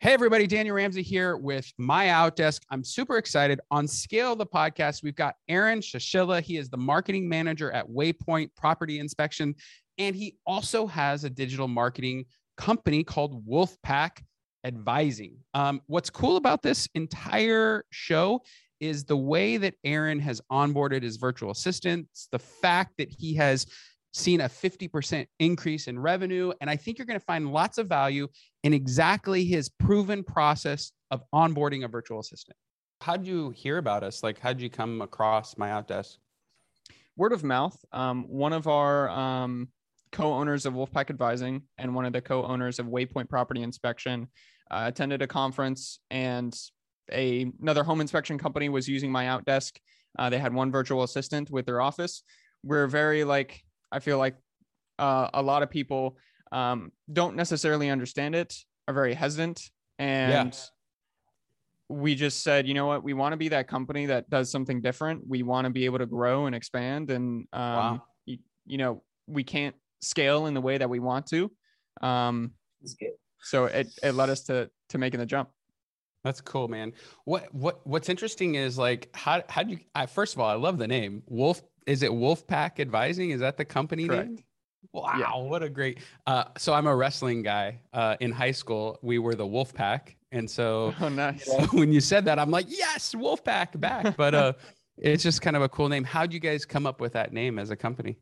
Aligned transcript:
Hey, 0.00 0.12
everybody, 0.12 0.46
Daniel 0.46 0.76
Ramsey 0.76 1.00
here 1.00 1.38
with 1.38 1.72
MyOutDesk. 1.80 2.60
I'm 2.70 2.84
super 2.84 3.16
excited. 3.16 3.60
On 3.70 3.88
Scale 3.88 4.36
the 4.36 4.44
podcast, 4.44 5.02
we've 5.02 5.16
got 5.16 5.36
Aaron 5.48 5.80
Shashilla. 5.80 6.42
He 6.42 6.58
is 6.58 6.68
the 6.68 6.76
marketing 6.76 7.26
manager 7.26 7.72
at 7.72 7.88
Waypoint 7.88 8.50
Property 8.54 9.00
Inspection, 9.00 9.54
and 9.96 10.14
he 10.14 10.36
also 10.46 10.86
has 10.86 11.24
a 11.24 11.30
digital 11.30 11.66
marketing 11.66 12.26
company 12.58 13.04
called 13.04 13.46
Wolfpack 13.48 14.22
Advising. 14.64 15.38
Um, 15.54 15.80
what's 15.86 16.10
cool 16.10 16.36
about 16.36 16.62
this 16.62 16.86
entire 16.94 17.86
show 17.90 18.42
is 18.80 19.04
the 19.04 19.16
way 19.16 19.56
that 19.56 19.76
Aaron 19.82 20.18
has 20.18 20.42
onboarded 20.52 21.04
his 21.04 21.16
virtual 21.16 21.52
assistants, 21.52 22.28
the 22.30 22.38
fact 22.38 22.92
that 22.98 23.08
he 23.10 23.34
has 23.36 23.64
seen 24.16 24.40
a 24.40 24.48
50% 24.48 25.26
increase 25.38 25.88
in 25.88 25.98
revenue. 25.98 26.52
And 26.60 26.70
I 26.70 26.76
think 26.76 26.98
you're 26.98 27.06
going 27.06 27.20
to 27.20 27.24
find 27.24 27.52
lots 27.52 27.78
of 27.78 27.86
value 27.88 28.28
in 28.64 28.72
exactly 28.72 29.44
his 29.44 29.68
proven 29.68 30.24
process 30.24 30.92
of 31.10 31.22
onboarding 31.34 31.84
a 31.84 31.88
virtual 31.88 32.20
assistant. 32.20 32.56
How 33.02 33.16
did 33.16 33.26
you 33.26 33.50
hear 33.50 33.78
about 33.78 34.02
us? 34.02 34.22
Like, 34.22 34.38
how 34.40 34.52
did 34.52 34.62
you 34.62 34.70
come 34.70 35.02
across 35.02 35.54
MyOutDesk? 35.56 36.16
Word 37.16 37.32
of 37.32 37.44
mouth. 37.44 37.76
Um, 37.92 38.24
one 38.28 38.52
of 38.52 38.66
our 38.66 39.10
um, 39.10 39.68
co-owners 40.12 40.64
of 40.64 40.74
Wolfpack 40.74 41.10
Advising 41.10 41.62
and 41.76 41.94
one 41.94 42.06
of 42.06 42.12
the 42.12 42.22
co-owners 42.22 42.78
of 42.78 42.86
Waypoint 42.86 43.28
Property 43.28 43.62
Inspection 43.62 44.28
uh, 44.70 44.84
attended 44.86 45.22
a 45.22 45.26
conference, 45.26 46.00
and 46.10 46.58
a, 47.12 47.52
another 47.60 47.84
home 47.84 48.00
inspection 48.00 48.38
company 48.38 48.68
was 48.68 48.88
using 48.88 49.10
MyOutDesk. 49.10 49.72
Uh, 50.18 50.30
they 50.30 50.38
had 50.38 50.52
one 50.52 50.72
virtual 50.72 51.02
assistant 51.02 51.50
with 51.50 51.66
their 51.66 51.80
office. 51.80 52.22
We're 52.64 52.86
very 52.86 53.22
like 53.22 53.62
I 53.96 54.00
feel 54.00 54.18
like 54.18 54.36
uh, 54.98 55.30
a 55.32 55.42
lot 55.42 55.62
of 55.62 55.70
people 55.70 56.18
um, 56.52 56.92
don't 57.10 57.34
necessarily 57.34 57.88
understand 57.88 58.34
it, 58.34 58.54
are 58.86 58.92
very 58.92 59.14
hesitant, 59.14 59.70
and 59.98 60.52
yeah. 60.52 60.60
we 61.88 62.14
just 62.14 62.42
said, 62.42 62.68
you 62.68 62.74
know 62.74 62.86
what, 62.86 63.02
we 63.02 63.14
want 63.14 63.32
to 63.32 63.38
be 63.38 63.48
that 63.48 63.68
company 63.68 64.04
that 64.06 64.28
does 64.28 64.50
something 64.50 64.82
different. 64.82 65.26
We 65.26 65.42
want 65.42 65.64
to 65.64 65.70
be 65.70 65.86
able 65.86 65.98
to 65.98 66.06
grow 66.06 66.44
and 66.44 66.54
expand, 66.54 67.10
and 67.10 67.46
um, 67.54 67.60
wow. 67.62 68.02
you, 68.26 68.38
you, 68.66 68.76
know, 68.76 69.02
we 69.26 69.42
can't 69.42 69.74
scale 70.02 70.44
in 70.44 70.52
the 70.52 70.60
way 70.60 70.76
that 70.76 70.90
we 70.90 70.98
want 70.98 71.26
to. 71.28 71.50
Um, 72.02 72.52
so 73.40 73.64
it 73.64 73.88
it 74.02 74.12
led 74.12 74.28
us 74.28 74.42
to 74.44 74.70
to 74.90 74.98
making 74.98 75.20
the 75.20 75.26
jump. 75.26 75.48
That's 76.22 76.42
cool, 76.42 76.68
man. 76.68 76.92
What 77.24 77.52
what 77.54 77.86
what's 77.86 78.10
interesting 78.10 78.56
is 78.56 78.76
like 78.76 79.08
how 79.14 79.42
how 79.48 79.62
do 79.62 79.70
you 79.70 79.78
I, 79.94 80.04
first 80.04 80.34
of 80.34 80.40
all, 80.40 80.50
I 80.50 80.54
love 80.54 80.76
the 80.76 80.86
name 80.86 81.22
Wolf 81.26 81.62
is 81.86 82.02
it 82.02 82.10
Wolfpack 82.10 82.80
Advising? 82.80 83.30
Is 83.30 83.40
that 83.40 83.56
the 83.56 83.64
company 83.64 84.06
Correct. 84.06 84.28
name? 84.28 84.44
Wow, 84.92 85.12
yeah. 85.18 85.48
what 85.48 85.62
a 85.62 85.68
great. 85.68 85.98
Uh, 86.26 86.44
so 86.58 86.72
I'm 86.72 86.86
a 86.86 86.94
wrestling 86.94 87.42
guy. 87.42 87.80
Uh, 87.92 88.16
in 88.20 88.32
high 88.32 88.52
school, 88.52 88.98
we 89.02 89.18
were 89.18 89.34
the 89.34 89.46
Wolfpack, 89.46 90.14
and 90.32 90.48
so 90.48 90.94
oh, 91.00 91.08
nice. 91.08 91.48
when 91.72 91.92
you 91.92 92.00
said 92.00 92.24
that, 92.26 92.38
I'm 92.38 92.50
like, 92.50 92.66
yes, 92.68 93.14
Wolfpack 93.14 93.78
back. 93.80 94.16
But 94.16 94.34
uh, 94.34 94.52
it's 94.96 95.22
just 95.22 95.42
kind 95.42 95.56
of 95.56 95.62
a 95.62 95.68
cool 95.68 95.88
name. 95.88 96.04
How'd 96.04 96.32
you 96.32 96.40
guys 96.40 96.64
come 96.64 96.86
up 96.86 97.00
with 97.00 97.12
that 97.12 97.32
name 97.32 97.58
as 97.58 97.70
a 97.70 97.76
company? 97.76 98.18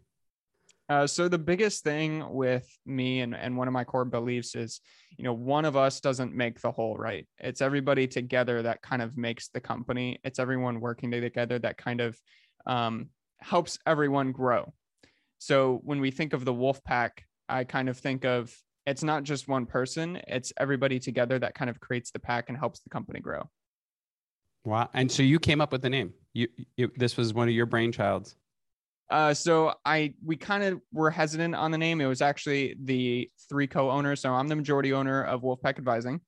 Uh, 0.88 1.06
so 1.06 1.28
the 1.28 1.38
biggest 1.38 1.82
thing 1.82 2.24
with 2.30 2.68
me 2.84 3.20
and, 3.20 3.34
and 3.34 3.56
one 3.56 3.68
of 3.68 3.72
my 3.72 3.84
core 3.84 4.04
beliefs 4.04 4.54
is, 4.54 4.80
you 5.16 5.24
know, 5.24 5.32
one 5.32 5.64
of 5.64 5.76
us 5.76 5.98
doesn't 6.00 6.34
make 6.34 6.60
the 6.60 6.70
whole, 6.70 6.96
right? 6.96 7.26
It's 7.38 7.62
everybody 7.62 8.06
together 8.06 8.62
that 8.62 8.82
kind 8.82 9.00
of 9.00 9.16
makes 9.16 9.48
the 9.48 9.60
company. 9.60 10.18
It's 10.24 10.38
everyone 10.38 10.80
working 10.80 11.10
together 11.10 11.58
that 11.60 11.78
kind 11.78 12.02
of 12.02 12.18
um, 12.66 13.08
helps 13.44 13.78
everyone 13.86 14.32
grow. 14.32 14.72
So 15.38 15.80
when 15.84 16.00
we 16.00 16.10
think 16.10 16.32
of 16.32 16.44
the 16.44 16.52
wolf 16.52 16.82
pack, 16.82 17.24
I 17.48 17.64
kind 17.64 17.88
of 17.90 17.98
think 17.98 18.24
of 18.24 18.54
it's 18.86 19.02
not 19.02 19.22
just 19.22 19.48
one 19.48 19.66
person, 19.66 20.20
it's 20.26 20.52
everybody 20.56 20.98
together 20.98 21.38
that 21.38 21.54
kind 21.54 21.68
of 21.68 21.78
creates 21.78 22.10
the 22.10 22.18
pack 22.18 22.48
and 22.48 22.56
helps 22.56 22.80
the 22.80 22.88
company 22.88 23.20
grow. 23.20 23.48
Wow. 24.64 24.88
And 24.94 25.12
so 25.12 25.22
you 25.22 25.38
came 25.38 25.60
up 25.60 25.72
with 25.72 25.82
the 25.82 25.90
name. 25.90 26.14
You, 26.32 26.48
you 26.76 26.90
this 26.96 27.18
was 27.18 27.34
one 27.34 27.48
of 27.48 27.54
your 27.54 27.66
brainchilds. 27.66 28.34
Uh, 29.10 29.34
so 29.34 29.74
I 29.84 30.14
we 30.24 30.36
kind 30.36 30.64
of 30.64 30.80
were 30.90 31.10
hesitant 31.10 31.54
on 31.54 31.70
the 31.70 31.78
name. 31.78 32.00
It 32.00 32.06
was 32.06 32.22
actually 32.22 32.76
the 32.82 33.30
three 33.50 33.66
co-owners. 33.66 34.22
So 34.22 34.32
I'm 34.32 34.48
the 34.48 34.56
majority 34.56 34.94
owner 34.94 35.22
of 35.22 35.42
Wolfpack 35.42 35.76
Advising, 35.76 36.22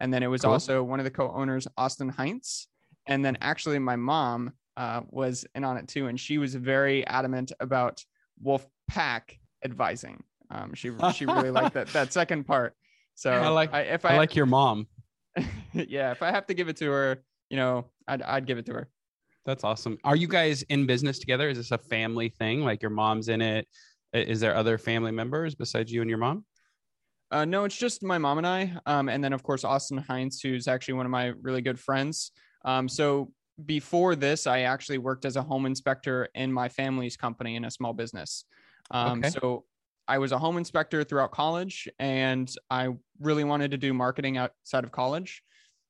and 0.00 0.12
then 0.12 0.22
it 0.22 0.28
was 0.28 0.40
cool. 0.40 0.52
also 0.52 0.82
one 0.82 1.00
of 1.00 1.04
the 1.04 1.10
co-owners, 1.10 1.68
Austin 1.76 2.08
Heinz, 2.08 2.68
and 3.06 3.22
then 3.22 3.36
actually 3.42 3.78
my 3.78 3.96
mom 3.96 4.52
uh, 4.76 5.02
was 5.10 5.46
in 5.54 5.64
on 5.64 5.76
it 5.76 5.88
too, 5.88 6.06
and 6.06 6.18
she 6.18 6.38
was 6.38 6.54
very 6.54 7.06
adamant 7.06 7.52
about 7.60 8.04
Wolf 8.40 8.66
Pack 8.88 9.38
advising. 9.64 10.22
Um, 10.50 10.74
she 10.74 10.90
she 11.14 11.26
really 11.26 11.50
liked 11.50 11.74
that 11.74 11.88
that 11.88 12.12
second 12.12 12.44
part. 12.44 12.74
So 13.14 13.30
I 13.30 13.48
like 13.48 13.72
I, 13.72 13.80
if 13.82 14.04
I, 14.04 14.10
I 14.14 14.16
like 14.16 14.36
your 14.36 14.46
mom. 14.46 14.86
yeah, 15.72 16.10
if 16.10 16.22
I 16.22 16.30
have 16.30 16.46
to 16.46 16.54
give 16.54 16.68
it 16.68 16.76
to 16.78 16.90
her, 16.90 17.22
you 17.50 17.56
know, 17.56 17.86
I'd 18.06 18.22
I'd 18.22 18.46
give 18.46 18.58
it 18.58 18.66
to 18.66 18.72
her. 18.74 18.88
That's 19.44 19.64
awesome. 19.64 19.98
Are 20.04 20.16
you 20.16 20.28
guys 20.28 20.62
in 20.62 20.86
business 20.86 21.18
together? 21.18 21.48
Is 21.48 21.58
this 21.58 21.72
a 21.72 21.78
family 21.78 22.28
thing? 22.28 22.64
Like 22.64 22.80
your 22.80 22.90
mom's 22.90 23.28
in 23.28 23.40
it? 23.40 23.66
Is 24.12 24.40
there 24.40 24.54
other 24.54 24.78
family 24.78 25.10
members 25.10 25.54
besides 25.54 25.90
you 25.90 26.00
and 26.00 26.08
your 26.08 26.18
mom? 26.18 26.44
Uh, 27.30 27.44
no, 27.46 27.64
it's 27.64 27.76
just 27.76 28.02
my 28.02 28.18
mom 28.18 28.38
and 28.38 28.46
I. 28.46 28.74
Um, 28.86 29.08
and 29.08 29.24
then 29.24 29.32
of 29.32 29.42
course 29.42 29.64
Austin 29.64 29.98
Heinz, 29.98 30.40
who's 30.40 30.68
actually 30.68 30.94
one 30.94 31.06
of 31.06 31.10
my 31.10 31.32
really 31.40 31.62
good 31.62 31.80
friends. 31.80 32.30
Um, 32.64 32.88
so 32.88 33.32
before 33.64 34.16
this, 34.16 34.46
I 34.46 34.60
actually 34.60 34.98
worked 34.98 35.24
as 35.24 35.36
a 35.36 35.42
home 35.42 35.66
inspector 35.66 36.28
in 36.34 36.52
my 36.52 36.68
family's 36.68 37.16
company 37.16 37.56
in 37.56 37.64
a 37.64 37.70
small 37.70 37.92
business. 37.92 38.44
Um, 38.90 39.18
okay. 39.18 39.30
So 39.30 39.64
I 40.08 40.18
was 40.18 40.32
a 40.32 40.38
home 40.38 40.58
inspector 40.58 41.04
throughout 41.04 41.32
college, 41.32 41.88
and 41.98 42.52
I 42.70 42.88
really 43.20 43.44
wanted 43.44 43.70
to 43.72 43.76
do 43.76 43.94
marketing 43.94 44.36
outside 44.36 44.84
of 44.84 44.92
college. 44.92 45.42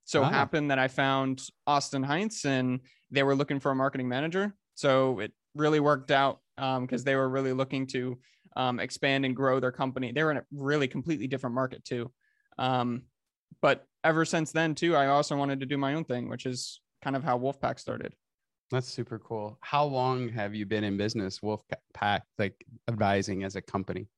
So 0.04 0.22
ah. 0.22 0.28
happened 0.28 0.70
that 0.70 0.78
I 0.78 0.88
found 0.88 1.42
Austin 1.66 2.02
Heinz, 2.02 2.44
and 2.44 2.80
they 3.10 3.22
were 3.22 3.34
looking 3.34 3.60
for 3.60 3.70
a 3.70 3.74
marketing 3.74 4.08
manager. 4.08 4.54
So 4.74 5.20
it 5.20 5.32
really 5.54 5.80
worked 5.80 6.10
out 6.10 6.40
because 6.56 7.00
um, 7.00 7.04
they 7.04 7.14
were 7.14 7.28
really 7.28 7.52
looking 7.52 7.86
to 7.88 8.18
um, 8.56 8.80
expand 8.80 9.24
and 9.24 9.34
grow 9.34 9.60
their 9.60 9.72
company. 9.72 10.12
They 10.12 10.22
were 10.22 10.32
in 10.32 10.38
a 10.38 10.44
really 10.52 10.88
completely 10.88 11.26
different 11.26 11.54
market 11.54 11.84
too. 11.84 12.12
Um, 12.58 13.02
but 13.60 13.86
ever 14.04 14.24
since 14.24 14.52
then, 14.52 14.74
too, 14.74 14.96
I 14.96 15.06
also 15.06 15.36
wanted 15.36 15.60
to 15.60 15.66
do 15.66 15.78
my 15.78 15.94
own 15.94 16.04
thing, 16.04 16.28
which 16.28 16.46
is 16.46 16.80
kind 17.02 17.16
of 17.16 17.24
how 17.24 17.38
Wolfpack 17.38 17.78
started. 17.78 18.14
That's 18.70 18.88
super 18.88 19.18
cool. 19.18 19.58
How 19.60 19.84
long 19.84 20.30
have 20.30 20.54
you 20.54 20.64
been 20.64 20.84
in 20.84 20.96
business, 20.96 21.40
Wolfpack, 21.40 22.22
like 22.38 22.64
advising 22.88 23.44
as 23.44 23.56
a 23.56 23.60
company? 23.60 24.08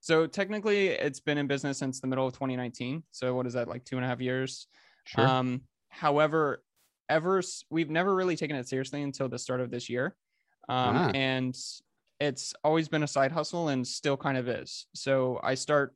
So 0.00 0.26
technically, 0.26 0.88
it's 0.88 1.18
been 1.18 1.38
in 1.38 1.46
business 1.46 1.78
since 1.78 1.98
the 1.98 2.06
middle 2.06 2.26
of 2.26 2.34
2019. 2.34 3.02
So 3.10 3.34
what 3.34 3.46
is 3.46 3.54
that, 3.54 3.68
like 3.68 3.84
two 3.84 3.96
and 3.96 4.04
a 4.04 4.08
half 4.08 4.20
years? 4.20 4.68
Sure. 5.06 5.26
Um, 5.26 5.62
however, 5.88 6.62
ever 7.08 7.42
we've 7.70 7.90
never 7.90 8.14
really 8.14 8.36
taken 8.36 8.54
it 8.56 8.68
seriously 8.68 9.02
until 9.02 9.28
the 9.28 9.38
start 9.38 9.60
of 9.60 9.70
this 9.70 9.88
year, 9.88 10.14
um, 10.68 10.96
ah. 10.96 11.10
and 11.14 11.56
it's 12.20 12.54
always 12.62 12.88
been 12.88 13.02
a 13.02 13.08
side 13.08 13.32
hustle 13.32 13.68
and 13.68 13.86
still 13.86 14.16
kind 14.16 14.38
of 14.38 14.48
is. 14.48 14.86
So 14.94 15.40
I 15.42 15.54
start 15.54 15.94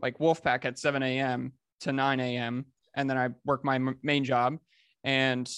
like 0.00 0.18
Wolfpack 0.18 0.64
at 0.64 0.78
7 0.78 1.02
a.m. 1.02 1.52
to 1.80 1.92
9 1.92 2.20
a.m. 2.20 2.66
and 2.94 3.08
then 3.08 3.16
I 3.16 3.30
work 3.44 3.64
my 3.64 3.78
main 4.02 4.24
job 4.24 4.58
and 5.04 5.48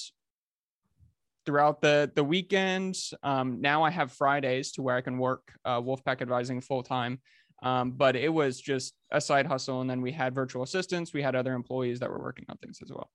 throughout 1.47 1.81
the 1.81 2.11
the 2.15 2.25
weekend 2.25 2.97
um, 3.23 3.61
now 3.61 3.83
i 3.83 3.91
have 3.91 4.13
fridays 4.13 4.73
to 4.73 4.83
where 4.83 4.97
i 4.97 5.01
can 5.01 5.17
work 5.17 5.53
uh, 5.65 5.81
wolfpack 5.81 6.21
advising 6.21 6.61
full 6.61 6.83
time 6.83 7.19
um, 7.63 7.93
but 7.93 8.17
it 8.17 8.29
was 8.29 8.61
just 8.61 8.95
a 9.11 9.21
side 9.21 9.47
hustle 9.47 9.81
and 9.81 9.89
then 9.89 10.03
we 10.03 10.13
had 10.13 10.35
virtual 10.35 10.63
assistants 10.63 11.15
we 11.15 11.23
had 11.23 11.35
other 11.35 11.55
employees 11.55 11.99
that 12.01 12.11
were 12.11 12.19
working 12.19 12.45
on 12.49 12.57
things 12.59 12.81
as 12.83 12.91
well. 12.91 13.11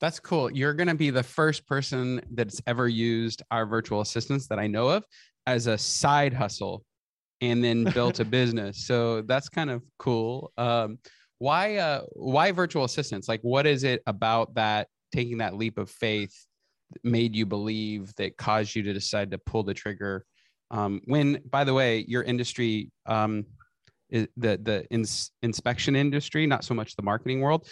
That's 0.00 0.18
cool. 0.18 0.50
You're 0.50 0.74
going 0.74 0.88
to 0.88 0.94
be 0.94 1.10
the 1.10 1.22
first 1.22 1.66
person 1.66 2.20
that's 2.32 2.60
ever 2.66 2.88
used 2.88 3.42
our 3.50 3.66
virtual 3.66 4.00
assistants 4.00 4.46
that 4.48 4.58
i 4.58 4.66
know 4.66 4.88
of 4.88 5.04
as 5.46 5.66
a 5.66 5.76
side 5.76 6.32
hustle 6.32 6.84
and 7.40 7.62
then 7.62 7.84
built 7.94 8.20
a 8.20 8.24
business. 8.24 8.86
So 8.86 9.22
that's 9.22 9.48
kind 9.48 9.70
of 9.70 9.82
cool. 9.98 10.52
Um, 10.56 10.98
why 11.38 11.76
uh, 11.76 12.02
why 12.12 12.52
virtual 12.52 12.84
assistants? 12.84 13.28
Like 13.28 13.40
what 13.42 13.66
is 13.66 13.82
it 13.82 14.02
about 14.06 14.54
that 14.54 14.86
taking 15.12 15.38
that 15.38 15.56
leap 15.56 15.78
of 15.78 15.90
faith 15.90 16.46
made 17.04 17.34
you 17.34 17.46
believe 17.46 18.14
that 18.16 18.36
caused 18.36 18.74
you 18.74 18.82
to 18.82 18.92
decide 18.92 19.30
to 19.30 19.38
pull 19.38 19.62
the 19.62 19.74
trigger. 19.74 20.24
Um, 20.70 21.00
when 21.04 21.40
by 21.48 21.64
the 21.64 21.74
way 21.74 22.04
your 22.08 22.22
industry 22.22 22.90
um, 23.06 23.44
is 24.08 24.28
the 24.36 24.58
the 24.62 24.86
ins- 24.90 25.30
inspection 25.42 25.96
industry 25.96 26.46
not 26.46 26.64
so 26.64 26.74
much 26.74 26.96
the 26.96 27.02
marketing 27.02 27.40
world 27.40 27.66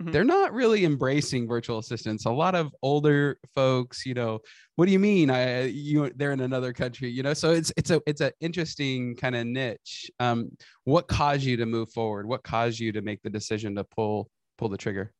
mm-hmm. 0.00 0.10
they're 0.10 0.24
not 0.24 0.52
really 0.52 0.84
embracing 0.84 1.46
virtual 1.46 1.78
assistants. 1.78 2.24
A 2.24 2.30
lot 2.30 2.54
of 2.54 2.74
older 2.82 3.38
folks 3.54 4.04
you 4.04 4.14
know 4.14 4.40
what 4.74 4.86
do 4.86 4.92
you 4.92 4.98
mean? 4.98 5.30
I 5.30 5.64
you 5.64 6.10
they're 6.16 6.32
in 6.32 6.40
another 6.40 6.72
country 6.72 7.08
you 7.08 7.22
know? 7.22 7.34
So 7.34 7.52
it's 7.52 7.72
it's 7.76 7.90
a 7.90 8.02
it's 8.06 8.20
an 8.20 8.32
interesting 8.40 9.16
kind 9.16 9.36
of 9.36 9.46
niche. 9.46 10.10
Um, 10.18 10.50
what 10.84 11.08
caused 11.08 11.44
you 11.44 11.56
to 11.58 11.66
move 11.66 11.90
forward? 11.90 12.26
What 12.26 12.42
caused 12.42 12.80
you 12.80 12.92
to 12.92 13.02
make 13.02 13.22
the 13.22 13.30
decision 13.30 13.76
to 13.76 13.84
pull 13.84 14.28
pull 14.58 14.68
the 14.68 14.78
trigger 14.78 15.12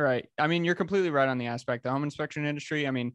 Right. 0.00 0.28
I 0.38 0.46
mean, 0.46 0.64
you're 0.64 0.74
completely 0.74 1.10
right 1.10 1.28
on 1.28 1.38
the 1.38 1.46
aspect. 1.46 1.84
The 1.84 1.90
home 1.90 2.04
inspection 2.04 2.46
industry, 2.46 2.86
I 2.86 2.90
mean, 2.90 3.12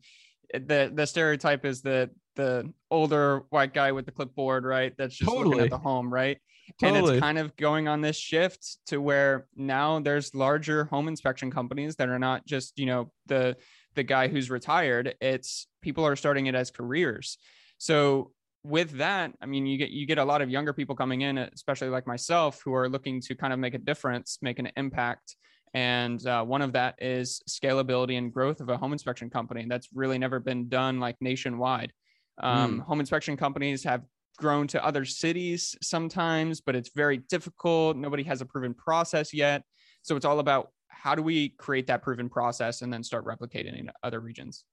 eh, 0.53 0.59
the 0.65 0.91
the 0.93 1.05
stereotype 1.05 1.65
is 1.65 1.81
the 1.81 2.09
the 2.35 2.71
older 2.91 3.43
white 3.49 3.73
guy 3.73 3.91
with 3.91 4.05
the 4.05 4.11
clipboard, 4.11 4.65
right? 4.65 4.93
That's 4.97 5.15
just 5.15 5.31
looking 5.31 5.59
at 5.59 5.69
the 5.69 5.77
home, 5.77 6.13
right? 6.13 6.37
Totally. 6.79 6.99
And 6.99 7.09
it's 7.09 7.19
kind 7.19 7.37
of 7.37 7.55
going 7.55 7.87
on 7.87 8.01
this 8.01 8.17
shift 8.17 8.77
to 8.87 8.97
where 8.97 9.47
now 9.55 9.99
there's 9.99 10.33
larger 10.33 10.85
home 10.85 11.07
inspection 11.07 11.51
companies 11.51 11.95
that 11.97 12.09
are 12.09 12.19
not 12.19 12.45
just, 12.45 12.77
you 12.77 12.85
know, 12.85 13.11
the 13.27 13.55
the 13.95 14.03
guy 14.03 14.27
who's 14.27 14.49
retired. 14.49 15.15
It's 15.21 15.67
people 15.81 16.05
are 16.05 16.15
starting 16.15 16.47
it 16.47 16.55
as 16.55 16.71
careers. 16.71 17.37
So 17.77 18.31
with 18.63 18.97
that, 18.97 19.31
I 19.41 19.45
mean, 19.45 19.65
you 19.65 19.77
get 19.77 19.91
you 19.91 20.05
get 20.05 20.17
a 20.17 20.25
lot 20.25 20.41
of 20.41 20.49
younger 20.49 20.73
people 20.73 20.95
coming 20.95 21.21
in, 21.21 21.37
especially 21.37 21.89
like 21.89 22.07
myself, 22.07 22.61
who 22.65 22.73
are 22.73 22.89
looking 22.89 23.21
to 23.21 23.35
kind 23.35 23.53
of 23.53 23.59
make 23.59 23.75
a 23.75 23.79
difference, 23.79 24.39
make 24.41 24.59
an 24.59 24.71
impact. 24.75 25.35
And 25.75 26.25
uh, 26.25 26.43
one 26.45 26.61
of 26.61 26.71
that 26.73 26.95
is 26.99 27.41
scalability 27.49 28.17
and 28.17 28.33
growth 28.33 28.61
of 28.61 28.69
a 28.69 28.77
home 28.77 28.93
inspection 28.93 29.29
company. 29.29 29.65
That's 29.67 29.89
really 29.93 30.17
never 30.17 30.39
been 30.39 30.69
done 30.69 31.01
like 31.01 31.17
nationwide. 31.19 31.91
Um, 32.41 32.79
Home 32.79 33.01
inspection 33.01 33.35
companies 33.35 33.83
have 33.83 34.03
grown 34.37 34.67
to 34.67 34.83
other 34.83 35.03
cities 35.03 35.75
sometimes, 35.81 36.61
but 36.61 36.75
it's 36.75 36.91
very 36.95 37.17
difficult. 37.17 37.97
Nobody 37.97 38.23
has 38.23 38.39
a 38.39 38.45
proven 38.45 38.73
process 38.73 39.33
yet. 39.33 39.63
So 40.01 40.15
it's 40.15 40.25
all 40.25 40.39
about 40.39 40.69
how 40.87 41.13
do 41.13 41.21
we 41.21 41.49
create 41.49 41.87
that 41.87 42.01
proven 42.01 42.29
process 42.29 42.81
and 42.81 42.91
then 42.91 43.03
start 43.03 43.25
replicating 43.25 43.77
in 43.77 43.91
other 44.01 44.21
regions. 44.21 44.63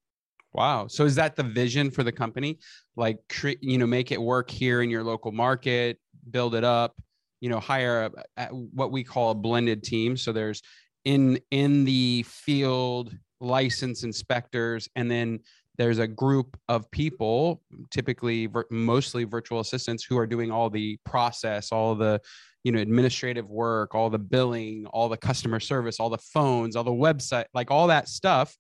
Wow. 0.53 0.87
So 0.87 1.05
is 1.05 1.17
that 1.17 1.35
the 1.35 1.43
vision 1.43 1.91
for 1.91 2.05
the 2.05 2.13
company? 2.13 2.61
Like, 2.95 3.19
you 3.61 3.79
know, 3.79 3.87
make 3.87 4.13
it 4.13 4.23
work 4.23 4.51
here 4.51 4.83
in 4.83 4.91
your 4.91 5.03
local 5.03 5.33
market, 5.33 5.99
build 6.31 6.55
it 6.55 6.63
up, 6.63 6.95
you 7.41 7.49
know, 7.49 7.59
hire 7.59 8.05
a, 8.05 8.11
a- 8.37 8.47
what 8.49 8.93
we 8.93 9.03
call 9.03 9.31
a 9.31 9.35
blended 9.35 9.83
team. 9.83 10.17
So 10.17 10.31
there's 10.33 10.63
in 11.05 11.39
in 11.51 11.85
the 11.85 12.25
field 12.27 13.17
license 13.41 14.05
inspectors, 14.05 14.89
and 14.95 15.11
then 15.11 15.41
there's 15.79 15.99
a 15.99 16.07
group 16.07 16.57
of 16.69 16.91
people, 16.91 17.63
typically 17.91 18.47
vir- 18.47 18.67
mostly 18.71 19.25
virtual 19.25 19.61
assistants, 19.61 20.05
who 20.05 20.19
are 20.19 20.27
doing 20.27 20.51
all 20.51 20.71
the 20.71 20.99
process, 21.05 21.73
all 21.73 21.95
the 21.95 22.21
you 22.65 22.73
know 22.73 22.79
administrative 22.79 23.51
work, 23.51 23.95
all 23.95 24.11
the 24.11 24.19
billing, 24.19 24.87
all 24.87 25.09
the 25.09 25.17
customer 25.17 25.61
service, 25.61 25.99
all 25.99 26.11
the 26.11 26.19
phones, 26.19 26.77
all 26.77 26.85
the 26.85 26.91
website, 26.91 27.47
like 27.55 27.71
all 27.71 27.87
that 27.89 28.09
stuff. 28.09 28.57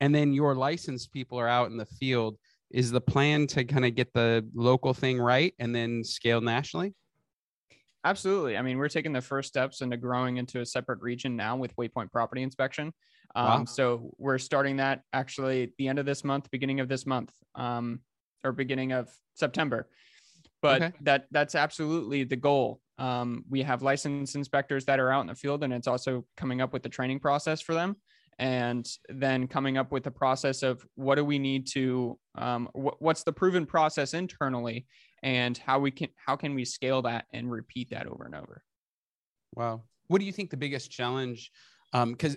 And 0.00 0.14
then 0.14 0.32
your 0.32 0.54
licensed 0.54 1.12
people 1.12 1.38
are 1.40 1.48
out 1.48 1.70
in 1.70 1.76
the 1.76 1.86
field. 1.86 2.38
Is 2.72 2.90
the 2.90 3.00
plan 3.00 3.46
to 3.48 3.64
kind 3.64 3.84
of 3.84 3.94
get 3.94 4.12
the 4.12 4.44
local 4.52 4.92
thing 4.92 5.20
right 5.20 5.54
and 5.60 5.72
then 5.72 6.02
scale 6.02 6.40
nationally 6.40 6.94
Absolutely. 8.04 8.56
I 8.56 8.62
mean, 8.62 8.78
we're 8.78 8.88
taking 8.88 9.12
the 9.12 9.20
first 9.20 9.48
steps 9.48 9.80
into 9.80 9.96
growing 9.96 10.36
into 10.36 10.60
a 10.60 10.66
separate 10.66 11.00
region 11.00 11.34
now 11.36 11.56
with 11.56 11.74
Waypoint 11.76 12.12
Property 12.12 12.42
Inspection. 12.42 12.92
Um, 13.34 13.44
Wow. 13.44 13.64
So 13.64 14.14
we're 14.18 14.38
starting 14.38 14.76
that 14.76 15.02
actually 15.12 15.64
at 15.64 15.70
the 15.78 15.88
end 15.88 15.98
of 15.98 16.06
this 16.06 16.22
month, 16.24 16.50
beginning 16.50 16.80
of 16.80 16.88
this 16.88 17.04
month, 17.06 17.32
um, 17.56 18.00
or 18.44 18.52
beginning 18.52 18.92
of 18.92 19.10
September. 19.34 19.88
But 20.62 20.82
Okay. 20.82 20.96
that 21.02 21.26
that's 21.30 21.54
absolutely 21.54 22.24
the 22.24 22.36
goal. 22.36 22.80
Um, 22.98 23.44
we 23.50 23.62
have 23.62 23.82
licensed 23.82 24.36
inspectors 24.36 24.84
that 24.86 25.00
are 25.00 25.10
out 25.12 25.20
in 25.20 25.26
the 25.26 25.34
field, 25.34 25.64
and 25.64 25.72
it's 25.72 25.86
also 25.88 26.24
coming 26.36 26.60
up 26.60 26.72
with 26.72 26.82
the 26.82 26.88
training 26.88 27.20
process 27.20 27.60
for 27.60 27.74
them, 27.74 27.96
and 28.38 28.88
then 29.08 29.48
coming 29.48 29.76
up 29.76 29.92
with 29.92 30.02
the 30.04 30.10
process 30.10 30.62
of 30.62 30.86
what 30.94 31.16
do 31.16 31.24
we 31.24 31.38
need 31.38 31.66
to, 31.72 32.18
um, 32.36 32.66
wh- 32.72 33.00
what's 33.02 33.22
the 33.24 33.32
proven 33.32 33.66
process 33.66 34.14
internally, 34.14 34.86
and 35.26 35.58
how 35.58 35.80
we 35.80 35.90
can 35.90 36.08
how 36.14 36.36
can 36.36 36.54
we 36.54 36.64
scale 36.64 37.02
that 37.02 37.26
and 37.32 37.50
repeat 37.50 37.90
that 37.90 38.06
over 38.06 38.24
and 38.24 38.34
over. 38.34 38.62
wow 39.54 39.82
what 40.06 40.20
do 40.20 40.24
you 40.24 40.32
think 40.32 40.50
the 40.50 40.56
biggest 40.56 40.90
challenge 40.90 41.50
um 41.92 42.12
because 42.12 42.36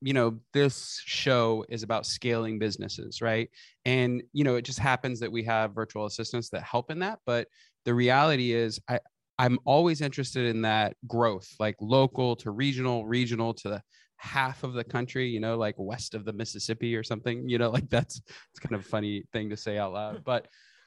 you 0.00 0.14
know 0.14 0.38
this 0.54 1.00
show 1.04 1.64
is 1.68 1.82
about 1.82 2.06
scaling 2.06 2.58
businesses 2.58 3.20
right 3.20 3.50
and 3.84 4.22
you 4.32 4.44
know 4.44 4.56
it 4.56 4.62
just 4.62 4.78
happens 4.78 5.20
that 5.20 5.30
we 5.30 5.44
have 5.44 5.74
virtual 5.74 6.06
assistants 6.06 6.48
that 6.48 6.62
help 6.62 6.90
in 6.90 6.98
that 6.98 7.18
but 7.26 7.46
the 7.84 7.94
reality 7.94 8.52
is 8.52 8.80
i 8.88 8.98
i'm 9.38 9.58
always 9.66 10.00
interested 10.00 10.46
in 10.46 10.62
that 10.62 10.96
growth 11.06 11.48
like 11.60 11.76
local 11.80 12.34
to 12.34 12.50
regional 12.50 13.06
regional 13.06 13.52
to 13.52 13.68
the 13.68 13.82
half 14.16 14.62
of 14.62 14.72
the 14.72 14.84
country 14.84 15.28
you 15.28 15.40
know 15.40 15.56
like 15.58 15.74
west 15.76 16.14
of 16.14 16.24
the 16.24 16.32
mississippi 16.32 16.94
or 16.94 17.02
something 17.02 17.46
you 17.48 17.58
know 17.58 17.68
like 17.68 17.88
that's 17.90 18.22
it's 18.50 18.60
kind 18.60 18.74
of 18.74 18.80
a 18.80 18.88
funny 18.88 19.24
thing 19.32 19.50
to 19.50 19.56
say 19.56 19.76
out 19.76 19.92
loud 19.92 20.22
but 20.32 20.46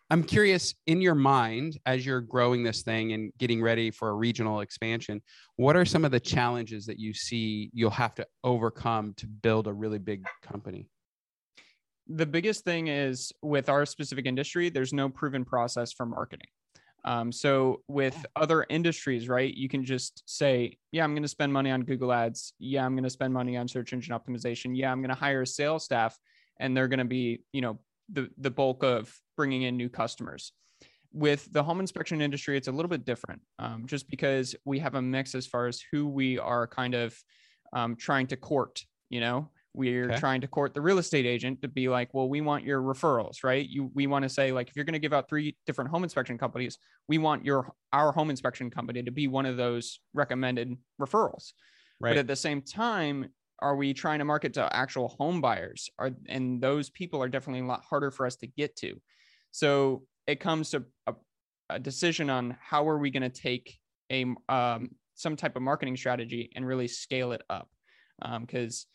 i'm 0.10 0.24
curious 0.24 0.74
in 0.88 1.02
your 1.02 1.16
mind 1.16 1.78
as 1.86 2.06
you're 2.06 2.22
growing 2.22 2.64
this 2.64 2.84
thing 2.84 3.14
and 3.14 3.32
getting 3.38 3.62
ready 3.62 3.92
for 3.92 4.10
a 4.10 4.14
regional 4.14 4.62
expansion 4.62 5.22
what 5.56 5.76
are 5.76 5.86
some 5.86 6.06
of 6.06 6.12
the 6.12 6.20
challenges 6.20 6.86
that 6.86 7.00
you 7.00 7.14
see 7.14 7.70
you'll 7.74 7.90
have 7.90 8.16
to 8.16 8.26
overcome 8.44 9.14
to 9.18 9.28
build 9.28 9.68
a 9.68 9.74
really 9.74 10.00
big 10.00 10.26
company 10.42 10.88
the 12.08 12.26
biggest 12.26 12.64
thing 12.64 12.88
is 12.88 13.32
with 13.42 13.70
our 13.70 13.86
specific 13.86 14.26
industry, 14.26 14.70
there's 14.70 14.94
no 14.94 15.10
proven 15.10 15.44
process 15.44 15.92
for 15.92 16.06
marketing. 16.06 16.48
Um, 17.04 17.32
so 17.32 17.82
with 17.88 18.26
other 18.36 18.66
industries, 18.70 19.30
right, 19.30 19.54
you 19.54 19.70
can 19.70 19.84
just 19.86 20.24
say, 20.26 20.78
yeah, 20.92 21.04
I'm 21.04 21.14
going 21.14 21.24
to 21.24 21.30
spend 21.30 21.54
money 21.54 21.70
on 21.70 21.84
Google 21.84 22.12
Ads. 22.12 22.54
Yeah, 22.58 22.84
I'm 22.84 22.96
going 22.96 23.04
to 23.04 23.10
spend 23.12 23.34
money 23.34 23.58
on 23.58 23.68
search 23.68 23.94
engine 23.94 24.18
optimization. 24.18 24.76
Yeah, 24.76 24.92
I'm 24.92 25.02
going 25.02 25.10
to 25.10 25.16
hire 25.16 25.44
a 25.44 25.48
sales 25.48 25.84
staff, 25.84 26.18
and 26.60 26.76
they're 26.76 26.88
going 26.88 27.00
to 27.00 27.06
be, 27.06 27.44
you 27.54 27.62
know, 27.62 27.80
the 28.12 28.30
the 28.38 28.52
bulk 28.52 28.84
of 28.84 29.14
bringing 29.38 29.64
in 29.64 29.78
new 29.78 29.90
customers. 29.90 30.52
With 31.12 31.52
the 31.54 31.64
home 31.64 31.80
inspection 31.80 32.22
industry, 32.22 32.58
it's 32.58 32.68
a 32.68 32.72
little 32.72 32.90
bit 32.90 33.06
different, 33.06 33.42
um, 33.58 33.86
just 33.88 34.10
because 34.10 34.54
we 34.66 34.80
have 34.80 34.96
a 34.96 35.02
mix 35.02 35.34
as 35.34 35.48
far 35.48 35.68
as 35.68 35.82
who 35.92 36.08
we 36.08 36.38
are 36.40 36.68
kind 36.68 36.94
of 36.94 37.18
um, 37.74 37.96
trying 37.96 38.28
to 38.28 38.36
court. 38.36 38.84
You 39.10 39.22
know, 39.22 39.50
we're 39.74 40.10
Okay. 40.10 40.20
trying 40.20 40.42
to 40.42 40.48
court 40.48 40.74
the 40.74 40.82
real 40.82 40.98
estate 40.98 41.26
agent 41.26 41.62
to 41.62 41.68
be 41.70 41.88
like, 41.88 42.14
well, 42.14 42.28
we 42.28 42.42
want 42.42 42.66
your 42.66 42.82
referrals, 42.82 43.44
right? 43.44 43.66
You 43.68 43.90
we 43.94 44.08
want 44.08 44.24
to 44.24 44.30
say 44.30 44.52
like 44.52 44.68
if 44.70 44.76
you're 44.76 44.84
going 44.86 44.94
to 44.94 45.00
give 45.00 45.14
out 45.14 45.30
three 45.30 45.56
different 45.66 45.90
home 45.90 46.04
inspection 46.04 46.38
companies, 46.38 46.78
we 47.08 47.18
want 47.18 47.46
your 47.46 47.74
our 47.94 48.12
home 48.12 48.30
inspection 48.30 48.70
company 48.70 49.02
to 49.04 49.12
be 49.12 49.28
one 49.28 49.46
of 49.46 49.56
those 49.58 50.00
recommended 50.14 50.76
referrals. 51.00 51.54
right. 52.02 52.10
But 52.12 52.18
at 52.18 52.28
the 52.28 52.36
same 52.36 52.62
time, 52.62 53.30
are 53.60 53.76
we 53.76 53.94
trying 53.94 54.20
to 54.20 54.26
market 54.26 54.54
to 54.56 54.76
actual 54.76 55.08
home 55.08 55.42
buyers? 55.42 55.90
Are 55.98 56.12
and 56.28 56.62
those 56.62 56.90
people 56.90 57.22
are 57.22 57.30
definitely 57.30 57.62
a 57.62 57.68
lot 57.68 57.84
harder 57.88 58.12
for 58.12 58.26
us 58.26 58.36
to 58.38 58.48
get 58.48 58.76
to. 58.78 59.00
So 59.52 60.04
it 60.28 60.40
comes 60.40 60.72
to 60.72 60.84
a, 61.08 61.14
a 61.70 61.80
decision 61.80 62.30
on 62.30 62.58
how 62.62 62.88
are 62.88 62.98
we 62.98 63.12
going 63.12 63.24
to 63.24 63.30
take 63.30 63.78
a 64.12 64.26
um, 64.50 64.90
some 65.16 65.36
type 65.36 65.56
of 65.56 65.62
marketing 65.62 65.96
strategy 65.98 66.52
and 66.56 66.66
really 66.66 66.88
scale 66.88 67.32
it 67.32 67.42
up 67.50 67.70
because 68.42 68.88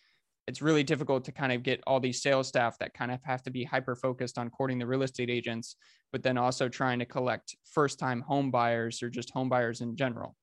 it's 0.47 0.63
really 0.63 0.83
difficult 0.83 1.25
to 1.25 1.33
kind 1.33 1.53
of 1.53 1.63
get 1.63 1.81
all 1.87 2.01
these 2.01 2.23
sales 2.23 2.49
staff 2.49 2.79
that 2.79 2.95
kind 2.95 3.11
of 3.11 3.21
have 3.23 3.43
to 3.43 3.51
be 3.51 3.65
hyper 3.65 3.95
focused 3.95 4.39
on 4.39 4.51
courting 4.51 4.79
the 4.79 4.87
real 4.87 5.03
estate 5.03 5.31
agents, 5.31 5.77
but 6.13 6.23
then 6.23 6.37
also 6.37 6.69
trying 6.69 6.99
to 6.99 7.05
collect 7.05 7.57
first 7.73 7.99
time 7.99 8.21
home 8.21 8.51
buyers 8.51 9.03
or 9.03 9.09
just 9.09 9.31
home 9.31 9.49
buyers 9.49 9.81
in 9.81 9.97
general. 9.97 10.37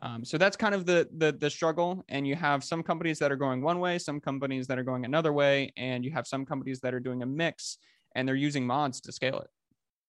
Um, 0.00 0.24
so 0.24 0.38
that's 0.38 0.56
kind 0.56 0.74
of 0.74 0.86
the, 0.86 1.06
the 1.18 1.32
the 1.32 1.50
struggle, 1.50 2.04
and 2.08 2.26
you 2.26 2.34
have 2.34 2.64
some 2.64 2.82
companies 2.82 3.18
that 3.18 3.30
are 3.30 3.36
going 3.36 3.62
one 3.62 3.78
way, 3.78 3.98
some 3.98 4.20
companies 4.20 4.66
that 4.68 4.78
are 4.78 4.82
going 4.82 5.04
another 5.04 5.32
way, 5.32 5.72
and 5.76 6.04
you 6.04 6.10
have 6.12 6.26
some 6.26 6.46
companies 6.46 6.80
that 6.80 6.94
are 6.94 7.00
doing 7.00 7.22
a 7.22 7.26
mix, 7.26 7.78
and 8.14 8.26
they're 8.26 8.34
using 8.34 8.66
mods 8.66 9.00
to 9.02 9.12
scale 9.12 9.40
it. 9.40 9.48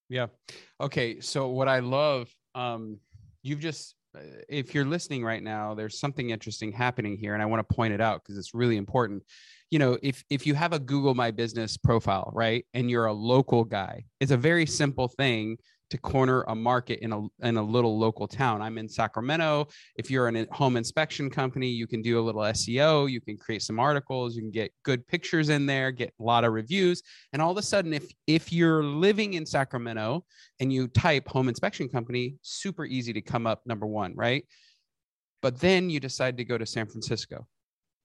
Yeah. 0.09 0.27
Okay. 0.79 1.19
So 1.19 1.49
what 1.49 1.67
I 1.67 1.79
love, 1.79 2.29
um, 2.55 2.99
you've 3.41 3.59
just, 3.59 3.95
uh, 4.17 4.21
if 4.47 4.73
you're 4.73 4.85
listening 4.85 5.23
right 5.23 5.43
now, 5.43 5.73
there's 5.73 5.99
something 5.99 6.29
interesting 6.29 6.71
happening 6.71 7.17
here, 7.17 7.33
and 7.33 7.43
I 7.43 7.45
want 7.45 7.67
to 7.67 7.75
point 7.75 7.93
it 7.93 8.01
out 8.01 8.23
because 8.23 8.37
it's 8.37 8.53
really 8.53 8.77
important. 8.77 9.23
You 9.69 9.79
know, 9.79 9.97
if 10.01 10.23
if 10.29 10.47
you 10.47 10.53
have 10.53 10.71
a 10.71 10.79
Google 10.79 11.13
My 11.13 11.31
Business 11.31 11.77
profile, 11.77 12.31
right, 12.33 12.65
and 12.73 12.89
you're 12.89 13.07
a 13.07 13.13
local 13.13 13.63
guy, 13.63 14.05
it's 14.19 14.31
a 14.31 14.37
very 14.37 14.65
simple 14.65 15.07
thing 15.07 15.57
to 15.89 15.97
corner 15.97 16.41
a 16.47 16.55
market 16.55 16.99
in 17.01 17.13
a 17.13 17.21
in 17.41 17.57
a 17.57 17.63
little 17.63 17.97
local 17.97 18.27
town. 18.27 18.61
I'm 18.61 18.77
in 18.77 18.89
Sacramento. 18.89 19.67
If 19.95 20.09
you're 20.09 20.27
a 20.27 20.47
home 20.51 20.77
inspection 20.77 21.29
company, 21.29 21.67
you 21.67 21.87
can 21.87 22.01
do 22.01 22.19
a 22.19 22.21
little 22.23 22.41
SEO. 22.41 23.09
You 23.09 23.21
can 23.21 23.37
create 23.37 23.61
some 23.61 23.79
articles. 23.79 24.35
You 24.35 24.41
can 24.41 24.51
get 24.51 24.71
good 24.83 25.05
pictures 25.07 25.49
in 25.49 25.65
there, 25.65 25.91
get 25.91 26.13
a 26.19 26.23
lot 26.23 26.43
of 26.43 26.53
reviews, 26.53 27.01
and 27.31 27.41
all 27.41 27.51
of 27.51 27.57
a 27.57 27.61
sudden, 27.61 27.93
if 27.93 28.11
if 28.27 28.51
you're 28.51 28.83
living 28.83 29.35
in 29.35 29.45
Sacramento 29.45 30.25
and 30.59 30.71
you 30.73 30.87
type 30.87 31.27
home 31.27 31.49
inspection 31.49 31.87
company, 31.89 32.35
super 32.41 32.85
easy 32.85 33.13
to 33.13 33.21
come 33.21 33.45
up 33.45 33.61
number 33.65 33.85
one, 33.85 34.13
right? 34.15 34.45
But 35.41 35.59
then 35.59 35.89
you 35.89 35.99
decide 35.99 36.37
to 36.37 36.45
go 36.45 36.57
to 36.57 36.65
San 36.65 36.87
Francisco. 36.87 37.47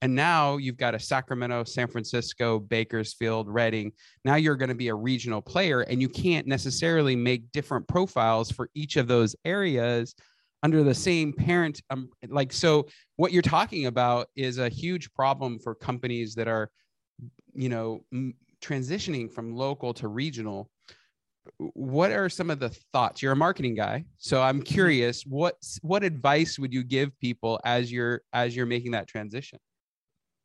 And 0.01 0.15
now 0.15 0.59
you've 0.59 0.77
got 0.77 0.95
a 0.95 1.01
Sacramento, 1.01 1.65
San 1.65 1.89
Francisco, 1.89 2.61
Bakersfield, 2.61 3.49
Redding. 3.49 3.93
Now 4.25 4.37
you're 4.37 4.57
going 4.57 4.69
to 4.69 4.75
be 4.75 4.89
a 4.89 4.95
regional 4.95 5.43
player, 5.43 5.81
and 5.81 6.01
you 6.01 6.09
can't 6.09 6.47
necessarily 6.47 7.17
make 7.17 7.51
different 7.51 7.89
profiles 7.89 8.51
for 8.51 8.71
each 8.75 8.97
of 8.97 9.09
those 9.09 9.35
areas 9.45 10.15
under 10.63 10.85
the 10.85 10.95
same 10.95 11.33
parent. 11.33 11.83
Um, 11.91 12.11
like, 12.29 12.53
so 12.53 12.87
what 13.17 13.33
you're 13.33 13.43
talking 13.43 13.87
about 13.87 14.29
is 14.37 14.59
a 14.59 14.69
huge 14.69 15.13
problem 15.13 15.59
for 15.59 15.75
companies 15.75 16.35
that 16.37 16.49
are, 16.49 16.71
you 17.55 17.69
know, 17.69 18.05
m- 18.13 18.35
transitioning 18.63 19.33
from 19.33 19.55
local 19.55 19.95
to 19.95 20.09
regional 20.09 20.71
what 21.57 22.11
are 22.11 22.29
some 22.29 22.51
of 22.51 22.59
the 22.59 22.69
thoughts 22.93 23.23
you're 23.23 23.33
a 23.33 23.37
marketing 23.37 23.75
guy 23.75 24.05
so 24.19 24.43
i'm 24.43 24.61
curious 24.61 25.23
what 25.23 25.57
what 25.83 26.03
advice 26.03 26.59
would 26.59 26.73
you 26.73 26.83
give 26.83 27.19
people 27.21 27.59
as 27.65 27.91
you're 27.91 28.21
as 28.33 28.55
you're 28.55 28.67
making 28.67 28.91
that 28.91 29.07
transition 29.07 29.59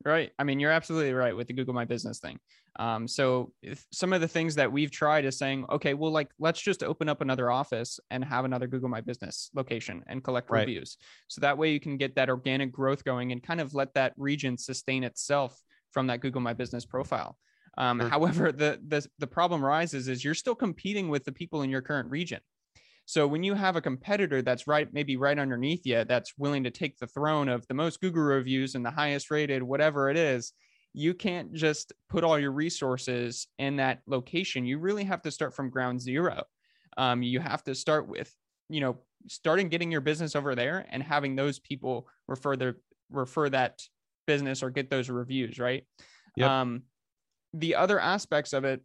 Right. 0.05 0.31
I 0.37 0.43
mean, 0.43 0.59
you're 0.59 0.71
absolutely 0.71 1.13
right 1.13 1.35
with 1.35 1.47
the 1.47 1.53
Google 1.53 1.73
My 1.73 1.85
Business 1.85 2.19
thing. 2.19 2.39
Um, 2.77 3.07
so 3.07 3.53
some 3.91 4.13
of 4.13 4.21
the 4.21 4.27
things 4.27 4.55
that 4.55 4.71
we've 4.71 4.91
tried 4.91 5.25
is 5.25 5.37
saying, 5.37 5.65
okay, 5.71 5.93
well, 5.93 6.11
like 6.11 6.29
let's 6.39 6.61
just 6.61 6.83
open 6.83 7.07
up 7.07 7.21
another 7.21 7.49
office 7.51 7.99
and 8.09 8.23
have 8.25 8.45
another 8.45 8.67
Google 8.67 8.89
My 8.89 9.01
Business 9.01 9.49
location 9.53 10.03
and 10.07 10.23
collect 10.23 10.49
right. 10.49 10.61
reviews. 10.61 10.97
So 11.27 11.41
that 11.41 11.57
way 11.57 11.71
you 11.71 11.79
can 11.79 11.97
get 11.97 12.15
that 12.15 12.29
organic 12.29 12.71
growth 12.71 13.03
going 13.03 13.31
and 13.31 13.41
kind 13.41 13.61
of 13.61 13.73
let 13.73 13.93
that 13.93 14.13
region 14.17 14.57
sustain 14.57 15.03
itself 15.03 15.57
from 15.91 16.07
that 16.07 16.19
Google 16.19 16.41
My 16.41 16.53
Business 16.53 16.85
profile. 16.85 17.37
Um, 17.77 17.99
sure. 17.99 18.09
However, 18.09 18.51
the, 18.51 18.79
the 18.87 19.07
the 19.19 19.27
problem 19.27 19.63
rises 19.63 20.07
is 20.07 20.23
you're 20.23 20.33
still 20.33 20.55
competing 20.55 21.09
with 21.09 21.23
the 21.23 21.31
people 21.31 21.61
in 21.61 21.69
your 21.69 21.81
current 21.81 22.09
region. 22.09 22.39
So 23.05 23.27
when 23.27 23.43
you 23.43 23.53
have 23.53 23.75
a 23.75 23.81
competitor 23.81 24.41
that's 24.41 24.67
right, 24.67 24.87
maybe 24.93 25.17
right 25.17 25.37
underneath 25.37 25.85
you, 25.85 26.05
that's 26.05 26.33
willing 26.37 26.63
to 26.63 26.71
take 26.71 26.97
the 26.97 27.07
throne 27.07 27.49
of 27.49 27.67
the 27.67 27.73
most 27.73 27.99
Google 27.99 28.23
reviews 28.23 28.75
and 28.75 28.85
the 28.85 28.91
highest 28.91 29.29
rated, 29.29 29.61
whatever 29.61 30.09
it 30.09 30.17
is, 30.17 30.53
you 30.93 31.13
can't 31.13 31.53
just 31.53 31.91
put 32.09 32.23
all 32.23 32.39
your 32.39 32.51
resources 32.51 33.47
in 33.57 33.77
that 33.77 33.99
location. 34.07 34.65
You 34.65 34.77
really 34.77 35.03
have 35.03 35.21
to 35.23 35.31
start 35.31 35.55
from 35.55 35.69
ground 35.69 35.99
zero. 35.99 36.43
Um, 36.97 37.23
you 37.23 37.39
have 37.39 37.63
to 37.63 37.75
start 37.75 38.07
with, 38.07 38.33
you 38.69 38.79
know, 38.79 38.97
starting 39.27 39.69
getting 39.69 39.91
your 39.91 40.01
business 40.01 40.35
over 40.35 40.55
there 40.55 40.85
and 40.89 41.01
having 41.01 41.35
those 41.35 41.59
people 41.59 42.07
refer 42.27 42.55
their 42.55 42.77
refer 43.11 43.49
that 43.49 43.81
business 44.27 44.63
or 44.63 44.69
get 44.69 44.89
those 44.89 45.09
reviews, 45.09 45.59
right? 45.59 45.83
Yep. 46.37 46.49
Um, 46.49 46.83
the 47.53 47.75
other 47.75 47.99
aspects 47.99 48.53
of 48.53 48.63
it 48.63 48.81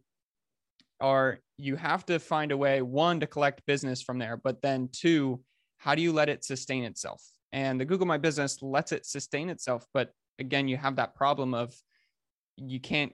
are 0.99 1.39
you 1.59 1.75
have 1.75 2.05
to 2.05 2.19
find 2.19 2.51
a 2.51 2.57
way 2.57 2.81
one 2.81 3.19
to 3.19 3.27
collect 3.27 3.65
business 3.65 4.01
from 4.01 4.17
there 4.17 4.37
but 4.37 4.61
then 4.61 4.89
two 4.91 5.39
how 5.77 5.93
do 5.95 6.01
you 6.01 6.11
let 6.11 6.29
it 6.29 6.43
sustain 6.43 6.83
itself 6.83 7.23
and 7.51 7.79
the 7.79 7.85
google 7.85 8.07
my 8.07 8.17
business 8.17 8.61
lets 8.61 8.91
it 8.91 9.05
sustain 9.05 9.49
itself 9.49 9.85
but 9.93 10.11
again 10.39 10.67
you 10.67 10.77
have 10.77 10.95
that 10.95 11.15
problem 11.15 11.53
of 11.53 11.73
you 12.57 12.79
can't 12.79 13.13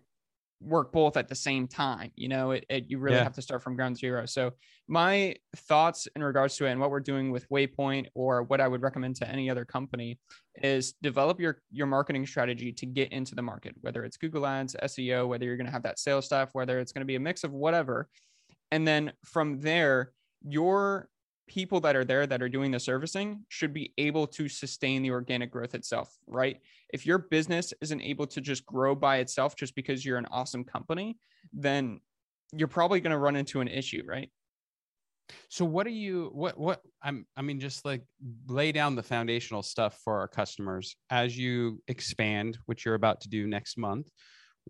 work 0.61 0.91
both 0.91 1.17
at 1.17 1.27
the 1.27 1.35
same 1.35 1.67
time. 1.67 2.11
You 2.15 2.27
know, 2.27 2.51
it, 2.51 2.65
it 2.69 2.85
you 2.87 2.97
really 2.97 3.17
yeah. 3.17 3.23
have 3.23 3.35
to 3.35 3.41
start 3.41 3.61
from 3.61 3.75
ground 3.75 3.97
zero. 3.97 4.25
So 4.25 4.51
my 4.87 5.35
thoughts 5.55 6.07
in 6.15 6.23
regards 6.23 6.55
to 6.57 6.65
it 6.65 6.71
and 6.71 6.79
what 6.79 6.91
we're 6.91 6.99
doing 6.99 7.31
with 7.31 7.47
Waypoint 7.49 8.07
or 8.13 8.43
what 8.43 8.61
I 8.61 8.67
would 8.67 8.81
recommend 8.81 9.15
to 9.17 9.29
any 9.29 9.49
other 9.49 9.65
company 9.65 10.19
is 10.61 10.93
develop 11.01 11.39
your 11.39 11.61
your 11.71 11.87
marketing 11.87 12.25
strategy 12.25 12.71
to 12.73 12.85
get 12.85 13.11
into 13.11 13.35
the 13.35 13.41
market, 13.41 13.75
whether 13.81 14.03
it's 14.03 14.17
Google 14.17 14.45
Ads, 14.45 14.75
SEO, 14.83 15.27
whether 15.27 15.45
you're 15.45 15.57
going 15.57 15.67
to 15.67 15.73
have 15.73 15.83
that 15.83 15.99
sales 15.99 16.25
staff, 16.25 16.49
whether 16.53 16.79
it's 16.79 16.91
going 16.91 17.01
to 17.01 17.05
be 17.05 17.15
a 17.15 17.19
mix 17.19 17.43
of 17.43 17.51
whatever. 17.51 18.07
And 18.72 18.88
then 18.88 19.13
from 19.24 19.60
there, 19.62 20.12
your 20.41 21.10
people 21.48 21.79
that 21.81 21.95
are 21.95 22.03
there 22.03 22.25
that 22.25 22.41
are 22.41 22.50
doing 22.50 22.72
the 22.72 22.79
servicing 22.79 23.45
should 23.50 23.74
be 23.74 23.93
able 23.98 24.25
to 24.25 24.50
sustain 24.50 25.03
the 25.03 25.12
organic 25.12 25.51
growth 25.51 25.75
itself, 25.75 26.15
right? 26.27 26.60
If 26.91 27.05
your 27.05 27.19
business 27.19 27.74
isn't 27.81 28.01
able 28.01 28.27
to 28.27 28.41
just 28.41 28.65
grow 28.65 28.95
by 28.95 29.17
itself 29.17 29.55
just 29.55 29.75
because 29.75 30.03
you're 30.03 30.17
an 30.17 30.27
awesome 30.31 30.63
company, 30.63 31.17
then 31.53 32.00
you're 32.53 32.67
probably 32.67 33.00
going 33.00 33.12
to 33.12 33.17
run 33.17 33.36
into 33.36 33.62
an 33.62 33.67
issue, 33.67 34.03
right? 34.07 34.29
So 35.50 35.65
what 35.65 35.88
are 35.88 35.91
you 35.91 36.29
what 36.34 36.55
what 36.55 36.81
I'm 37.01 37.25
I 37.36 37.41
mean 37.41 37.60
just 37.60 37.84
like 37.84 38.03
lay 38.48 38.72
down 38.72 38.95
the 38.95 39.01
foundational 39.01 39.63
stuff 39.63 40.00
for 40.03 40.19
our 40.19 40.27
customers 40.27 40.95
as 41.10 41.36
you 41.36 41.81
expand, 41.88 42.60
which 42.67 42.86
you're 42.86 42.93
about 42.93 43.22
to 43.22 43.29
do 43.29 43.48
next 43.48 43.75
month 43.75 44.07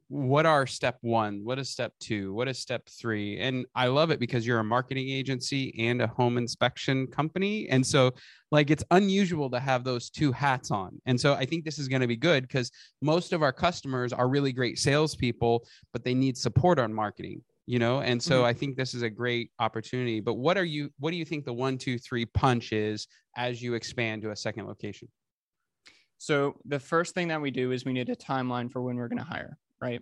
what 0.07 0.45
are 0.45 0.67
step 0.67 0.97
one? 1.01 1.41
What 1.43 1.57
is 1.59 1.69
step 1.69 1.93
two? 1.99 2.33
What 2.33 2.47
is 2.47 2.59
step 2.59 2.87
three? 2.89 3.39
And 3.39 3.65
i 3.75 3.87
love 3.87 4.11
it 4.11 4.19
because 4.19 4.45
you're 4.45 4.59
a 4.59 4.63
marketing 4.63 5.09
agency 5.09 5.73
and 5.79 6.01
a 6.01 6.07
home 6.07 6.37
inspection 6.37 7.07
company. 7.07 7.67
And 7.69 7.85
so 7.85 8.11
like 8.51 8.69
it's 8.69 8.83
unusual 8.91 9.49
to 9.49 9.59
have 9.59 9.83
those 9.83 10.09
two 10.09 10.31
hats 10.31 10.71
on. 10.71 11.01
And 11.05 11.19
so 11.19 11.33
i 11.33 11.45
think 11.45 11.65
this 11.65 11.79
is 11.79 11.87
going 11.87 12.01
to 12.01 12.07
be 12.07 12.15
good 12.15 12.43
because 12.43 12.71
most 13.01 13.33
of 13.33 13.41
our 13.41 13.53
customers 13.53 14.13
are 14.13 14.27
really 14.27 14.53
great 14.53 14.77
salespeople 14.79 15.65
but 15.91 16.03
they 16.03 16.13
need 16.13 16.37
support 16.37 16.79
on 16.79 16.93
marketing 16.93 17.41
you 17.67 17.79
know? 17.79 18.01
And 18.01 18.21
so 18.21 18.37
mm-hmm. 18.37 18.45
i 18.45 18.53
think 18.53 18.77
this 18.77 18.93
is 18.93 19.01
a 19.01 19.09
great 19.09 19.49
opportunity. 19.59 20.19
But 20.19 20.35
what 20.35 20.57
are 20.57 20.63
you 20.63 20.91
what 20.99 21.11
do 21.11 21.17
you 21.17 21.25
think 21.25 21.45
the 21.45 21.53
one 21.53 21.77
two 21.77 21.97
three 21.97 22.25
punch 22.25 22.71
is 22.71 23.07
as 23.35 23.61
you 23.61 23.73
expand 23.73 24.21
to 24.21 24.31
a 24.31 24.35
second 24.35 24.67
location? 24.67 25.07
So 26.17 26.55
the 26.65 26.79
first 26.79 27.13
thing 27.13 27.27
that 27.29 27.41
we 27.41 27.51
do 27.51 27.71
is 27.71 27.85
we 27.85 27.93
need 27.93 28.09
a 28.09 28.15
timeline 28.15 28.71
for 28.71 28.81
when 28.81 28.95
we're 28.95 29.09
going 29.09 29.19
to 29.19 29.25
hire 29.25 29.57
right? 29.81 30.01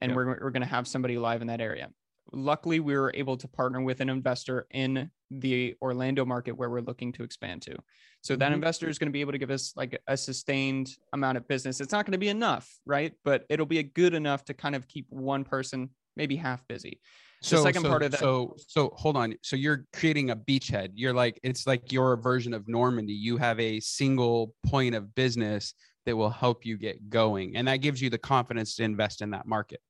And 0.00 0.10
yep. 0.10 0.16
we're, 0.16 0.26
we're 0.26 0.50
going 0.50 0.62
to 0.62 0.68
have 0.68 0.86
somebody 0.86 1.18
live 1.18 1.42
in 1.42 1.48
that 1.48 1.60
area. 1.60 1.90
Luckily, 2.32 2.80
we 2.80 2.94
were 2.96 3.12
able 3.14 3.36
to 3.36 3.48
partner 3.48 3.82
with 3.82 4.00
an 4.00 4.08
investor 4.08 4.66
in 4.70 5.10
the 5.30 5.74
Orlando 5.82 6.24
market 6.24 6.52
where 6.52 6.70
we're 6.70 6.80
looking 6.80 7.12
to 7.12 7.22
expand 7.22 7.62
to. 7.62 7.76
So 8.22 8.34
mm-hmm. 8.34 8.40
that 8.40 8.52
investor 8.52 8.88
is 8.88 8.98
going 8.98 9.08
to 9.08 9.12
be 9.12 9.20
able 9.20 9.32
to 9.32 9.38
give 9.38 9.50
us 9.50 9.72
like 9.76 10.00
a 10.06 10.16
sustained 10.16 10.90
amount 11.12 11.36
of 11.36 11.48
business. 11.48 11.80
It's 11.80 11.92
not 11.92 12.06
going 12.06 12.12
to 12.12 12.18
be 12.18 12.28
enough, 12.28 12.70
right? 12.86 13.12
But 13.24 13.44
it'll 13.48 13.66
be 13.66 13.78
a 13.78 13.82
good 13.82 14.14
enough 14.14 14.44
to 14.46 14.54
kind 14.54 14.74
of 14.74 14.88
keep 14.88 15.06
one 15.10 15.44
person 15.44 15.90
maybe 16.16 16.36
half 16.36 16.66
busy. 16.68 17.00
So, 17.42 17.56
the 17.56 17.62
second 17.62 17.82
so, 17.82 17.88
part 17.88 18.02
of 18.04 18.12
that. 18.12 18.20
So, 18.20 18.54
so 18.68 18.92
hold 18.94 19.16
on. 19.16 19.34
So 19.42 19.56
you're 19.56 19.84
creating 19.92 20.30
a 20.30 20.36
beachhead. 20.36 20.90
You're 20.94 21.12
like, 21.12 21.40
it's 21.42 21.66
like 21.66 21.90
your 21.90 22.16
version 22.16 22.54
of 22.54 22.68
Normandy. 22.68 23.14
You 23.14 23.36
have 23.38 23.58
a 23.58 23.80
single 23.80 24.54
point 24.64 24.94
of 24.94 25.12
business 25.14 25.74
that 26.06 26.16
will 26.16 26.30
help 26.30 26.64
you 26.64 26.76
get 26.76 27.10
going. 27.10 27.56
And 27.56 27.68
that 27.68 27.76
gives 27.76 28.00
you 28.00 28.10
the 28.10 28.18
confidence 28.18 28.76
to 28.76 28.82
invest 28.82 29.22
in 29.22 29.30
that 29.30 29.46
market. 29.46 29.80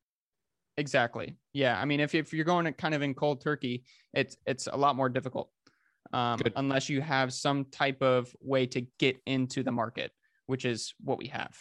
Exactly. 0.77 1.37
Yeah. 1.53 1.79
I 1.81 1.85
mean, 1.85 2.01
if, 2.01 2.15
if 2.15 2.33
you're 2.33 2.45
going 2.45 2.73
kind 2.75 2.95
of 2.95 3.03
in 3.03 3.15
cold 3.15 3.43
turkey, 3.43 3.85
it's 4.15 4.37
it's 4.47 4.67
a 4.67 4.77
lot 4.77 4.97
more 4.97 5.09
difficult. 5.09 5.51
Um, 6.13 6.41
unless 6.57 6.89
you 6.89 7.01
have 7.01 7.33
some 7.33 7.65
type 7.67 8.03
of 8.03 8.35
way 8.41 8.67
to 8.67 8.83
get 8.99 9.17
into 9.27 9.63
the 9.63 9.73
market, 9.73 10.11
which 10.47 10.65
is 10.65 10.95
what 11.03 11.17
we 11.19 11.29
have. 11.29 11.57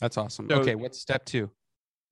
That's 0.00 0.16
awesome. 0.16 0.46
So, 0.48 0.56
okay, 0.56 0.76
what's 0.76 1.00
step 1.00 1.24
two? 1.24 1.50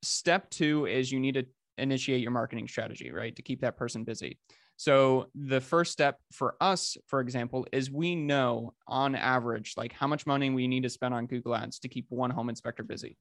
Step 0.02 0.50
two 0.50 0.86
is 0.86 1.12
you 1.12 1.20
need 1.20 1.34
to 1.34 1.46
initiate 1.78 2.22
your 2.22 2.32
marketing 2.32 2.66
strategy, 2.66 3.12
right? 3.12 3.34
To 3.36 3.42
keep 3.42 3.60
that 3.60 3.76
person 3.76 4.02
busy. 4.02 4.38
So 4.76 5.28
the 5.34 5.60
first 5.60 5.92
step 5.92 6.18
for 6.32 6.54
us, 6.60 6.96
for 7.06 7.20
example, 7.20 7.66
is 7.72 7.90
we 7.90 8.14
know 8.14 8.74
on 8.86 9.14
average 9.14 9.74
like 9.76 9.92
how 9.92 10.06
much 10.06 10.26
money 10.26 10.50
we 10.50 10.68
need 10.68 10.82
to 10.82 10.90
spend 10.90 11.14
on 11.14 11.26
Google 11.26 11.54
Ads 11.54 11.78
to 11.80 11.88
keep 11.88 12.06
one 12.10 12.30
home 12.30 12.50
inspector 12.50 12.82
busy. 12.82 13.16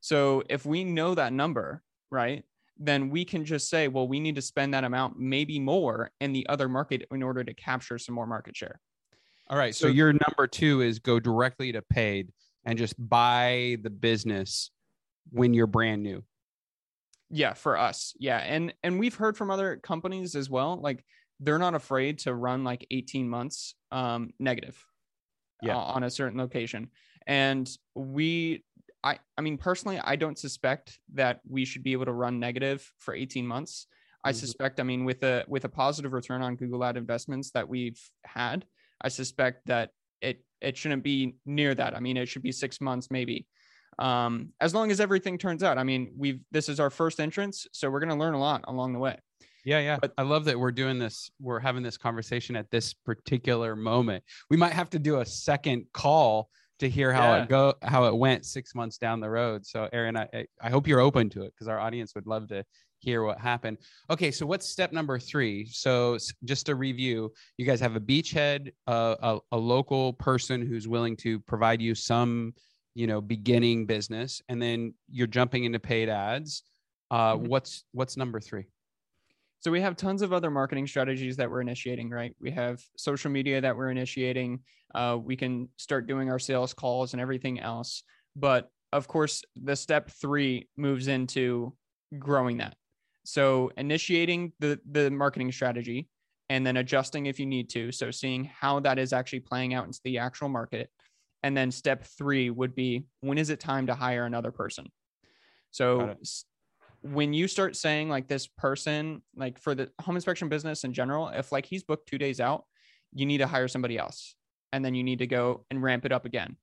So 0.00 0.42
if 0.50 0.66
we 0.66 0.84
know 0.84 1.14
that 1.14 1.32
number, 1.32 1.82
right, 2.10 2.44
then 2.78 3.08
we 3.08 3.24
can 3.24 3.44
just 3.44 3.70
say, 3.70 3.88
well, 3.88 4.06
we 4.06 4.20
need 4.20 4.34
to 4.34 4.42
spend 4.42 4.74
that 4.74 4.84
amount, 4.84 5.18
maybe 5.18 5.58
more 5.58 6.10
in 6.20 6.32
the 6.32 6.46
other 6.48 6.68
market 6.68 7.06
in 7.10 7.22
order 7.22 7.42
to 7.42 7.54
capture 7.54 7.98
some 7.98 8.14
more 8.14 8.26
market 8.26 8.56
share. 8.56 8.80
All 9.48 9.56
right. 9.56 9.74
So, 9.74 9.86
so 9.86 9.92
your 9.92 10.12
number 10.12 10.46
two 10.46 10.82
is 10.82 10.98
go 10.98 11.20
directly 11.20 11.72
to 11.72 11.82
paid 11.82 12.32
and 12.64 12.78
just 12.78 12.94
buy 12.98 13.76
the 13.82 13.90
business 13.90 14.70
when 15.30 15.54
you're 15.54 15.66
brand 15.66 16.02
new 16.02 16.22
yeah 17.32 17.54
for 17.54 17.76
us. 17.76 18.14
Yeah 18.18 18.38
and 18.38 18.72
and 18.82 18.98
we've 18.98 19.14
heard 19.14 19.36
from 19.36 19.50
other 19.50 19.76
companies 19.76 20.36
as 20.36 20.48
well 20.48 20.80
like 20.80 21.04
they're 21.40 21.58
not 21.58 21.74
afraid 21.74 22.20
to 22.20 22.34
run 22.34 22.62
like 22.62 22.86
18 22.90 23.28
months 23.28 23.74
um 23.90 24.30
negative 24.38 24.82
yeah. 25.60 25.76
Uh, 25.76 25.80
on 25.80 26.02
a 26.02 26.10
certain 26.10 26.38
location. 26.38 26.90
And 27.26 27.68
we 27.94 28.64
i 29.04 29.18
i 29.36 29.40
mean 29.40 29.56
personally 29.58 29.98
i 30.02 30.14
don't 30.14 30.38
suspect 30.38 30.98
that 31.14 31.40
we 31.48 31.64
should 31.64 31.82
be 31.82 31.92
able 31.92 32.04
to 32.04 32.12
run 32.12 32.38
negative 32.38 32.88
for 32.98 33.14
18 33.14 33.46
months. 33.46 33.86
I 34.24 34.30
mm-hmm. 34.30 34.38
suspect 34.38 34.78
i 34.78 34.82
mean 34.82 35.04
with 35.04 35.22
a 35.22 35.44
with 35.48 35.64
a 35.64 35.68
positive 35.68 36.12
return 36.12 36.42
on 36.42 36.56
google 36.56 36.84
ad 36.84 36.96
investments 36.96 37.50
that 37.52 37.68
we've 37.68 38.00
had 38.24 38.64
i 39.00 39.08
suspect 39.08 39.66
that 39.66 39.90
it 40.22 40.44
it 40.60 40.76
shouldn't 40.76 41.02
be 41.02 41.34
near 41.44 41.74
that. 41.74 41.94
I 41.96 42.00
mean 42.00 42.16
it 42.16 42.26
should 42.26 42.42
be 42.42 42.52
six 42.52 42.80
months 42.80 43.10
maybe 43.10 43.46
um, 43.98 44.50
as 44.60 44.74
long 44.74 44.90
as 44.90 45.00
everything 45.00 45.38
turns 45.38 45.62
out. 45.62 45.78
I 45.78 45.84
mean, 45.84 46.12
we've 46.16 46.40
this 46.50 46.68
is 46.68 46.80
our 46.80 46.90
first 46.90 47.20
entrance, 47.20 47.66
so 47.72 47.90
we're 47.90 48.00
going 48.00 48.10
to 48.10 48.16
learn 48.16 48.34
a 48.34 48.40
lot 48.40 48.64
along 48.66 48.92
the 48.92 48.98
way. 48.98 49.16
Yeah, 49.64 49.78
yeah. 49.78 49.98
But 50.00 50.12
I 50.18 50.22
love 50.22 50.44
that 50.46 50.58
we're 50.58 50.72
doing 50.72 50.98
this. 50.98 51.30
We're 51.40 51.60
having 51.60 51.82
this 51.82 51.96
conversation 51.96 52.56
at 52.56 52.70
this 52.70 52.94
particular 52.94 53.76
moment. 53.76 54.24
We 54.50 54.56
might 54.56 54.72
have 54.72 54.90
to 54.90 54.98
do 54.98 55.20
a 55.20 55.26
second 55.26 55.86
call 55.92 56.48
to 56.80 56.88
hear 56.88 57.12
how 57.12 57.36
yeah. 57.36 57.42
it 57.42 57.48
go, 57.48 57.74
how 57.82 58.06
it 58.06 58.16
went 58.16 58.44
six 58.44 58.74
months 58.74 58.98
down 58.98 59.20
the 59.20 59.30
road. 59.30 59.64
So, 59.64 59.88
Aaron, 59.92 60.16
I 60.16 60.46
I 60.60 60.70
hope 60.70 60.88
you're 60.88 61.00
open 61.00 61.30
to 61.30 61.42
it 61.42 61.52
because 61.54 61.68
our 61.68 61.78
audience 61.78 62.14
would 62.14 62.26
love 62.26 62.48
to 62.48 62.64
hear 62.98 63.24
what 63.24 63.38
happened. 63.38 63.78
Okay, 64.10 64.30
so 64.30 64.46
what's 64.46 64.68
step 64.68 64.92
number 64.92 65.18
three? 65.18 65.66
So, 65.66 66.18
just 66.44 66.66
to 66.66 66.74
review, 66.74 67.32
you 67.56 67.66
guys 67.66 67.80
have 67.80 67.94
a 67.94 68.00
beachhead, 68.00 68.72
uh, 68.88 69.14
a, 69.22 69.38
a 69.52 69.56
local 69.56 70.14
person 70.14 70.66
who's 70.66 70.88
willing 70.88 71.16
to 71.18 71.38
provide 71.40 71.80
you 71.80 71.94
some 71.94 72.52
you 72.94 73.06
know 73.06 73.20
beginning 73.20 73.86
business 73.86 74.42
and 74.48 74.60
then 74.60 74.94
you're 75.10 75.26
jumping 75.26 75.64
into 75.64 75.78
paid 75.78 76.08
ads 76.08 76.62
uh, 77.12 77.36
mm-hmm. 77.36 77.46
what's 77.46 77.84
what's 77.92 78.16
number 78.16 78.40
three? 78.40 78.64
So 79.60 79.70
we 79.70 79.80
have 79.82 79.96
tons 79.96 80.22
of 80.22 80.32
other 80.32 80.50
marketing 80.50 80.88
strategies 80.88 81.36
that 81.36 81.48
we're 81.48 81.60
initiating 81.60 82.10
right? 82.10 82.34
We 82.40 82.50
have 82.52 82.82
social 82.96 83.30
media 83.30 83.60
that 83.60 83.76
we're 83.76 83.90
initiating. 83.90 84.60
Uh, 84.92 85.18
we 85.22 85.36
can 85.36 85.68
start 85.76 86.08
doing 86.08 86.30
our 86.30 86.40
sales 86.40 86.74
calls 86.74 87.12
and 87.12 87.20
everything 87.20 87.60
else. 87.60 88.02
But 88.34 88.70
of 88.92 89.06
course 89.06 89.44
the 89.62 89.76
step 89.76 90.10
three 90.10 90.68
moves 90.76 91.06
into 91.06 91.74
growing 92.18 92.56
that. 92.58 92.74
So 93.24 93.70
initiating 93.76 94.52
the 94.58 94.80
the 94.90 95.10
marketing 95.10 95.52
strategy 95.52 96.08
and 96.48 96.66
then 96.66 96.78
adjusting 96.78 97.26
if 97.26 97.38
you 97.38 97.46
need 97.46 97.68
to. 97.70 97.92
So 97.92 98.10
seeing 98.10 98.44
how 98.44 98.80
that 98.80 98.98
is 98.98 99.12
actually 99.12 99.40
playing 99.40 99.74
out 99.74 99.86
into 99.86 100.00
the 100.02 100.18
actual 100.18 100.48
market 100.48 100.90
And 101.42 101.56
then 101.56 101.70
step 101.70 102.04
three 102.04 102.50
would 102.50 102.74
be 102.74 103.06
when 103.20 103.38
is 103.38 103.50
it 103.50 103.60
time 103.60 103.86
to 103.88 103.94
hire 103.94 104.24
another 104.24 104.52
person? 104.52 104.86
So 105.70 106.14
when 107.02 107.32
you 107.32 107.48
start 107.48 107.74
saying 107.74 108.08
like 108.08 108.28
this 108.28 108.46
person, 108.46 109.22
like 109.34 109.58
for 109.58 109.74
the 109.74 109.90
home 110.00 110.16
inspection 110.16 110.48
business 110.48 110.84
in 110.84 110.92
general, 110.92 111.28
if 111.28 111.50
like 111.50 111.66
he's 111.66 111.82
booked 111.82 112.08
two 112.08 112.18
days 112.18 112.40
out, 112.40 112.64
you 113.12 113.26
need 113.26 113.38
to 113.38 113.46
hire 113.46 113.68
somebody 113.68 113.98
else. 113.98 114.36
And 114.72 114.84
then 114.84 114.94
you 114.94 115.02
need 115.02 115.18
to 115.18 115.26
go 115.26 115.66
and 115.70 115.82
ramp 115.82 116.04
it 116.04 116.12
up 116.12 116.24
again. 116.24 116.56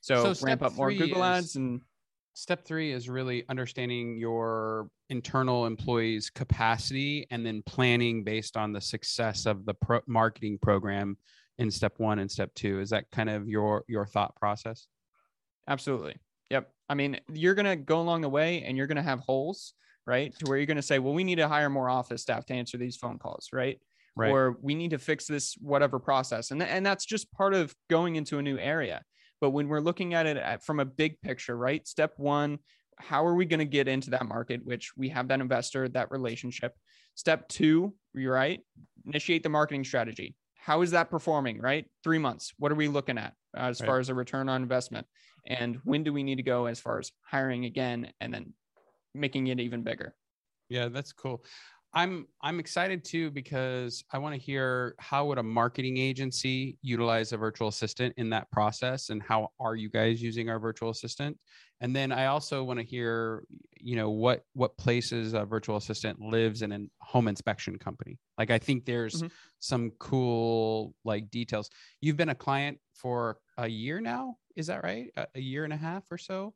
So, 0.00 0.32
So 0.32 0.46
ramp 0.46 0.62
up 0.62 0.74
more 0.74 0.92
Google 0.92 1.22
is- 1.22 1.44
ads 1.44 1.56
and 1.56 1.80
step 2.34 2.64
three 2.64 2.92
is 2.92 3.08
really 3.08 3.44
understanding 3.48 4.16
your 4.18 4.88
internal 5.08 5.66
employees 5.66 6.30
capacity 6.30 7.26
and 7.30 7.44
then 7.44 7.62
planning 7.66 8.24
based 8.24 8.56
on 8.56 8.72
the 8.72 8.80
success 8.80 9.46
of 9.46 9.64
the 9.66 9.74
pro- 9.74 10.00
marketing 10.06 10.58
program 10.60 11.16
in 11.58 11.70
step 11.70 11.94
one 11.98 12.18
and 12.18 12.30
step 12.30 12.52
two 12.54 12.80
is 12.80 12.90
that 12.90 13.10
kind 13.10 13.30
of 13.30 13.48
your 13.48 13.84
your 13.88 14.06
thought 14.06 14.36
process 14.36 14.86
Absolutely. 15.68 16.16
Yep. 16.50 16.70
I 16.88 16.94
mean, 16.94 17.20
you're 17.32 17.54
going 17.54 17.66
to 17.66 17.76
go 17.76 18.00
along 18.00 18.20
the 18.20 18.28
way 18.28 18.62
and 18.62 18.76
you're 18.76 18.86
going 18.86 18.96
to 18.96 19.02
have 19.02 19.20
holes, 19.20 19.74
right? 20.06 20.36
To 20.38 20.46
where 20.46 20.58
you're 20.58 20.66
going 20.66 20.76
to 20.76 20.82
say, 20.82 20.98
well, 20.98 21.14
we 21.14 21.24
need 21.24 21.36
to 21.36 21.48
hire 21.48 21.68
more 21.68 21.90
office 21.90 22.22
staff 22.22 22.46
to 22.46 22.54
answer 22.54 22.76
these 22.78 22.96
phone 22.96 23.18
calls, 23.18 23.48
right? 23.52 23.80
Right. 24.14 24.30
Or 24.30 24.56
we 24.62 24.74
need 24.74 24.90
to 24.90 24.98
fix 24.98 25.26
this 25.26 25.54
whatever 25.60 25.98
process. 25.98 26.50
And, 26.50 26.60
th- 26.60 26.72
and 26.72 26.86
that's 26.86 27.04
just 27.04 27.30
part 27.32 27.52
of 27.52 27.74
going 27.90 28.16
into 28.16 28.38
a 28.38 28.42
new 28.42 28.58
area. 28.58 29.02
But 29.40 29.50
when 29.50 29.68
we're 29.68 29.80
looking 29.80 30.14
at 30.14 30.26
it 30.26 30.36
at, 30.36 30.64
from 30.64 30.80
a 30.80 30.84
big 30.84 31.20
picture, 31.20 31.56
right? 31.56 31.86
Step 31.86 32.14
one, 32.16 32.58
how 32.98 33.26
are 33.26 33.34
we 33.34 33.44
going 33.44 33.58
to 33.58 33.66
get 33.66 33.88
into 33.88 34.10
that 34.10 34.26
market, 34.26 34.64
which 34.64 34.92
we 34.96 35.10
have 35.10 35.28
that 35.28 35.40
investor, 35.40 35.86
that 35.90 36.10
relationship? 36.10 36.72
Step 37.14 37.46
two, 37.48 37.94
you're 38.14 38.32
right, 38.32 38.60
initiate 39.04 39.42
the 39.42 39.50
marketing 39.50 39.84
strategy. 39.84 40.34
How 40.66 40.82
is 40.82 40.90
that 40.90 41.10
performing, 41.10 41.60
right? 41.60 41.86
Three 42.02 42.18
months. 42.18 42.52
What 42.58 42.72
are 42.72 42.74
we 42.74 42.88
looking 42.88 43.18
at 43.18 43.34
as 43.56 43.80
Right. 43.80 43.86
far 43.86 44.00
as 44.00 44.08
a 44.08 44.14
return 44.14 44.48
on 44.48 44.62
investment? 44.62 45.06
and 45.48 45.76
when 45.84 46.02
do 46.02 46.12
we 46.12 46.24
need 46.24 46.34
to 46.34 46.42
go 46.42 46.66
as 46.66 46.80
far 46.80 46.98
as 46.98 47.12
hiring 47.22 47.66
again 47.66 48.12
and 48.20 48.34
then 48.34 48.52
making 49.14 49.46
it 49.46 49.60
even 49.60 49.84
bigger 49.84 50.16
Yeah, 50.68 50.88
that's 50.88 51.12
cool. 51.12 51.44
I'm 51.96 52.26
I'm 52.42 52.60
excited 52.60 53.04
too 53.04 53.30
because 53.30 54.04
I 54.12 54.18
want 54.18 54.34
to 54.34 54.40
hear 54.40 54.94
how 54.98 55.24
would 55.26 55.38
a 55.38 55.42
marketing 55.42 55.96
agency 55.96 56.78
utilize 56.82 57.32
a 57.32 57.38
virtual 57.38 57.68
assistant 57.68 58.12
in 58.18 58.28
that 58.30 58.50
process 58.50 59.08
and 59.08 59.22
how 59.22 59.48
are 59.58 59.74
you 59.74 59.88
guys 59.88 60.22
using 60.22 60.50
our 60.50 60.58
virtual 60.58 60.90
assistant? 60.90 61.38
And 61.80 61.96
then 61.96 62.12
I 62.12 62.26
also 62.26 62.62
want 62.64 62.80
to 62.80 62.84
hear 62.84 63.44
you 63.80 63.96
know 63.96 64.10
what 64.10 64.44
what 64.52 64.76
places 64.76 65.32
a 65.32 65.46
virtual 65.46 65.76
assistant 65.78 66.20
lives 66.20 66.60
in 66.60 66.70
a 66.72 66.80
home 67.00 67.28
inspection 67.28 67.78
company. 67.78 68.18
Like 68.36 68.50
I 68.50 68.58
think 68.58 68.84
there's 68.84 69.22
Mhm. 69.22 69.30
some 69.60 69.90
cool 69.98 70.94
like 71.02 71.30
details. 71.30 71.70
You've 72.02 72.18
been 72.18 72.28
a 72.28 72.34
client 72.34 72.78
for 72.92 73.38
a 73.56 73.68
year 73.68 74.02
now, 74.02 74.36
is 74.54 74.66
that 74.66 74.84
right? 74.84 75.10
A, 75.16 75.28
a 75.36 75.40
year 75.40 75.64
and 75.64 75.72
a 75.72 75.78
half 75.78 76.12
or 76.12 76.18
so? 76.18 76.54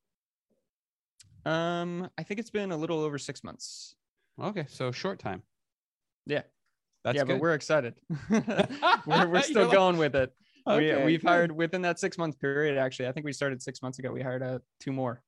um 1.46 2.08
i 2.18 2.22
think 2.22 2.38
it's 2.40 2.50
been 2.50 2.70
a 2.70 2.76
little 2.76 3.00
over 3.00 3.18
six 3.18 3.42
months 3.42 3.96
Okay, 4.40 4.66
so 4.68 4.92
short 4.92 5.18
time. 5.18 5.42
Yeah. 6.26 6.42
That's 7.02 7.16
yeah 7.16 7.24
good. 7.24 7.34
but 7.34 7.40
we're 7.40 7.54
excited 7.54 7.94
we're, 8.30 9.26
we're 9.26 9.40
still 9.42 9.62
You're 9.62 9.72
going 9.72 9.96
with 9.96 10.14
it 10.14 10.34
like, 10.66 10.80
we, 10.80 10.94
we've 11.04 11.22
good." 11.22 11.28
hired 11.28 11.52
within 11.52 11.80
that 11.80 11.98
six 11.98 12.18
month 12.18 12.38
period 12.38 12.76
actually 12.76 13.08
i 13.08 13.12
think 13.12 13.24
we 13.24 13.32
started 13.32 13.62
six 13.62 13.80
months 13.80 13.98
ago 13.98 14.12
we 14.12 14.20
hired 14.20 14.42
uh, 14.42 14.58
two 14.80 14.92
more 14.92 15.22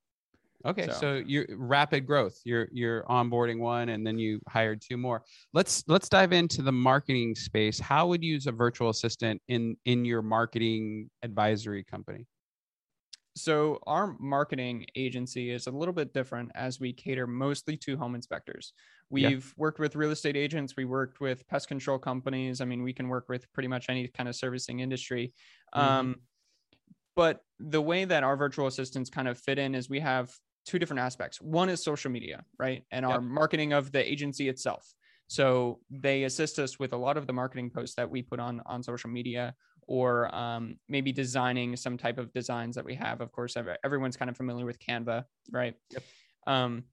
Okay, 0.64 0.86
so, 0.86 0.92
So- 0.92 1.22
you're 1.26 1.46
rapid 1.56 2.06
growth. 2.06 2.38
You're 2.44 2.68
you're 2.72 3.02
onboarding 3.04 3.58
one, 3.58 3.88
and 3.88 4.06
then 4.06 4.18
you 4.18 4.40
hired 4.48 4.80
two 4.80 4.96
more. 4.96 5.22
Let's 5.52 5.82
let's 5.88 6.08
dive 6.08 6.32
into 6.32 6.62
the 6.62 6.70
marketing 6.72 7.34
space. 7.34 7.80
How 7.80 8.06
would 8.06 8.22
you 8.22 8.34
use 8.34 8.46
a 8.46 8.52
virtual 8.52 8.88
assistant 8.90 9.42
in 9.48 9.76
in 9.86 10.04
your 10.04 10.22
marketing 10.22 11.10
advisory 11.22 11.82
company? 11.82 12.26
So 13.34 13.78
our 13.86 14.16
marketing 14.18 14.86
agency 14.94 15.50
is 15.50 15.66
a 15.66 15.70
little 15.70 15.94
bit 15.94 16.12
different 16.12 16.50
as 16.54 16.78
we 16.78 16.92
cater 16.92 17.26
mostly 17.26 17.76
to 17.78 17.96
home 17.96 18.14
inspectors. 18.14 18.74
We've 19.10 19.52
worked 19.56 19.78
with 19.78 19.96
real 19.96 20.10
estate 20.10 20.36
agents 20.36 20.74
we 20.76 20.84
worked 20.84 21.20
with 21.20 21.46
pest 21.48 21.68
control 21.68 21.98
companies 21.98 22.60
i 22.62 22.64
mean 22.64 22.82
we 22.82 22.94
can 22.94 23.08
work 23.08 23.28
with 23.28 23.50
pretty 23.52 23.68
much 23.68 23.86
any 23.88 24.08
kind 24.08 24.28
of 24.28 24.34
servicing 24.34 24.80
industry. 24.80 25.32
Mhm. 25.74 25.80
um, 25.80 26.16
but 27.14 27.44
the 27.58 27.80
way 27.80 28.04
that 28.06 28.24
our 28.24 28.36
virtual 28.36 28.66
assistants 28.66 29.10
kind 29.10 29.28
of 29.28 29.38
fit 29.38 29.58
in 29.58 29.74
is 29.74 29.90
we 29.90 30.00
have 30.00 30.34
two 30.64 30.78
different 30.78 31.00
aspects. 31.00 31.40
One 31.40 31.68
is 31.68 31.82
social 31.82 32.10
media 32.10 32.44
right 32.58 32.84
and 32.90 33.04
our 33.04 33.20
marketing 33.20 33.72
of 33.72 33.92
the 33.92 34.10
agency 34.10 34.48
itself. 34.48 34.94
So 35.26 35.80
they 35.90 36.24
assist 36.24 36.58
us 36.58 36.78
with 36.78 36.92
a 36.92 36.96
lot 36.96 37.16
of 37.16 37.26
the 37.26 37.32
marketing 37.32 37.70
posts 37.70 37.96
that 37.96 38.10
we 38.10 38.22
put 38.22 38.40
on 38.40 38.60
on 38.66 38.82
social 38.82 39.10
media 39.10 39.54
or 39.86 40.34
um, 40.34 40.76
maybe 40.88 41.12
designing 41.12 41.76
some 41.76 41.96
type 41.96 42.18
of 42.18 42.32
designs 42.32 42.74
that 42.76 42.84
we 42.84 42.94
have. 42.94 43.20
Of 43.20 43.32
course, 43.32 43.56
everyone's 43.84 44.16
kind 44.16 44.30
of 44.30 44.36
familiar 44.36 44.64
with 44.64 44.78
Canva, 44.78 45.24
right? 45.50 45.74
Yep. 45.90 46.02
Um, 46.46 46.84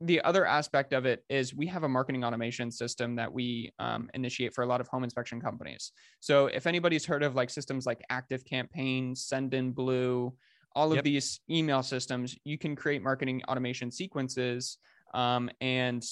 the 0.00 0.20
other 0.22 0.44
aspect 0.44 0.92
of 0.92 1.06
it 1.06 1.24
is 1.28 1.54
we 1.54 1.66
have 1.66 1.84
a 1.84 1.88
marketing 1.88 2.24
automation 2.24 2.70
system 2.70 3.16
that 3.16 3.32
we 3.32 3.72
um, 3.78 4.10
initiate 4.12 4.52
for 4.52 4.62
a 4.62 4.66
lot 4.66 4.80
of 4.80 4.88
home 4.88 5.04
inspection 5.04 5.40
companies. 5.40 5.92
So 6.20 6.46
if 6.46 6.66
anybody's 6.66 7.06
heard 7.06 7.22
of 7.22 7.34
like 7.34 7.48
systems 7.48 7.86
like 7.86 8.02
Active 8.10 8.44
Campaign, 8.44 9.14
Sendinblue, 9.14 10.32
all 10.76 10.90
of 10.90 10.96
Yep. 10.96 11.04
these 11.04 11.40
email 11.48 11.82
systems, 11.82 12.36
you 12.44 12.58
can 12.58 12.74
create 12.74 13.02
marketing 13.02 13.42
automation 13.48 13.90
sequences 13.90 14.78
um, 15.14 15.48
and 15.60 16.04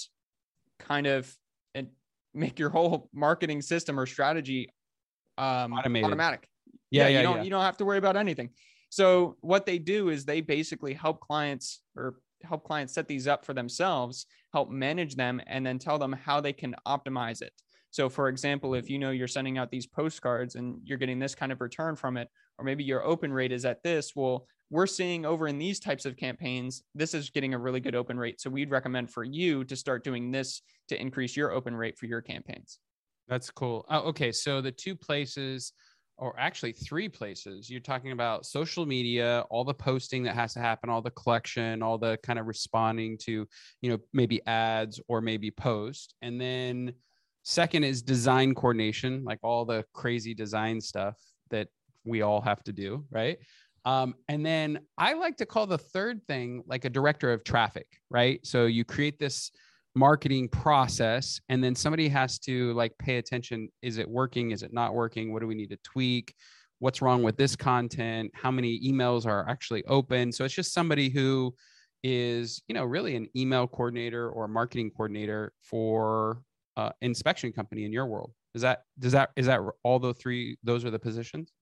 kind 0.79 1.07
of 1.07 1.35
and 1.75 1.89
make 2.33 2.59
your 2.59 2.71
whole 2.71 3.11
marketing 3.13 3.61
system 3.61 3.99
or 3.99 4.07
strategy 4.07 4.69
um, 5.43 5.73
Automated. 5.73 6.07
automatic. 6.07 6.49
Yeah, 6.91 7.09
you 7.09 7.17
yeah, 7.17 7.23
don't 7.23 7.37
yeah. 7.39 7.43
you 7.43 7.51
don't 7.51 7.63
have 7.63 7.79
to 7.79 7.85
worry 7.85 7.99
about 7.99 8.17
anything. 8.17 8.51
So 8.91 9.37
what 9.41 9.65
they 9.65 9.79
do 9.79 10.11
is 10.11 10.25
they 10.25 10.43
basically 10.43 10.93
help 10.93 11.21
clients 11.21 11.81
or 11.97 12.17
help 12.43 12.65
clients 12.65 12.93
set 12.93 13.09
these 13.09 13.27
up 13.27 13.45
for 13.45 13.55
themselves, 13.55 14.27
help 14.53 14.71
manage 14.71 15.15
them, 15.15 15.41
and 15.47 15.65
then 15.65 15.79
tell 15.79 15.99
them 15.99 16.13
how 16.13 16.41
they 16.41 16.53
can 16.53 16.75
optimize 16.87 17.41
it. 17.41 17.53
So, 17.91 18.09
for 18.09 18.29
example, 18.29 18.75
if 18.75 18.89
you 18.89 18.99
know 18.99 19.11
you're 19.11 19.29
sending 19.29 19.59
out 19.59 19.71
these 19.71 19.87
postcards 19.87 20.55
and 20.55 20.81
you're 20.85 20.99
getting 20.99 21.19
this 21.19 21.35
kind 21.35 21.53
of 21.53 21.61
return 21.61 21.95
from 21.95 22.17
it, 22.17 22.29
or 22.59 22.65
maybe 22.65 22.85
your 22.85 23.05
open 23.05 23.33
rate 23.33 23.53
is 23.53 23.65
at 23.65 23.83
this, 23.83 24.13
well, 24.17 24.47
we're 24.71 24.87
seeing 24.87 25.27
over 25.27 25.47
in 25.47 25.59
these 25.59 25.79
types 25.79 26.07
of 26.07 26.17
campaigns, 26.17 26.83
this 26.95 27.13
is 27.13 27.29
getting 27.29 27.53
a 27.53 27.59
really 27.59 27.81
good 27.81 27.95
open 27.95 28.19
rate. 28.19 28.41
So, 28.41 28.49
we'd 28.49 28.71
recommend 28.71 29.11
for 29.11 29.25
you 29.25 29.65
to 29.65 29.77
start 29.77 30.05
doing 30.05 30.31
this 30.31 30.63
to 30.89 31.01
increase 31.01 31.37
your 31.37 31.53
open 31.53 31.75
rate 31.77 31.99
for 31.99 32.07
your 32.07 32.23
campaigns. 32.23 32.79
That's 33.33 33.51
cool. 33.51 33.87
Oh, 33.89 34.01
okay, 34.11 34.31
so 34.31 34.61
the 34.61 34.71
two 34.71 34.95
places, 34.95 35.73
or 36.19 36.39
actually 36.39 36.73
three 36.73 37.09
places, 37.09 37.71
you're 37.71 37.81
talking 37.81 38.13
about 38.13 38.45
social 38.45 38.85
media, 38.85 39.47
all 39.49 39.65
the 39.65 39.73
posting 39.73 40.23
that 40.25 40.35
has 40.35 40.53
to 40.53 40.61
happen, 40.61 40.91
all 40.91 41.01
the 41.01 41.13
collection, 41.13 41.83
all 41.83 41.97
the 41.97 42.19
kind 42.23 42.39
of 42.39 42.47
responding 42.47 43.17
to, 43.23 43.49
you 43.81 43.91
know, 43.91 43.97
maybe 44.13 44.47
ads 44.47 45.01
or 45.09 45.23
maybe 45.23 45.51
post, 45.51 46.15
and 46.21 46.39
then 46.39 46.93
second 47.43 47.85
is 47.85 48.03
design 48.03 48.55
coordination, 48.55 49.25
like 49.25 49.39
all 49.43 49.65
the 49.65 49.83
crazy 49.95 50.35
design 50.35 50.79
stuff 50.79 51.17
that 51.49 51.69
we 52.05 52.21
all 52.21 52.43
have 52.43 52.63
to 52.65 52.73
do, 52.75 53.03
right? 53.11 53.39
Um, 53.87 54.15
and 54.29 54.45
then 54.45 54.81
I 54.99 55.15
like 55.15 55.39
to 55.39 55.47
call 55.47 55.67
the 55.67 55.79
third 55.79 56.21
thing 56.27 56.65
like 56.67 56.85
a 56.85 56.91
director 56.91 57.33
of 57.33 57.45
traffic, 57.45 57.87
right? 58.11 58.45
So 58.45 58.67
you 58.67 58.85
create 58.85 59.19
this 59.19 59.51
marketing 59.95 60.49
process 60.49 61.41
and 61.49 61.63
then 61.63 61.75
somebody 61.75 62.09
has 62.09 62.39
to 62.39 62.73
like 62.73 62.97
pay 62.99 63.19
attention 63.19 63.69
is 63.83 63.99
it 63.99 64.09
working 64.09 64.51
is 64.51 64.63
it 64.63 64.73
not 64.73 64.95
working 64.95 65.33
what 65.33 65.41
do 65.41 65.47
we 65.47 65.55
need 65.55 65.69
to 65.69 65.79
tweak 65.85 66.35
what's 66.79 67.03
wrong 67.03 67.23
with 67.23 67.37
this 67.37 67.55
content 67.55 68.31
how 68.35 68.51
many 68.51 68.81
emails 68.81 69.27
are 69.27 69.47
actually 69.49 69.85
open 69.85 70.33
so 70.33 70.45
it's 70.45 70.55
just 70.55 70.73
somebody 70.73 71.11
who 71.11 71.55
is 72.03 72.63
you 72.69 72.75
know 72.75 72.85
really 72.85 73.17
an 73.17 73.27
email 73.37 73.67
coordinator 73.67 74.31
or 74.31 74.49
marketing 74.49 74.91
coordinator 74.91 75.53
for 75.63 76.41
uh, 76.79 76.91
inspection 77.03 77.53
company 77.53 77.85
in 77.85 77.93
your 77.93 78.07
world 78.07 78.33
is 78.55 78.63
that 78.63 78.85
does 78.99 79.13
that 79.13 79.31
is 79.37 79.47
that 79.47 79.61
all 79.83 79.99
the 79.99 80.15
three 80.15 80.57
those 80.65 80.85
are 80.87 80.91
the 80.91 80.99
positions 80.99 81.53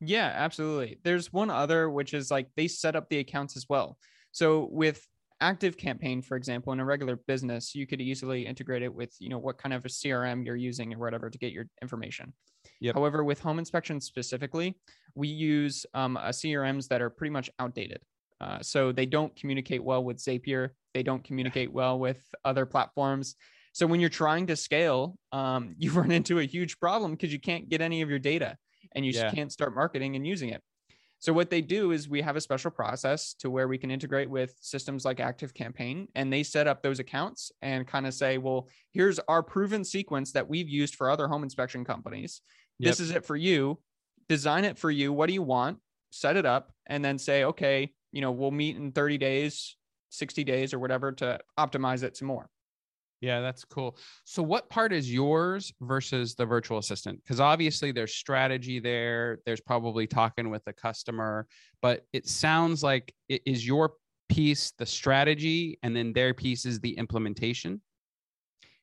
Yeah, 0.00 0.30
absolutely. 0.34 0.98
There's 1.04 1.32
one 1.32 1.50
other, 1.50 1.88
which 1.88 2.12
is 2.12 2.30
like 2.30 2.48
they 2.56 2.68
set 2.68 2.96
up 2.96 3.08
the 3.08 3.18
accounts 3.18 3.56
as 3.56 3.66
well. 3.68 3.96
So 4.32 4.68
with 4.70 5.06
ActiveCampaign, 5.42 6.24
for 6.24 6.36
example, 6.36 6.72
in 6.72 6.80
a 6.80 6.84
regular 6.84 7.16
business, 7.16 7.74
you 7.74 7.86
could 7.86 8.00
easily 8.00 8.46
integrate 8.46 8.82
it 8.82 8.92
with, 8.92 9.14
you 9.18 9.28
know, 9.28 9.38
what 9.38 9.58
kind 9.58 9.72
of 9.74 9.84
a 9.84 9.88
CRM 9.88 10.44
you're 10.44 10.56
using 10.56 10.94
or 10.94 10.98
whatever 10.98 11.28
to 11.30 11.38
get 11.38 11.52
your 11.52 11.66
information. 11.82 12.32
Yep. 12.80 12.94
However, 12.94 13.22
with 13.24 13.40
home 13.40 13.58
inspection 13.58 14.00
specifically, 14.00 14.78
we 15.14 15.28
use 15.28 15.86
um, 15.94 16.16
a 16.16 16.30
CRMs 16.30 16.88
that 16.88 17.02
are 17.02 17.10
pretty 17.10 17.30
much 17.30 17.50
outdated. 17.58 18.00
Uh, 18.40 18.60
so 18.60 18.92
they 18.92 19.06
don't 19.06 19.34
communicate 19.36 19.82
well 19.82 20.04
with 20.04 20.18
Zapier. 20.18 20.70
They 20.94 21.02
don't 21.02 21.24
communicate 21.24 21.72
well 21.72 21.98
with 21.98 22.22
other 22.44 22.66
platforms. 22.66 23.36
So 23.72 23.86
when 23.86 24.00
you're 24.00 24.10
trying 24.10 24.46
to 24.48 24.56
scale, 24.56 25.18
um, 25.32 25.74
you 25.78 25.90
run 25.92 26.10
into 26.10 26.38
a 26.38 26.44
huge 26.44 26.78
problem 26.78 27.12
because 27.12 27.32
you 27.32 27.40
can't 27.40 27.68
get 27.68 27.80
any 27.80 28.02
of 28.02 28.10
your 28.10 28.18
data 28.18 28.56
and 28.94 29.04
you 29.04 29.12
Yeah. 29.12 29.30
can't 29.30 29.52
start 29.52 29.74
marketing 29.74 30.16
and 30.16 30.26
using 30.26 30.50
it. 30.50 30.62
So 31.26 31.32
what 31.32 31.50
they 31.50 31.60
do 31.60 31.90
is 31.90 32.08
we 32.08 32.22
have 32.22 32.36
a 32.36 32.40
special 32.40 32.70
process 32.70 33.34
to 33.40 33.50
where 33.50 33.66
we 33.66 33.78
can 33.78 33.90
integrate 33.90 34.30
with 34.30 34.54
systems 34.60 35.04
like 35.04 35.16
ActiveCampaign 35.16 36.06
and 36.14 36.32
they 36.32 36.44
set 36.44 36.68
up 36.68 36.84
those 36.84 37.00
accounts 37.00 37.50
and 37.62 37.84
kind 37.84 38.06
of 38.06 38.14
say, 38.14 38.38
well, 38.38 38.68
here's 38.92 39.18
our 39.26 39.42
proven 39.42 39.82
sequence 39.84 40.30
that 40.30 40.48
we've 40.48 40.68
used 40.68 40.94
for 40.94 41.10
other 41.10 41.26
home 41.26 41.42
inspection 41.42 41.84
companies. 41.84 42.42
This 42.78 43.00
Yep. 43.00 43.04
is 43.04 43.10
it 43.10 43.24
for 43.24 43.34
you. 43.34 43.80
Design 44.28 44.64
it 44.64 44.78
for 44.78 44.88
you. 44.88 45.12
What 45.12 45.26
do 45.26 45.32
you 45.32 45.42
want? 45.42 45.80
set 46.10 46.36
it 46.36 46.46
up, 46.46 46.72
and 46.86 47.04
then 47.04 47.18
say, 47.18 47.42
okay, 47.44 47.92
you 48.12 48.20
know, 48.20 48.30
we'll 48.30 48.52
meet 48.52 48.76
in 48.76 48.92
30 48.92 49.18
days, 49.18 49.76
60 50.10 50.44
days, 50.44 50.72
or 50.72 50.78
whatever 50.78 51.10
to 51.12 51.38
optimize 51.58 52.04
it 52.04 52.16
some 52.16 52.28
more. 52.28 52.48
Yeah, 53.20 53.40
that's 53.40 53.64
cool. 53.64 53.96
So, 54.24 54.42
what 54.42 54.68
part 54.68 54.92
is 54.92 55.12
yours 55.12 55.72
versus 55.80 56.34
the 56.34 56.44
virtual 56.44 56.78
assistant? 56.78 57.22
Because 57.22 57.40
obviously 57.40 57.90
there's 57.90 58.14
strategy 58.14 58.78
there. 58.78 59.38
There's 59.46 59.60
probably 59.60 60.06
talking 60.06 60.50
with 60.50 60.64
the 60.64 60.72
customer, 60.72 61.46
but 61.80 62.04
it 62.12 62.28
sounds 62.28 62.82
like 62.82 63.14
it 63.28 63.42
is 63.46 63.66
your 63.66 63.94
piece 64.28 64.72
the 64.78 64.84
strategy, 64.84 65.78
and 65.82 65.96
then 65.96 66.12
their 66.12 66.34
piece 66.34 66.66
is 66.66 66.78
the 66.80 66.96
implementation. 66.98 67.80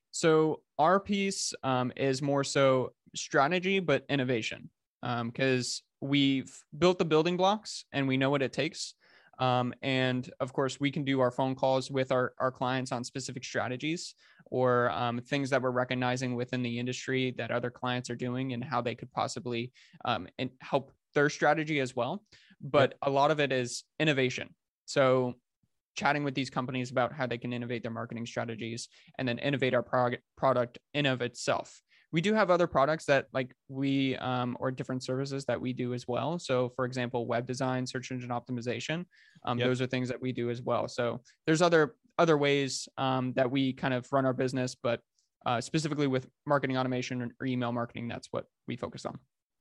So, 0.09 0.61
our 0.79 0.99
piece 0.99 1.53
um, 1.63 1.91
is 1.95 2.21
more 2.21 2.43
so 2.43 2.93
strategy, 3.15 3.79
but 3.79 4.03
innovation, 4.09 4.69
because 5.01 5.83
um, 6.01 6.09
we've 6.09 6.51
built 6.75 6.97
the 6.97 7.05
building 7.05 7.37
blocks 7.37 7.85
and 7.91 8.07
we 8.07 8.17
know 8.17 8.31
what 8.31 8.41
it 8.41 8.53
takes. 8.53 8.95
Um, 9.39 9.73
and 9.81 10.29
of 10.39 10.53
course, 10.53 10.79
we 10.79 10.91
can 10.91 11.03
do 11.03 11.19
our 11.19 11.31
phone 11.31 11.55
calls 11.55 11.89
with 11.89 12.11
our, 12.11 12.33
our 12.39 12.51
clients 12.51 12.91
on 12.91 13.03
specific 13.03 13.43
strategies 13.43 14.15
or 14.45 14.91
um, 14.91 15.19
things 15.19 15.49
that 15.49 15.61
we're 15.61 15.71
recognizing 15.71 16.35
within 16.35 16.61
the 16.61 16.79
industry 16.79 17.33
that 17.37 17.51
other 17.51 17.71
clients 17.71 18.09
are 18.09 18.15
doing 18.15 18.53
and 18.53 18.63
how 18.63 18.81
they 18.81 18.95
could 18.95 19.11
possibly 19.11 19.71
um, 20.05 20.27
and 20.37 20.51
help 20.61 20.91
their 21.15 21.29
strategy 21.29 21.79
as 21.79 21.95
well. 21.95 22.23
But 22.61 22.91
yep. 22.91 22.99
a 23.03 23.09
lot 23.09 23.31
of 23.31 23.39
it 23.39 23.51
is 23.51 23.83
innovation. 23.99 24.53
So 24.85 25.35
chatting 25.95 26.23
with 26.23 26.35
these 26.35 26.49
companies 26.49 26.91
about 26.91 27.13
how 27.13 27.25
they 27.27 27.37
can 27.37 27.53
innovate 27.53 27.83
their 27.83 27.91
marketing 27.91 28.25
strategies 28.25 28.89
and 29.17 29.27
then 29.27 29.37
innovate 29.39 29.73
our 29.73 29.83
prog- 29.83 30.17
product 30.37 30.79
in 30.93 31.05
of 31.05 31.21
itself 31.21 31.81
we 32.13 32.21
do 32.21 32.33
have 32.33 32.51
other 32.51 32.67
products 32.67 33.05
that 33.05 33.25
like 33.33 33.53
we 33.67 34.15
um, 34.17 34.55
or 34.59 34.71
different 34.71 35.03
services 35.03 35.43
that 35.45 35.59
we 35.59 35.73
do 35.73 35.93
as 35.93 36.07
well. 36.07 36.39
So 36.39 36.69
for 36.75 36.85
example 36.85 37.25
web 37.25 37.45
design 37.45 37.85
search 37.85 38.11
engine 38.11 38.29
optimization 38.29 39.05
um, 39.45 39.59
yep. 39.59 39.67
those 39.67 39.81
are 39.81 39.87
things 39.87 40.07
that 40.07 40.21
we 40.21 40.31
do 40.31 40.49
as 40.49 40.61
well. 40.61 40.87
So 40.87 41.19
there's 41.45 41.61
other 41.61 41.95
other 42.19 42.37
ways 42.37 42.87
um, 42.97 43.33
that 43.33 43.49
we 43.49 43.73
kind 43.73 43.93
of 43.93 44.07
run 44.11 44.25
our 44.25 44.33
business 44.33 44.75
but 44.81 45.01
uh, 45.45 45.59
specifically 45.59 46.07
with 46.07 46.27
marketing 46.45 46.77
automation 46.77 47.33
or 47.41 47.45
email 47.45 47.73
marketing 47.73 48.07
that's 48.07 48.29
what 48.31 48.45
we 48.67 48.77
focus 48.77 49.05
on. 49.05 49.19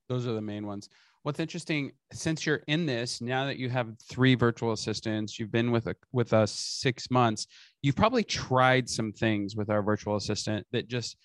Those 0.09 0.27
are 0.27 0.33
the 0.35 0.43
main 0.43 0.67
ones. 0.67 0.91
What's 1.23 1.41
interesting 1.41 1.93
since 2.13 2.45
you're 2.45 2.63
in 2.67 2.85
this 2.85 3.21
now 3.21 3.47
that 3.47 3.57
you 3.57 3.71
have 3.71 3.95
three 4.11 4.35
virtual 4.35 4.73
assistants 4.73 5.39
you've 5.39 5.53
been 5.53 5.71
with 5.71 5.87
a, 5.87 5.95
with 6.13 6.33
us 6.33 6.53
six 6.53 7.11
months 7.11 7.47
you've 7.81 7.97
probably 7.97 8.25
tried 8.25 8.91
some 8.91 9.13
things 9.13 9.55
with 9.55 9.71
our 9.71 9.83
virtual 9.83 10.17
assistant 10.17 10.67
that 10.73 10.89
just 10.89 11.17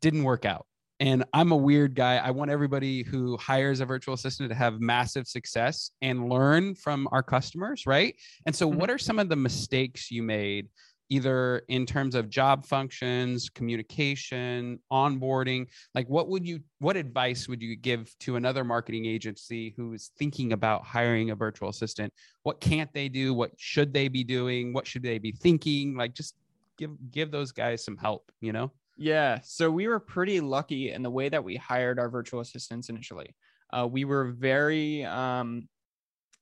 didn't 0.00 0.24
work 0.24 0.44
out. 0.44 0.66
And 1.00 1.24
I'm 1.32 1.52
a 1.52 1.56
weird 1.56 1.94
guy. 1.94 2.16
I 2.16 2.30
want 2.32 2.50
everybody 2.50 3.04
who 3.04 3.36
hires 3.36 3.80
a 3.80 3.86
virtual 3.86 4.14
assistant 4.14 4.48
to 4.48 4.54
have 4.56 4.80
massive 4.80 5.28
success 5.28 5.92
and 6.02 6.28
learn 6.28 6.74
from 6.74 7.08
our 7.12 7.22
customers, 7.22 7.86
right? 7.86 8.16
And 8.46 8.54
so, 8.54 8.68
mm-hmm. 8.68 8.80
what 8.80 8.90
are 8.90 8.98
some 8.98 9.20
of 9.20 9.28
the 9.28 9.36
mistakes 9.36 10.10
you 10.10 10.24
made, 10.24 10.66
either 11.08 11.62
in 11.68 11.86
terms 11.86 12.16
of 12.16 12.28
job 12.28 12.66
functions, 12.66 13.48
communication, 13.48 14.80
onboarding? 14.90 15.66
Like, 15.94 16.08
what 16.08 16.28
would 16.30 16.44
you, 16.44 16.58
what 16.80 16.96
advice 16.96 17.46
would 17.46 17.62
you 17.62 17.76
give 17.76 18.12
to 18.20 18.34
another 18.34 18.64
marketing 18.64 19.06
agency 19.06 19.74
who 19.76 19.92
is 19.92 20.10
thinking 20.18 20.52
about 20.52 20.84
hiring 20.84 21.30
a 21.30 21.36
virtual 21.36 21.68
assistant? 21.68 22.12
What 22.42 22.60
can't 22.60 22.92
they 22.92 23.08
do? 23.08 23.34
What 23.34 23.52
should 23.56 23.94
they 23.94 24.08
be 24.08 24.24
doing? 24.24 24.72
What 24.72 24.84
should 24.84 25.04
they 25.04 25.18
be 25.18 25.30
thinking? 25.30 25.96
Like, 25.96 26.12
just 26.12 26.34
give 26.76 26.90
give 27.12 27.30
those 27.30 27.52
guys 27.52 27.84
some 27.84 27.96
help, 27.96 28.32
you 28.40 28.52
know? 28.52 28.72
Yeah. 28.98 29.38
So 29.44 29.70
we 29.70 29.86
were 29.86 30.00
pretty 30.00 30.40
lucky 30.40 30.90
in 30.90 31.02
the 31.02 31.10
way 31.10 31.28
that 31.28 31.44
we 31.44 31.54
hired 31.54 32.00
our 32.00 32.10
virtual 32.10 32.40
assistants 32.40 32.88
initially. 32.88 33.34
Uh, 33.72 33.86
we 33.86 34.04
were 34.04 34.32
very, 34.32 35.04
um, 35.04 35.68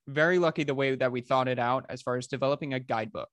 very 0.08 0.38
lucky 0.38 0.64
the 0.64 0.74
way 0.74 0.94
that 0.96 1.12
we 1.12 1.20
thought 1.20 1.48
it 1.48 1.58
out 1.58 1.84
as 1.90 2.00
far 2.00 2.16
as 2.16 2.26
developing 2.26 2.72
a 2.72 2.80
guidebook. 2.80 3.28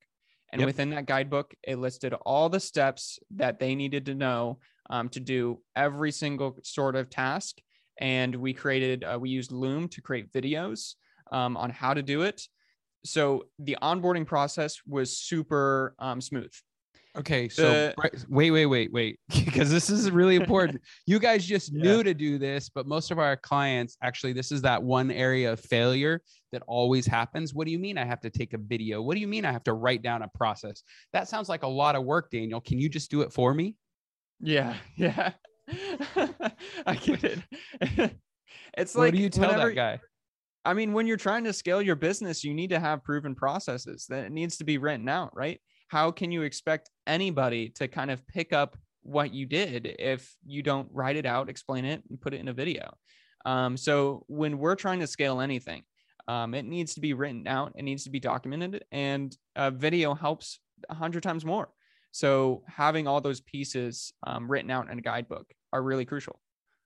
And 0.52 0.60
yep. 0.60 0.68
within 0.68 0.90
that 0.90 1.06
guidebook, 1.06 1.54
it 1.64 1.78
listed 1.78 2.14
all 2.26 2.50
the 2.50 2.60
steps 2.60 3.18
that 3.36 3.60
they 3.60 3.76
needed 3.76 4.06
to 4.08 4.14
know 4.14 4.60
um, 4.90 5.08
to 5.10 5.22
do 5.22 5.62
every 5.76 6.12
single 6.12 6.58
sort 6.64 6.96
of 6.96 7.10
task. 7.10 7.60
And 8.00 8.36
we 8.36 8.54
created, 8.54 9.04
uh, 9.04 9.18
we 9.20 9.30
used 9.30 9.52
Loom 9.52 9.88
to 9.90 10.02
create 10.02 10.34
videos 10.34 10.96
um, 11.32 11.56
on 11.56 11.70
how 11.70 11.94
to 11.94 12.04
do 12.04 12.24
it. 12.24 12.42
So 13.06 13.46
the 13.58 13.78
onboarding 13.82 14.26
process 14.26 14.82
was 14.86 15.18
super 15.18 15.96
um, 15.98 16.20
smooth. 16.20 16.52
Okay, 17.16 17.48
so 17.48 17.94
wait, 18.28 18.50
wait, 18.50 18.66
wait, 18.66 18.92
wait, 18.92 19.20
because 19.46 19.70
this 19.70 19.92
is 19.92 20.10
really 20.10 20.36
important. 20.36 20.82
you 21.06 21.20
guys 21.20 21.46
just 21.46 21.72
yeah. 21.72 21.84
knew 21.84 22.04
to 22.04 22.14
do 22.16 22.40
this, 22.40 22.70
but 22.70 22.88
most 22.88 23.12
of 23.12 23.20
our 23.20 23.38
clients 23.38 23.98
actually, 24.02 24.34
this 24.34 24.52
is 24.52 24.64
that 24.64 24.82
one 24.82 25.12
area 25.12 25.54
of 25.54 25.60
failure 25.60 26.22
that 26.52 26.64
always 26.66 27.06
happens. 27.06 27.54
What 27.54 27.66
do 27.66 27.72
you 27.72 27.78
mean 27.78 28.00
I 28.00 28.06
have 28.06 28.22
to 28.22 28.32
take 28.32 28.54
a 28.54 28.58
video? 28.58 29.00
What 29.00 29.14
do 29.14 29.22
you 29.22 29.28
mean 29.28 29.46
I 29.46 29.52
have 29.52 29.64
to 29.66 29.74
write 29.74 30.02
down 30.02 30.24
a 30.24 30.28
process? 30.30 30.82
That 31.14 31.28
sounds 31.28 31.50
like 31.50 31.62
a 31.62 31.68
lot 31.68 31.96
of 31.96 32.04
work, 32.04 32.32
Daniel. 32.32 32.60
Can 32.60 32.80
you 32.80 32.90
just 32.90 33.12
do 33.12 33.22
it 33.22 33.32
for 33.32 33.54
me? 33.54 33.76
Yeah, 34.40 34.76
yeah. 34.98 35.34
I 36.88 36.96
get 36.96 37.24
it. 37.24 37.40
it's 38.76 38.96
like 38.96 39.08
what 39.08 39.14
do 39.14 39.22
you 39.22 39.30
tell 39.30 39.52
whenever, 39.52 39.70
that 39.70 39.76
guy? 39.76 40.00
I 40.66 40.74
mean, 40.74 40.94
when 40.94 41.06
you're 41.06 41.18
trying 41.18 41.44
to 41.44 41.54
scale 41.54 41.82
your 41.82 41.96
business, 41.96 42.44
you 42.44 42.56
need 42.56 42.72
to 42.72 42.80
have 42.80 43.04
proven 43.04 43.36
processes 43.36 44.08
that 44.10 44.26
it 44.26 44.32
needs 44.32 44.58
to 44.58 44.64
be 44.64 44.80
written 44.80 45.08
out, 45.08 45.30
right? 45.36 45.62
How 45.94 46.10
can 46.10 46.32
you 46.32 46.42
expect 46.42 46.90
anybody 47.06 47.70
to 47.70 47.88
kind 47.88 48.10
of 48.10 48.26
pick 48.26 48.52
up 48.52 48.76
what 49.04 49.32
you 49.32 49.46
did 49.46 49.96
if 50.00 50.36
you 50.44 50.64
don't 50.64 50.90
write 50.92 51.16
it 51.16 51.28
out, 51.28 51.50
explain 51.50 51.86
it, 51.86 52.02
and 52.10 52.20
put 52.20 52.34
it 52.34 52.40
in 52.40 52.48
a 52.48 52.54
video? 52.54 52.98
Um, 53.46 53.78
so 53.78 54.26
when 54.28 54.58
we're 54.58 54.74
trying 54.74 55.02
to 55.02 55.08
scale 55.08 55.40
anything, 55.40 55.84
um, 56.28 56.56
it 56.56 56.66
needs 56.66 56.96
to 56.96 57.00
be 57.00 57.14
written 57.14 57.48
out, 57.48 57.74
it 57.76 57.84
needs 57.84 58.06
to 58.06 58.10
be 58.10 58.20
documented, 58.20 58.84
and 58.92 59.38
a 59.56 59.70
video 59.70 60.16
helps 60.16 60.60
a 60.90 60.96
hundred 60.96 61.22
times 61.22 61.46
more. 61.46 61.70
So 62.10 62.64
having 62.68 63.08
all 63.08 63.22
those 63.22 63.42
pieces 63.42 64.14
um, 64.26 64.50
written 64.50 64.72
out 64.72 64.90
in 64.90 64.98
a 64.98 65.02
guidebook 65.02 65.46
are 65.72 65.84
really 65.84 66.06
crucial. 66.06 66.42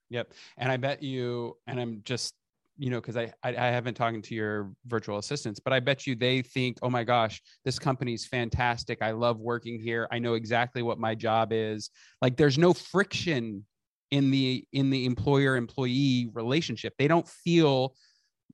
Yep. 0.10 0.34
And 0.58 0.70
I 0.70 0.76
bet 0.76 1.02
you, 1.02 1.56
and 1.66 1.80
I'm 1.80 2.02
just 2.04 2.34
you 2.78 2.90
know, 2.90 3.02
because 3.02 3.18
I, 3.18 3.34
I, 3.44 3.50
I 3.50 3.68
haven't 3.68 3.96
talked 3.96 4.24
to 4.24 4.36
your 4.36 4.72
virtual 4.86 5.18
assistants, 5.18 5.60
but 5.60 5.74
I 5.74 5.80
bet 5.80 6.06
you 6.06 6.16
they 6.16 6.42
think, 6.42 6.78
oh 6.82 6.90
my 6.90 7.04
gosh, 7.04 7.42
this 7.66 7.80
company's 7.80 8.26
fantastic. 8.26 9.02
I 9.02 9.12
love 9.12 9.40
working 9.40 9.80
here. 9.80 10.08
I 10.12 10.20
know 10.20 10.36
exactly 10.36 10.84
what 10.84 11.00
my 11.00 11.16
job 11.16 11.50
is. 11.52 11.90
Like 12.22 12.38
there's 12.38 12.58
no 12.58 12.74
friction 12.74 13.66
in 14.12 14.32
the 14.32 14.66
in 14.72 14.90
the 14.90 15.06
employer 15.06 15.58
employee 15.58 16.30
relationship. 16.34 16.94
They 16.98 17.08
don't 17.08 17.28
feel 17.28 17.96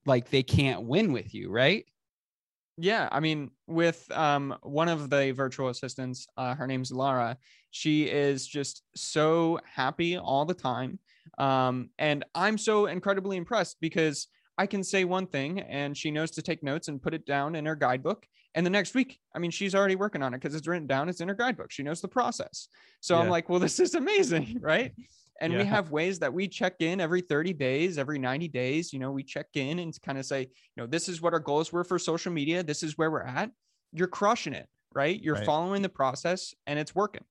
like 0.05 0.29
they 0.29 0.43
can't 0.43 0.83
win 0.83 1.13
with 1.13 1.33
you, 1.33 1.51
right? 1.51 1.85
Yeah, 2.77 3.07
I 3.11 3.19
mean, 3.19 3.51
with 3.67 4.09
um, 4.11 4.55
one 4.63 4.89
of 4.89 5.09
the 5.09 5.31
virtual 5.31 5.69
assistants, 5.69 6.25
uh, 6.37 6.55
her 6.55 6.65
name's 6.65 6.91
Lara. 6.91 7.37
She 7.69 8.05
is 8.05 8.47
just 8.47 8.81
so 8.95 9.59
happy 9.63 10.17
all 10.17 10.45
the 10.45 10.55
time. 10.55 10.97
Um, 11.37 11.89
and 11.97 12.25
I'm 12.35 12.57
so 12.57 12.85
incredibly 12.87 13.37
impressed 13.37 13.77
because 13.81 14.27
I 14.57 14.67
can 14.67 14.83
say 14.83 15.03
one 15.03 15.27
thing 15.27 15.61
and 15.61 15.97
she 15.97 16.11
knows 16.11 16.31
to 16.31 16.41
take 16.41 16.63
notes 16.63 16.87
and 16.87 17.01
put 17.01 17.13
it 17.13 17.25
down 17.25 17.55
in 17.55 17.65
her 17.65 17.75
guidebook. 17.75 18.25
And 18.55 18.65
the 18.65 18.69
next 18.69 18.93
week, 18.93 19.19
I 19.35 19.39
mean, 19.39 19.49
she's 19.49 19.73
already 19.73 19.95
working 19.95 20.21
on 20.21 20.33
it 20.33 20.37
because 20.39 20.53
it's 20.53 20.67
written 20.67 20.85
down, 20.85 21.09
it's 21.09 21.21
in 21.21 21.27
her 21.27 21.33
guidebook. 21.33 21.71
She 21.71 21.81
knows 21.81 22.01
the 22.01 22.07
process. 22.07 22.67
So 22.99 23.15
yeah. 23.15 23.21
I'm 23.21 23.29
like, 23.29 23.49
well, 23.49 23.59
this 23.59 23.79
is 23.79 23.95
amazing, 23.95 24.59
right? 24.61 24.93
And 25.41 25.51
yeah. 25.51 25.59
we 25.59 25.65
have 25.65 25.91
ways 25.91 26.19
that 26.19 26.31
we 26.31 26.47
check 26.47 26.75
in 26.79 27.01
every 27.01 27.21
30 27.21 27.53
days, 27.53 27.97
every 27.97 28.19
90 28.19 28.47
days. 28.49 28.93
You 28.93 28.99
know, 28.99 29.11
we 29.11 29.23
check 29.23 29.47
in 29.55 29.79
and 29.79 29.99
kind 30.03 30.19
of 30.19 30.25
say, 30.25 30.41
you 30.41 30.77
know, 30.77 30.85
this 30.85 31.09
is 31.09 31.21
what 31.21 31.33
our 31.33 31.39
goals 31.39 31.73
were 31.73 31.83
for 31.83 31.97
social 31.97 32.31
media. 32.31 32.61
This 32.61 32.83
is 32.83 32.97
where 32.97 33.09
we're 33.09 33.23
at. 33.23 33.49
You're 33.91 34.07
crushing 34.07 34.53
it, 34.53 34.69
right? 34.93 35.19
You're 35.19 35.35
right. 35.35 35.45
following 35.45 35.81
the 35.81 35.89
process 35.89 36.53
and 36.67 36.77
it's 36.77 36.93
working. 36.93 37.23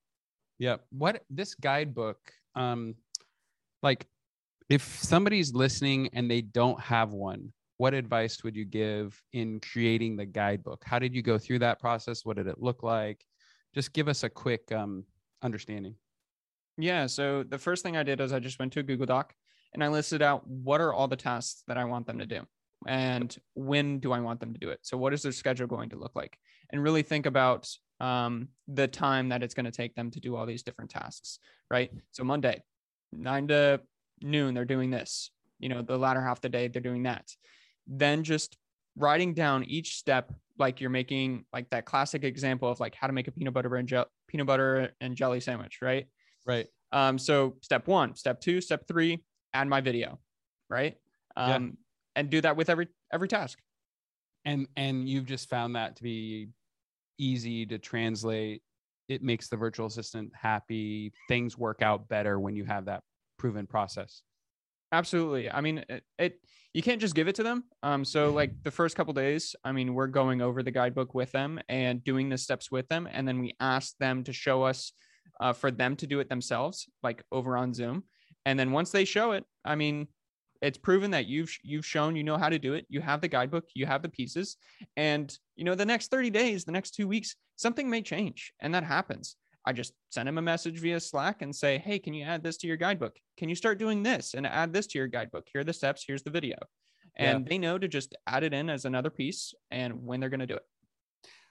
Yeah. 0.58 0.76
What 0.90 1.22
this 1.30 1.54
guidebook, 1.54 2.18
um, 2.56 2.96
like 3.82 4.06
if 4.68 4.82
somebody's 5.02 5.52
listening 5.52 6.08
and 6.12 6.30
they 6.30 6.40
don't 6.40 6.80
have 6.80 7.12
one 7.12 7.52
what 7.78 7.94
advice 7.94 8.44
would 8.44 8.54
you 8.54 8.64
give 8.64 9.20
in 9.32 9.58
creating 9.58 10.14
the 10.14 10.24
guidebook? 10.24 10.84
How 10.84 11.00
did 11.00 11.16
you 11.16 11.20
go 11.20 11.36
through 11.36 11.58
that 11.60 11.80
process? 11.80 12.24
What 12.24 12.36
did 12.36 12.46
it 12.46 12.62
look 12.62 12.84
like? 12.84 13.24
Just 13.74 13.92
give 13.92 14.06
us 14.06 14.22
a 14.22 14.30
quick 14.30 14.70
um, 14.70 15.04
understanding. 15.42 15.96
Yeah 16.78 17.06
so 17.06 17.42
the 17.42 17.58
first 17.58 17.82
thing 17.82 17.96
i 17.96 18.02
did 18.02 18.20
is 18.20 18.32
i 18.32 18.38
just 18.38 18.58
went 18.58 18.72
to 18.72 18.80
a 18.80 18.82
google 18.82 19.06
doc 19.06 19.34
and 19.74 19.84
i 19.84 19.88
listed 19.88 20.22
out 20.22 20.46
what 20.46 20.80
are 20.80 20.92
all 20.92 21.06
the 21.06 21.16
tasks 21.16 21.64
that 21.68 21.76
i 21.76 21.84
want 21.84 22.06
them 22.06 22.18
to 22.18 22.26
do 22.26 22.40
and 22.86 23.36
when 23.54 23.98
do 23.98 24.12
i 24.12 24.20
want 24.20 24.40
them 24.40 24.52
to 24.54 24.58
do 24.58 24.70
it. 24.70 24.78
So 24.82 24.96
what 24.96 25.12
is 25.12 25.22
their 25.22 25.32
schedule 25.32 25.66
going 25.66 25.90
to 25.90 25.96
look 25.96 26.12
like? 26.14 26.38
And 26.70 26.82
really 26.82 27.02
think 27.02 27.26
about 27.26 27.68
um, 28.00 28.48
the 28.66 28.88
time 28.88 29.28
that 29.28 29.42
it's 29.42 29.54
going 29.54 29.66
to 29.66 29.70
take 29.70 29.94
them 29.94 30.10
to 30.12 30.18
do 30.18 30.34
all 30.34 30.46
these 30.46 30.62
different 30.62 30.90
tasks 30.90 31.38
right? 31.70 31.90
So 32.10 32.24
monday 32.24 32.62
nine 33.12 33.48
to 33.48 33.80
noon, 34.20 34.54
they're 34.54 34.64
doing 34.64 34.90
this. 34.90 35.30
You 35.58 35.68
know, 35.68 35.82
the 35.82 35.98
latter 35.98 36.20
half 36.20 36.38
of 36.38 36.42
the 36.42 36.48
day, 36.48 36.68
they're 36.68 36.82
doing 36.82 37.04
that. 37.04 37.30
Then 37.86 38.24
just 38.24 38.56
writing 38.96 39.34
down 39.34 39.64
each 39.64 39.96
step, 39.96 40.32
like 40.58 40.80
you're 40.80 40.90
making 40.90 41.44
like 41.52 41.70
that 41.70 41.84
classic 41.84 42.24
example 42.24 42.68
of 42.68 42.80
like 42.80 42.94
how 42.94 43.06
to 43.06 43.12
make 43.12 43.28
a 43.28 43.32
peanut 43.32 43.54
butter 43.54 43.74
and 43.76 43.88
gel- 43.88 44.08
peanut 44.28 44.46
butter 44.46 44.90
and 45.00 45.16
jelly 45.16 45.40
sandwich, 45.40 45.78
right? 45.82 46.06
Right. 46.46 46.66
Um, 46.90 47.18
so 47.18 47.56
step 47.62 47.86
one, 47.86 48.14
step 48.16 48.40
two, 48.40 48.60
step 48.60 48.86
three, 48.86 49.22
add 49.54 49.68
my 49.68 49.80
video, 49.80 50.18
right? 50.68 50.96
Um, 51.36 51.78
and 52.14 52.28
do 52.28 52.40
that 52.42 52.56
with 52.56 52.68
every 52.68 52.88
every 53.12 53.28
task. 53.28 53.58
And 54.44 54.66
and 54.76 55.08
you've 55.08 55.26
just 55.26 55.48
found 55.48 55.76
that 55.76 55.96
to 55.96 56.02
be 56.02 56.48
easy 57.18 57.64
to 57.66 57.78
translate. 57.78 58.62
It 59.12 59.22
makes 59.22 59.48
the 59.48 59.56
virtual 59.56 59.86
assistant 59.86 60.32
happy. 60.34 61.12
Things 61.28 61.58
work 61.58 61.82
out 61.82 62.08
better 62.08 62.40
when 62.40 62.56
you 62.56 62.64
have 62.64 62.86
that 62.86 63.02
proven 63.38 63.66
process. 63.66 64.22
Absolutely. 64.92 65.50
I 65.50 65.60
mean, 65.62 65.84
it, 65.88 66.04
it, 66.18 66.40
you 66.74 66.82
can't 66.82 67.00
just 67.00 67.14
give 67.14 67.26
it 67.26 67.34
to 67.36 67.42
them. 67.42 67.64
Um, 67.82 68.04
so 68.04 68.30
like 68.30 68.52
the 68.62 68.70
first 68.70 68.94
couple 68.94 69.14
days, 69.14 69.56
I 69.64 69.72
mean, 69.72 69.94
we're 69.94 70.06
going 70.06 70.42
over 70.42 70.62
the 70.62 70.70
guidebook 70.70 71.14
with 71.14 71.32
them 71.32 71.60
and 71.68 72.04
doing 72.04 72.28
the 72.28 72.38
steps 72.38 72.70
with 72.70 72.88
them, 72.88 73.08
and 73.10 73.26
then 73.26 73.40
we 73.40 73.54
ask 73.58 73.96
them 73.98 74.22
to 74.24 74.32
show 74.32 74.62
us 74.62 74.92
uh, 75.40 75.52
for 75.52 75.70
them 75.70 75.96
to 75.96 76.06
do 76.06 76.20
it 76.20 76.28
themselves, 76.28 76.88
like 77.02 77.22
over 77.32 77.56
on 77.56 77.72
Zoom. 77.72 78.04
And 78.44 78.58
then 78.58 78.70
once 78.72 78.90
they 78.90 79.04
show 79.04 79.32
it, 79.32 79.44
I 79.64 79.76
mean, 79.76 80.08
it's 80.60 80.78
proven 80.78 81.10
that 81.10 81.26
you've 81.26 81.54
you've 81.62 81.84
shown 81.84 82.14
you 82.14 82.22
know 82.22 82.38
how 82.38 82.48
to 82.48 82.58
do 82.58 82.74
it. 82.74 82.86
You 82.88 83.00
have 83.00 83.20
the 83.20 83.28
guidebook, 83.28 83.64
you 83.74 83.84
have 83.86 84.02
the 84.02 84.08
pieces, 84.08 84.56
and 84.96 85.36
you 85.56 85.64
know 85.64 85.74
the 85.74 85.86
next 85.86 86.10
30 86.10 86.30
days, 86.30 86.64
the 86.64 86.72
next 86.72 86.92
two 86.92 87.08
weeks, 87.08 87.36
something 87.56 87.88
may 87.88 88.02
change, 88.02 88.52
and 88.60 88.74
that 88.74 88.84
happens. 88.84 89.36
I 89.64 89.72
just 89.72 89.92
send 90.10 90.26
them 90.26 90.38
a 90.38 90.42
message 90.42 90.78
via 90.80 90.98
Slack 90.98 91.42
and 91.42 91.54
say, 91.54 91.78
hey, 91.78 91.98
can 91.98 92.14
you 92.14 92.24
add 92.24 92.42
this 92.42 92.56
to 92.58 92.66
your 92.66 92.76
guidebook? 92.76 93.16
Can 93.36 93.48
you 93.48 93.54
start 93.54 93.78
doing 93.78 94.02
this 94.02 94.34
and 94.34 94.46
add 94.46 94.72
this 94.72 94.88
to 94.88 94.98
your 94.98 95.06
guidebook? 95.06 95.46
Here 95.52 95.60
are 95.60 95.64
the 95.64 95.72
steps. 95.72 96.04
Here's 96.06 96.22
the 96.22 96.30
video. 96.30 96.56
And 97.16 97.44
yeah. 97.44 97.50
they 97.50 97.58
know 97.58 97.78
to 97.78 97.86
just 97.86 98.14
add 98.26 98.42
it 98.42 98.52
in 98.54 98.68
as 98.68 98.84
another 98.84 99.10
piece 99.10 99.54
and 99.70 100.04
when 100.04 100.18
they're 100.18 100.30
going 100.30 100.40
to 100.40 100.46
do 100.46 100.56
it. 100.56 100.66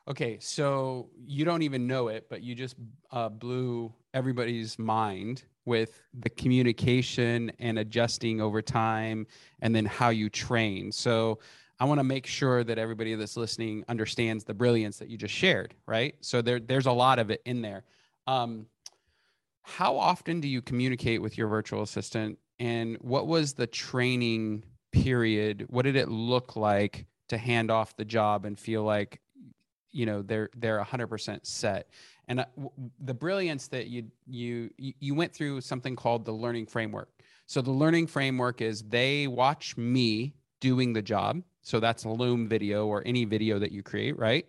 Okay, 0.07 0.39
so 0.39 1.09
you 1.25 1.45
don't 1.45 1.61
even 1.61 1.85
know 1.85 2.07
it, 2.07 2.25
but 2.29 2.41
you 2.41 2.55
just 2.55 2.75
uh, 3.11 3.29
blew 3.29 3.93
everybody's 4.13 4.79
mind 4.79 5.43
with 5.65 6.01
the 6.19 6.29
communication 6.29 7.51
and 7.59 7.77
adjusting 7.77 8.41
over 8.41 8.63
time 8.63 9.27
and 9.61 9.75
then 9.75 9.85
how 9.85 10.09
you 10.09 10.27
train. 10.27 10.91
So 10.91 11.39
I 11.81 11.85
want 11.85 11.99
to 11.99 12.03
make 12.03 12.27
sure 12.27 12.63
that 12.63 12.77
everybody 12.77 13.15
that's 13.15 13.35
listening 13.35 13.83
understands 13.89 14.43
the 14.43 14.53
brilliance 14.53 14.97
that 14.97 15.09
you 15.09 15.17
just 15.17 15.33
shared, 15.33 15.73
right? 15.87 16.13
So 16.21 16.43
there, 16.43 16.59
there's 16.59 16.85
a 16.85 16.91
lot 16.91 17.17
of 17.17 17.31
it 17.31 17.41
in 17.43 17.63
there. 17.63 17.85
Um, 18.27 18.67
how 19.63 19.97
often 19.97 20.41
do 20.41 20.47
you 20.47 20.61
communicate 20.61 21.23
with 21.23 21.39
your 21.39 21.47
virtual 21.47 21.81
assistant 21.81 22.37
and 22.59 22.97
what 23.01 23.25
was 23.25 23.53
the 23.53 23.65
training 23.65 24.63
period 24.91 25.65
what 25.69 25.83
did 25.83 25.95
it 25.95 26.09
look 26.09 26.55
like 26.55 27.05
to 27.29 27.37
hand 27.37 27.71
off 27.71 27.95
the 27.95 28.03
job 28.03 28.45
and 28.45 28.59
feel 28.59 28.83
like 28.83 29.21
you 29.91 30.05
know 30.05 30.21
they're 30.21 30.49
they're 30.57 30.83
100% 30.83 31.39
set 31.43 31.87
and 32.27 32.41
uh, 32.41 32.45
the 32.99 33.13
brilliance 33.13 33.67
that 33.67 33.87
you 33.87 34.03
you 34.27 34.69
you 34.77 35.15
went 35.15 35.33
through 35.33 35.61
something 35.61 35.95
called 35.95 36.25
the 36.25 36.31
learning 36.31 36.65
framework 36.65 37.09
so 37.45 37.61
the 37.61 37.71
learning 37.71 38.07
framework 38.07 38.61
is 38.61 38.83
they 38.83 39.27
watch 39.27 39.77
me 39.77 40.33
doing 40.62 40.93
the 40.93 41.02
job 41.02 41.43
so 41.62 41.80
that's 41.80 42.06
a 42.06 42.10
loom 42.10 42.47
video 42.47 42.88
or 42.88 43.04
any 43.06 43.26
video 43.26 43.60
that 43.60 43.71
you 43.74 43.84
create 43.84 44.17
right 44.17 44.47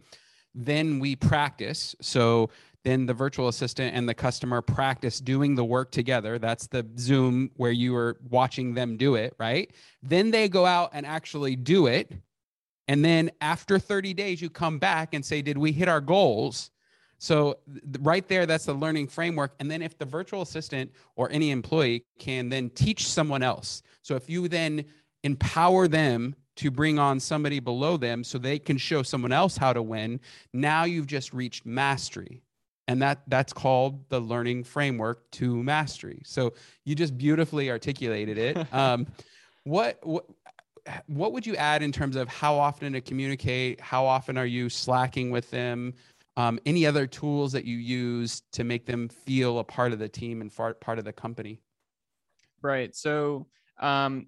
then 0.55 1.01
we 1.01 1.17
practice 1.17 1.97
so 2.01 2.49
then 2.85 3.07
the 3.07 3.15
virtual 3.15 3.49
assistant 3.49 3.95
and 3.95 4.09
the 4.09 4.15
customer 4.15 4.61
practice 4.61 5.21
doing 5.21 5.55
the 5.55 5.65
work 5.65 5.91
together. 5.93 6.39
That's 6.39 6.67
the 6.67 6.87
Zoom 6.99 7.51
where 7.57 7.71
you 7.71 7.95
are 7.95 8.19
watching 8.29 8.75
them 8.75 8.97
do 8.97 9.15
it, 9.15 9.35
right? 9.39 9.71
Then 10.03 10.31
they 10.31 10.49
go 10.49 10.67
out 10.67 10.91
and 10.93 11.07
actually 11.07 11.55
do 11.55 11.87
it. 11.87 12.13
And 12.89 13.05
then 13.05 13.31
after 13.41 13.79
30 13.79 14.15
days, 14.15 14.43
you 14.43 14.51
come 14.51 14.79
back 14.79 15.15
and 15.15 15.25
say, 15.25 15.43
Did 15.43 15.57
we 15.57 15.71
hit 15.71 15.89
our 15.89 16.01
goals? 16.01 16.71
So, 17.19 17.59
right 18.01 18.27
there, 18.27 18.47
that's 18.47 18.65
the 18.65 18.75
learning 18.75 19.07
framework. 19.07 19.55
And 19.61 19.71
then, 19.71 19.81
if 19.81 19.97
the 19.97 20.05
virtual 20.05 20.43
assistant 20.43 20.91
or 21.15 21.31
any 21.31 21.53
employee 21.53 22.05
can 22.19 22.49
then 22.49 22.69
teach 22.71 23.07
someone 23.07 23.45
else. 23.45 23.85
So, 24.03 24.17
if 24.17 24.29
you 24.29 24.49
then 24.49 24.85
empower 25.25 25.89
them 25.89 26.35
to 26.57 26.71
bring 26.71 26.99
on 26.99 27.19
somebody 27.19 27.61
below 27.61 27.97
them 27.97 28.23
so 28.25 28.39
they 28.39 28.59
can 28.59 28.77
show 28.77 29.03
someone 29.03 29.33
else 29.33 29.57
how 29.57 29.73
to 29.73 29.83
win, 29.83 30.21
now 30.53 30.85
you've 30.85 31.07
just 31.07 31.33
reached 31.33 31.65
mastery. 31.65 32.43
And 32.89 33.01
that 33.01 33.23
that's 33.29 33.53
called 33.53 34.09
the 34.09 34.21
learning 34.21 34.65
framework 34.65 35.31
to 35.33 35.63
mastery. 35.63 36.21
So 36.25 36.53
you 36.85 36.95
just 36.95 37.17
beautifully 37.17 37.71
articulated 37.71 38.39
it. 38.39 38.59
Um, 38.73 39.07
what 39.65 39.99
what 40.03 40.27
what 41.07 41.33
would 41.33 41.47
you 41.47 41.55
add 41.55 41.83
in 41.83 41.93
terms 41.93 42.17
of 42.17 42.29
how 42.29 42.59
often 42.59 42.93
to 42.95 43.01
communicate? 43.01 43.81
How 43.81 44.05
often 44.05 44.37
are 44.37 44.47
you 44.47 44.69
slacking 44.69 45.31
with 45.31 45.49
them? 45.51 45.95
Um, 46.37 46.59
any 46.67 46.87
other 46.87 47.07
tools 47.07 47.53
that 47.53 47.65
you 47.65 47.77
use 47.77 48.43
to 48.53 48.65
make 48.65 48.87
them 48.87 49.09
feel 49.09 49.61
a 49.61 49.65
part 49.65 49.93
of 49.93 50.01
the 50.01 50.09
team 50.09 50.41
and 50.41 50.53
part 50.53 50.99
of 50.99 51.05
the 51.05 51.13
company? 51.13 51.61
Right. 52.63 52.95
So 52.97 53.47
um, 53.79 54.27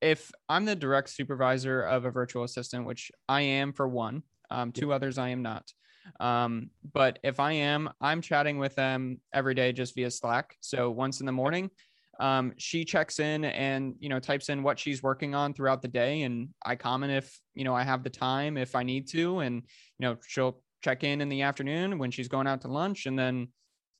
if 0.00 0.30
i'm 0.48 0.64
the 0.64 0.76
direct 0.76 1.10
supervisor 1.10 1.82
of 1.82 2.04
a 2.04 2.10
virtual 2.10 2.44
assistant 2.44 2.86
which 2.86 3.10
i 3.28 3.40
am 3.40 3.72
for 3.72 3.88
one 3.88 4.22
um, 4.50 4.72
two 4.72 4.92
others 4.92 5.18
i 5.18 5.28
am 5.28 5.42
not 5.42 5.70
um, 6.18 6.70
but 6.92 7.18
if 7.22 7.40
I 7.40 7.52
am, 7.52 7.90
I'm 8.00 8.20
chatting 8.20 8.58
with 8.58 8.74
them 8.74 9.20
every 9.32 9.54
day 9.54 9.72
just 9.72 9.94
via 9.94 10.10
Slack. 10.10 10.56
So 10.60 10.90
once 10.90 11.20
in 11.20 11.26
the 11.26 11.32
morning, 11.32 11.70
um, 12.18 12.52
she 12.58 12.84
checks 12.84 13.18
in 13.18 13.44
and 13.46 13.94
you 13.98 14.10
know 14.10 14.18
types 14.18 14.50
in 14.50 14.62
what 14.62 14.78
she's 14.78 15.02
working 15.02 15.34
on 15.34 15.54
throughout 15.54 15.80
the 15.80 15.88
day, 15.88 16.22
and 16.22 16.50
I 16.64 16.76
comment 16.76 17.12
if 17.12 17.40
you 17.54 17.64
know 17.64 17.74
I 17.74 17.82
have 17.82 18.02
the 18.02 18.10
time 18.10 18.58
if 18.58 18.74
I 18.74 18.82
need 18.82 19.08
to, 19.10 19.38
and 19.38 19.62
you 19.98 20.06
know 20.06 20.16
she'll 20.26 20.60
check 20.82 21.02
in 21.02 21.22
in 21.22 21.30
the 21.30 21.42
afternoon 21.42 21.98
when 21.98 22.10
she's 22.10 22.28
going 22.28 22.46
out 22.46 22.60
to 22.62 22.68
lunch, 22.68 23.06
and 23.06 23.18
then 23.18 23.48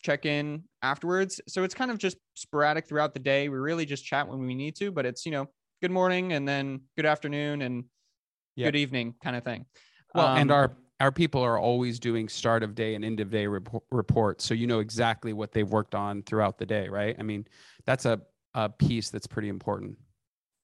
check 0.03 0.27
in 0.27 0.65
afterwards. 0.83 1.41
So 1.49 1.65
it's 1.65 1.75
kind 1.75 1.91
of 1.91 1.97
just 1.97 2.19
sporadic 2.35 2.87
throughout 2.87 3.15
the 3.15 3.21
day. 3.21 3.49
We 3.49 3.57
really 3.57 3.87
just 3.87 4.05
chat 4.05 4.29
when 4.29 4.41
we 4.41 4.55
need 4.55 4.77
to, 4.77 4.93
but 4.93 5.07
it's 5.07 5.25
you 5.25 5.33
know 5.33 5.49
good 5.81 5.91
morning 5.91 6.33
and 6.33 6.47
then 6.47 6.83
good 6.97 7.07
afternoon 7.07 7.63
and 7.63 7.85
yep. 8.57 8.69
good 8.69 8.77
evening 8.77 9.15
kind 9.23 9.37
of 9.37 9.45
thing. 9.45 9.65
Well, 10.15 10.27
um, 10.27 10.39
and 10.39 10.51
our 10.51 10.77
our 11.01 11.11
people 11.11 11.43
are 11.43 11.59
always 11.59 11.99
doing 11.99 12.29
start 12.29 12.63
of 12.63 12.75
day 12.75 12.95
and 12.95 13.05
end 13.05 13.21
of 13.21 13.31
day 13.31 13.47
rep- 13.47 13.69
reports 13.91 14.45
so 14.45 14.55
you 14.55 14.67
know 14.67 14.81
exactly 14.81 15.33
what 15.33 15.53
they've 15.53 15.71
worked 15.71 15.95
on 15.95 16.23
throughout 16.23 16.59
the 16.59 16.67
day 16.67 16.89
right 16.89 17.17
i 17.19 17.23
mean 17.23 17.47
that's 17.87 18.05
a, 18.05 18.21
a 18.55 18.69
piece 18.69 19.09
that's 19.09 19.27
pretty 19.27 19.49
important 19.49 19.97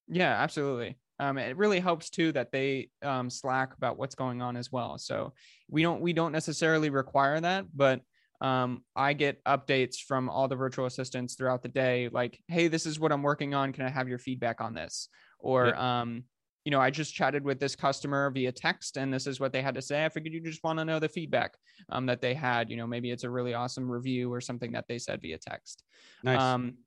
yeah 0.09 0.43
absolutely 0.43 0.97
um, 1.19 1.39
it 1.39 1.57
really 1.57 1.81
helps 1.81 2.11
too 2.11 2.31
that 2.33 2.53
they 2.53 2.91
um, 3.01 3.31
slack 3.31 3.75
about 3.75 3.97
what's 3.97 4.15
going 4.15 4.43
on 4.43 4.57
as 4.57 4.71
well 4.71 4.99
so 4.99 5.33
we 5.71 5.83
don't 5.83 6.03
we 6.03 6.13
don't 6.13 6.33
necessarily 6.33 6.91
require 6.91 7.41
that 7.41 7.65
but 7.75 8.03
um, 8.41 8.83
i 8.95 9.13
get 9.13 9.43
updates 9.45 9.97
from 9.97 10.29
all 10.29 10.49
the 10.49 10.57
virtual 10.57 10.87
assistants 10.87 11.35
throughout 11.35 11.63
the 11.63 11.69
day 11.69 12.09
like 12.13 12.39
hey 12.49 12.69
this 12.69 12.87
is 12.87 13.01
what 13.01 13.13
i'm 13.13 13.23
working 13.23 13.55
on 13.55 13.73
can 13.73 13.85
i 13.85 13.89
have 13.89 14.09
your 14.09 14.19
feedback 14.19 14.61
on 14.61 14.75
this 14.75 15.09
or 15.39 15.77
um, 15.77 16.25
you 16.67 16.73
know, 16.73 16.81
I 16.81 16.91
just 16.91 17.15
chatted 17.15 17.45
with 17.45 17.61
this 17.61 17.77
customer 17.77 18.29
via 18.29 18.51
text 18.51 18.97
and 18.97 19.15
this 19.15 19.29
is 19.29 19.39
what 19.39 19.53
they 19.53 19.63
had 19.63 19.77
to 19.77 19.81
say. 19.81 20.05
I 20.05 20.09
figured 20.09 20.35
you 20.35 20.41
just 20.41 20.65
want 20.65 20.81
to 20.81 20.85
know 20.85 20.99
the 20.99 21.09
feedback 21.09 21.55
um, 21.91 22.07
that 22.07 22.21
they 22.21 22.35
had. 22.35 22.69
You 22.69 22.77
know, 22.77 22.89
maybe 22.89 23.13
it's 23.13 23.23
a 23.23 23.31
really 23.31 23.55
awesome 23.55 23.89
review 23.89 24.33
or 24.33 24.41
something 24.41 24.73
that 24.73 24.87
they 24.89 24.99
said 24.99 25.23
via 25.23 25.39
text. 25.39 25.85
Nice. 26.25 26.41
Um, 26.41 26.79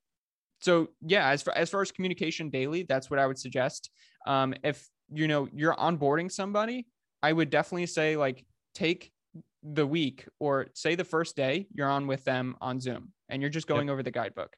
so 0.60 0.90
yeah, 1.02 1.30
as 1.30 1.42
far, 1.42 1.56
as 1.56 1.70
far 1.70 1.82
as 1.82 1.94
communication 1.94 2.50
daily, 2.50 2.84
that's 2.84 3.10
what 3.10 3.20
I 3.20 3.26
would 3.26 3.40
suggest. 3.40 3.90
Um, 4.28 4.54
if 4.66 4.86
you 5.14 5.30
know 5.30 5.48
you're 5.54 5.76
onboarding 5.76 6.30
somebody, 6.30 6.86
I 7.24 7.32
would 7.32 7.50
definitely 7.50 7.86
say 7.86 8.18
like 8.18 8.46
take 8.76 9.14
the 9.64 9.86
week 9.86 10.28
or 10.40 10.68
say 10.74 10.96
the 10.96 11.04
first 11.04 11.36
day 11.36 11.68
you're 11.74 11.90
on 11.90 12.08
with 12.08 12.24
them 12.24 12.56
on 12.62 12.80
Zoom 12.80 13.12
and 13.28 13.42
you're 13.42 13.50
just 13.50 13.68
going 13.68 13.88
yep. 13.88 13.94
over 13.94 14.04
the 14.04 14.12
guidebook 14.12 14.56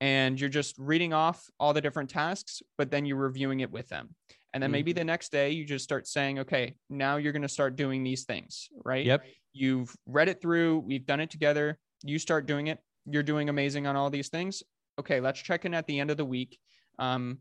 and 0.00 0.40
you're 0.40 0.50
just 0.50 0.76
reading 0.78 1.12
off 1.12 1.48
all 1.58 1.72
the 1.72 1.80
different 1.80 2.10
tasks, 2.10 2.62
but 2.76 2.90
then 2.90 3.06
you're 3.06 3.16
reviewing 3.16 3.60
it 3.60 3.70
with 3.70 3.88
them. 3.88 4.14
And 4.52 4.62
then 4.62 4.70
maybe 4.70 4.92
mm-hmm. 4.92 4.98
the 4.98 5.04
next 5.04 5.32
day 5.32 5.50
you 5.50 5.64
just 5.64 5.82
start 5.82 6.06
saying, 6.06 6.40
okay, 6.40 6.76
now 6.88 7.16
you're 7.16 7.32
going 7.32 7.42
to 7.42 7.48
start 7.48 7.74
doing 7.74 8.04
these 8.04 8.24
things, 8.24 8.68
right? 8.84 9.04
Yep. 9.04 9.24
You've 9.52 9.94
read 10.06 10.28
it 10.28 10.40
through, 10.40 10.80
we've 10.80 11.06
done 11.06 11.20
it 11.20 11.30
together. 11.30 11.78
You 12.04 12.18
start 12.18 12.46
doing 12.46 12.68
it. 12.68 12.78
You're 13.06 13.22
doing 13.22 13.48
amazing 13.48 13.86
on 13.86 13.96
all 13.96 14.10
these 14.10 14.28
things. 14.28 14.62
Okay, 14.98 15.20
let's 15.20 15.40
check 15.40 15.64
in 15.64 15.74
at 15.74 15.86
the 15.86 15.98
end 15.98 16.10
of 16.10 16.16
the 16.16 16.24
week. 16.24 16.58
Um, 16.98 17.38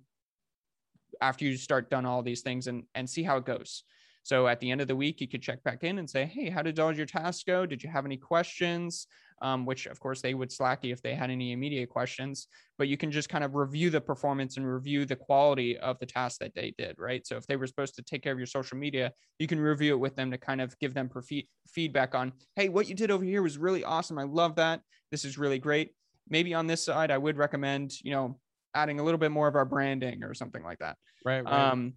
after 1.21 1.45
you 1.45 1.55
start 1.57 1.89
done 1.89 2.05
all 2.05 2.23
these 2.23 2.41
things 2.41 2.67
and 2.67 2.83
and 2.95 3.09
see 3.09 3.23
how 3.23 3.37
it 3.37 3.45
goes. 3.45 3.83
So 4.23 4.47
at 4.47 4.59
the 4.59 4.71
end 4.71 4.81
of 4.81 4.87
the 4.87 4.95
week, 4.95 5.21
you 5.21 5.27
could 5.27 5.41
check 5.41 5.63
back 5.63 5.83
in 5.83 5.99
and 5.99 6.09
say, 6.09 6.25
hey, 6.25 6.49
how 6.49 6.61
did 6.61 6.79
all 6.79 6.95
your 6.95 7.05
tasks 7.05 7.43
go? 7.43 7.65
Did 7.65 7.83
you 7.83 7.89
have 7.89 8.05
any 8.05 8.17
questions? 8.17 9.07
um, 9.43 9.65
which 9.65 9.85
of 9.87 9.99
course 9.99 10.21
they 10.21 10.33
would 10.33 10.51
slack 10.51 10.83
you 10.83 10.93
if 10.93 11.01
they 11.01 11.13
had 11.13 11.29
any 11.29 11.51
immediate 11.51 11.89
questions. 11.89 12.47
But 12.77 12.87
you 12.87 12.97
can 12.97 13.11
just 13.11 13.29
kind 13.29 13.43
of 13.43 13.55
review 13.55 13.89
the 13.89 14.01
performance 14.01 14.57
and 14.57 14.65
review 14.65 15.05
the 15.05 15.17
quality 15.17 15.77
of 15.77 15.99
the 15.99 16.05
task 16.05 16.39
that 16.39 16.55
they 16.55 16.73
did, 16.77 16.95
right? 16.97 17.27
So 17.27 17.35
if 17.35 17.45
they 17.45 17.57
were 17.57 17.67
supposed 17.67 17.95
to 17.95 18.01
take 18.01 18.23
care 18.23 18.31
of 18.31 18.39
your 18.39 18.47
social 18.47 18.77
media, 18.77 19.11
you 19.37 19.47
can 19.47 19.59
review 19.59 19.93
it 19.93 19.99
with 19.99 20.15
them 20.15 20.31
to 20.31 20.37
kind 20.37 20.61
of 20.61 20.77
give 20.79 20.93
them 20.93 21.09
prof- 21.09 21.45
feedback 21.67 22.15
on, 22.15 22.31
hey, 22.55 22.69
what 22.69 22.87
you 22.87 22.95
did 22.95 23.11
over 23.11 23.23
here 23.23 23.43
was 23.43 23.57
really 23.57 23.83
awesome. 23.83 24.17
I 24.17 24.23
love 24.23 24.55
that. 24.55 24.81
This 25.11 25.25
is 25.25 25.37
really 25.37 25.59
great. 25.59 25.91
Maybe 26.29 26.53
on 26.53 26.65
this 26.65 26.85
side, 26.85 27.11
I 27.11 27.17
would 27.17 27.37
recommend, 27.37 27.91
you 28.01 28.11
know, 28.11 28.39
adding 28.73 28.99
a 28.99 29.03
little 29.03 29.19
bit 29.19 29.31
more 29.31 29.49
of 29.49 29.55
our 29.55 29.65
branding 29.65 30.23
or 30.23 30.33
something 30.33 30.63
like 30.63 30.79
that. 30.79 30.95
Right. 31.25 31.43
right. 31.43 31.71
Um, 31.71 31.93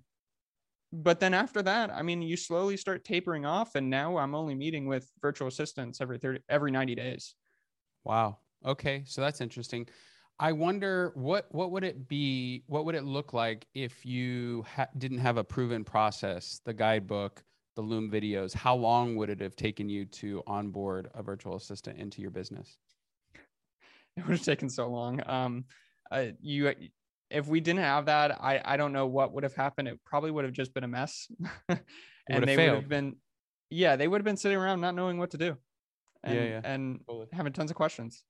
but 0.92 1.20
then 1.20 1.34
after 1.34 1.62
that, 1.62 1.90
I 1.90 2.02
mean, 2.02 2.22
you 2.22 2.36
slowly 2.36 2.76
start 2.76 3.04
tapering 3.04 3.44
off, 3.44 3.74
and 3.74 3.90
now 3.90 4.16
I'm 4.18 4.34
only 4.34 4.54
meeting 4.54 4.86
with 4.86 5.10
virtual 5.20 5.48
assistants 5.48 6.00
every 6.00 6.18
30, 6.18 6.40
every 6.48 6.70
90 6.70 6.94
days. 6.94 7.34
Wow. 8.04 8.38
Okay, 8.64 9.02
so 9.06 9.20
that's 9.20 9.40
interesting. 9.40 9.88
I 10.38 10.52
wonder 10.52 11.12
what 11.14 11.46
what 11.50 11.70
would 11.70 11.84
it 11.84 12.08
be? 12.08 12.62
What 12.66 12.84
would 12.84 12.94
it 12.94 13.04
look 13.04 13.32
like 13.32 13.66
if 13.74 14.04
you 14.04 14.64
ha- 14.74 14.88
didn't 14.98 15.18
have 15.18 15.38
a 15.38 15.44
proven 15.44 15.82
process, 15.82 16.60
the 16.64 16.74
guidebook, 16.74 17.42
the 17.74 17.82
Loom 17.82 18.10
videos? 18.10 18.54
How 18.54 18.74
long 18.74 19.16
would 19.16 19.30
it 19.30 19.40
have 19.40 19.56
taken 19.56 19.88
you 19.88 20.04
to 20.06 20.42
onboard 20.46 21.10
a 21.14 21.22
virtual 21.22 21.56
assistant 21.56 21.98
into 21.98 22.20
your 22.20 22.30
business? 22.30 22.76
It 24.16 24.26
would 24.26 24.36
have 24.36 24.44
taken 24.44 24.68
so 24.70 24.88
long. 24.88 25.20
Um, 25.26 25.64
uh, 26.10 26.26
you, 26.40 26.72
if 27.30 27.46
we 27.48 27.60
didn't 27.60 27.80
have 27.80 28.06
that, 28.06 28.40
I 28.42 28.60
I 28.64 28.76
don't 28.76 28.92
know 28.92 29.06
what 29.06 29.32
would 29.32 29.42
have 29.44 29.54
happened. 29.54 29.88
It 29.88 29.98
probably 30.04 30.30
would 30.30 30.44
have 30.44 30.54
just 30.54 30.72
been 30.74 30.84
a 30.84 30.88
mess, 30.88 31.28
and 31.68 31.80
they 32.46 32.56
failed. 32.56 32.76
would 32.76 32.82
have 32.82 32.88
been, 32.88 33.16
yeah, 33.70 33.96
they 33.96 34.08
would 34.08 34.20
have 34.20 34.24
been 34.24 34.36
sitting 34.36 34.58
around 34.58 34.80
not 34.80 34.94
knowing 34.94 35.18
what 35.18 35.30
to 35.30 35.38
do, 35.38 35.56
and 36.22 36.34
Yeah, 36.34 36.42
yeah. 36.44 36.60
and 36.64 37.00
Totally. 37.06 37.26
having 37.32 37.52
tons 37.52 37.70
of 37.70 37.76
questions. 37.76 38.24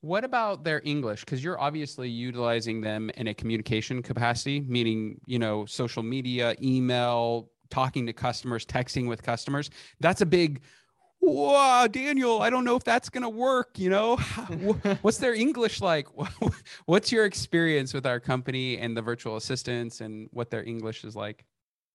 What 0.00 0.24
about 0.24 0.64
their 0.64 0.80
English? 0.84 1.20
Because 1.24 1.42
you're 1.42 1.60
obviously 1.60 2.08
utilizing 2.08 2.80
them 2.80 3.10
in 3.16 3.26
a 3.28 3.34
communication 3.34 4.02
capacity, 4.02 4.60
meaning, 4.60 5.20
you 5.26 5.38
know, 5.38 5.66
social 5.66 6.02
media, 6.02 6.54
email, 6.62 7.50
talking 7.68 8.06
to 8.06 8.12
customers, 8.12 8.64
texting 8.64 9.08
with 9.08 9.22
customers. 9.22 9.68
That's 10.00 10.20
a 10.20 10.26
big, 10.26 10.62
wow, 11.20 11.86
Daniel, 11.86 12.40
I 12.40 12.50
don't 12.50 12.64
know 12.64 12.76
if 12.76 12.84
that's 12.84 13.08
going 13.08 13.22
to 13.22 13.28
work. 13.28 13.78
You 13.78 13.90
know, 13.90 14.16
what's 15.02 15.18
their 15.18 15.34
English 15.34 15.80
like? 15.80 16.08
What's 16.86 17.12
your 17.12 17.24
experience 17.24 17.92
with 17.92 18.06
our 18.06 18.20
company 18.20 18.78
and 18.78 18.96
the 18.96 19.02
virtual 19.02 19.36
assistants 19.36 20.00
and 20.00 20.28
what 20.32 20.50
their 20.50 20.64
English 20.64 21.04
is 21.04 21.14
like? 21.14 21.44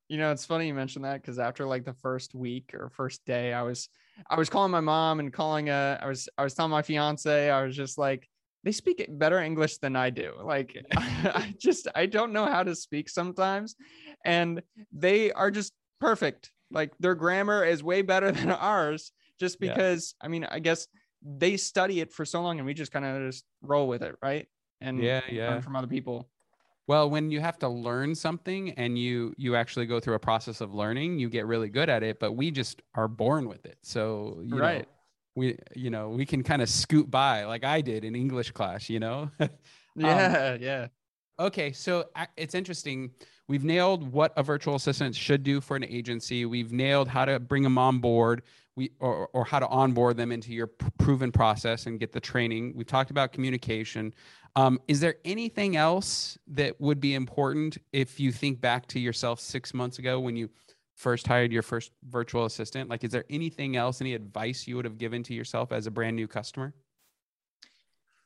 You 0.09 0.17
know, 0.17 0.31
it's 0.31 0.45
funny 0.45 0.67
you 0.67 0.73
mentioned 0.73 1.05
that 1.05 1.21
because 1.21 1.39
after 1.39 1.65
like 1.65 1.85
the 1.85 1.93
first 1.93 2.35
week 2.35 2.73
or 2.73 2.89
first 2.89 3.25
day, 3.25 3.53
I 3.53 3.63
was 3.63 3.89
I 4.29 4.35
was 4.37 4.49
calling 4.49 4.71
my 4.71 4.81
mom 4.81 5.19
and 5.19 5.33
calling 5.33 5.69
uh 5.69 5.97
I 6.01 6.07
was 6.07 6.29
I 6.37 6.43
was 6.43 6.53
telling 6.53 6.71
my 6.71 6.81
fiance, 6.81 7.49
I 7.49 7.63
was 7.63 7.75
just 7.75 7.97
like, 7.97 8.29
they 8.63 8.71
speak 8.71 9.05
better 9.09 9.39
English 9.39 9.77
than 9.79 9.95
I 9.95 10.09
do. 10.09 10.33
Like 10.43 10.77
I 10.95 11.55
just 11.57 11.87
I 11.95 12.05
don't 12.05 12.33
know 12.33 12.45
how 12.45 12.63
to 12.63 12.75
speak 12.75 13.09
sometimes. 13.09 13.75
And 14.23 14.61
they 14.91 15.31
are 15.31 15.51
just 15.51 15.73
perfect. 15.99 16.51
Like 16.73 16.91
their 16.99 17.15
grammar 17.15 17.63
is 17.63 17.81
way 17.83 18.01
better 18.01 18.31
than 18.39 18.51
ours, 18.51 19.11
just 19.39 19.57
Yeah. 19.61 19.73
because 19.73 20.15
I 20.21 20.27
mean, 20.27 20.43
I 20.43 20.59
guess 20.59 20.87
they 21.21 21.55
study 21.55 22.01
it 22.01 22.11
for 22.11 22.25
so 22.25 22.41
long 22.41 22.57
and 22.59 22.65
we 22.65 22.73
just 22.73 22.91
kind 22.91 23.05
of 23.05 23.21
just 23.31 23.45
roll 23.61 23.87
with 23.87 24.01
it, 24.01 24.15
right? 24.21 24.47
And 24.81 24.99
Yeah, 24.99 25.21
learn 25.27 25.35
yeah. 25.35 25.61
from 25.61 25.75
other 25.77 25.87
people. 25.87 26.29
Well, 26.85 27.09
when 27.09 27.31
you 27.31 27.39
have 27.39 27.57
to 27.59 27.69
learn 27.69 28.13
something 28.13 28.71
and 28.71 28.99
you 28.99 29.33
you 29.37 29.55
actually 29.55 29.85
go 29.85 30.01
through 30.01 30.15
a 30.15 30.19
process 30.19 30.59
of 30.59 30.73
learning, 30.73 31.17
you 31.19 31.29
get 31.29 31.45
really 31.45 31.69
good 31.69 31.89
at 31.89 32.03
it. 32.03 32.19
But 32.19 32.33
we 32.33 32.51
just 32.51 32.81
are 32.93 33.07
born 33.07 33.47
with 33.47 33.65
it, 33.65 33.77
so 33.83 34.39
you 34.43 34.55
know, 34.55 34.61
Right. 34.61 34.87
we 35.35 35.57
you 35.75 35.89
know 35.89 36.09
we 36.09 36.25
can 36.25 36.43
kind 36.43 36.61
of 36.61 36.67
scoot 36.67 37.09
by 37.09 37.45
like 37.45 37.63
I 37.63 37.79
did 37.79 38.03
in 38.03 38.15
English 38.15 38.51
class. 38.51 38.89
You 38.89 38.99
know. 38.99 39.31
Um, 39.95 40.05
yeah, 40.09 40.57
yeah. 40.59 40.87
Okay, 41.43 41.71
so 41.71 42.05
it's 42.37 42.55
interesting. 42.55 43.11
We've 43.47 43.63
nailed 43.63 44.11
what 44.11 44.33
a 44.37 44.43
virtual 44.43 44.75
assistant 44.75 45.15
should 45.15 45.43
do 45.43 45.61
for 45.61 45.75
an 45.75 45.83
agency. 45.83 46.45
We've 46.45 46.71
nailed 46.71 47.07
how 47.07 47.25
to 47.25 47.39
bring 47.39 47.63
them 47.63 47.77
on 47.77 47.99
board. 47.99 48.43
We 48.75 48.89
or 48.99 49.29
or 49.33 49.45
how 49.45 49.59
to 49.59 49.67
onboard 49.67 50.17
them 50.17 50.31
into 50.31 50.51
your 50.51 50.65
proven 50.97 51.31
process 51.31 51.85
and 51.85 51.99
get 51.99 52.11
the 52.11 52.19
training. 52.19 52.73
We've 52.75 52.87
talked 52.87 53.11
about 53.11 53.31
communication. 53.31 54.13
Um, 54.55 54.79
is 54.87 54.99
there 54.99 55.15
anything 55.25 55.75
else 55.75 56.39
that 56.47 56.79
would 56.81 56.99
be 56.99 57.13
important 57.13 57.77
if 57.91 58.19
you 58.19 58.31
think 58.31 58.61
back 58.61 58.87
to 58.87 58.99
yourself 58.99 59.39
six 59.39 59.73
months 59.75 59.99
ago 59.99 60.19
when 60.19 60.35
you 60.35 60.49
first 60.95 61.27
hired 61.27 61.51
your 61.51 61.61
first 61.61 61.91
virtual 62.09 62.45
assistant? 62.45 62.89
Like, 62.89 63.03
is 63.03 63.11
there 63.11 63.25
anything 63.29 63.75
else, 63.75 64.01
any 64.01 64.13
advice 64.15 64.67
you 64.67 64.75
would 64.75 64.85
have 64.85 64.97
given 64.97 65.21
to 65.23 65.33
yourself 65.33 65.71
as 65.71 65.85
a 65.85 65.91
brand 65.91 66.15
new 66.15 66.27
customer? 66.27 66.73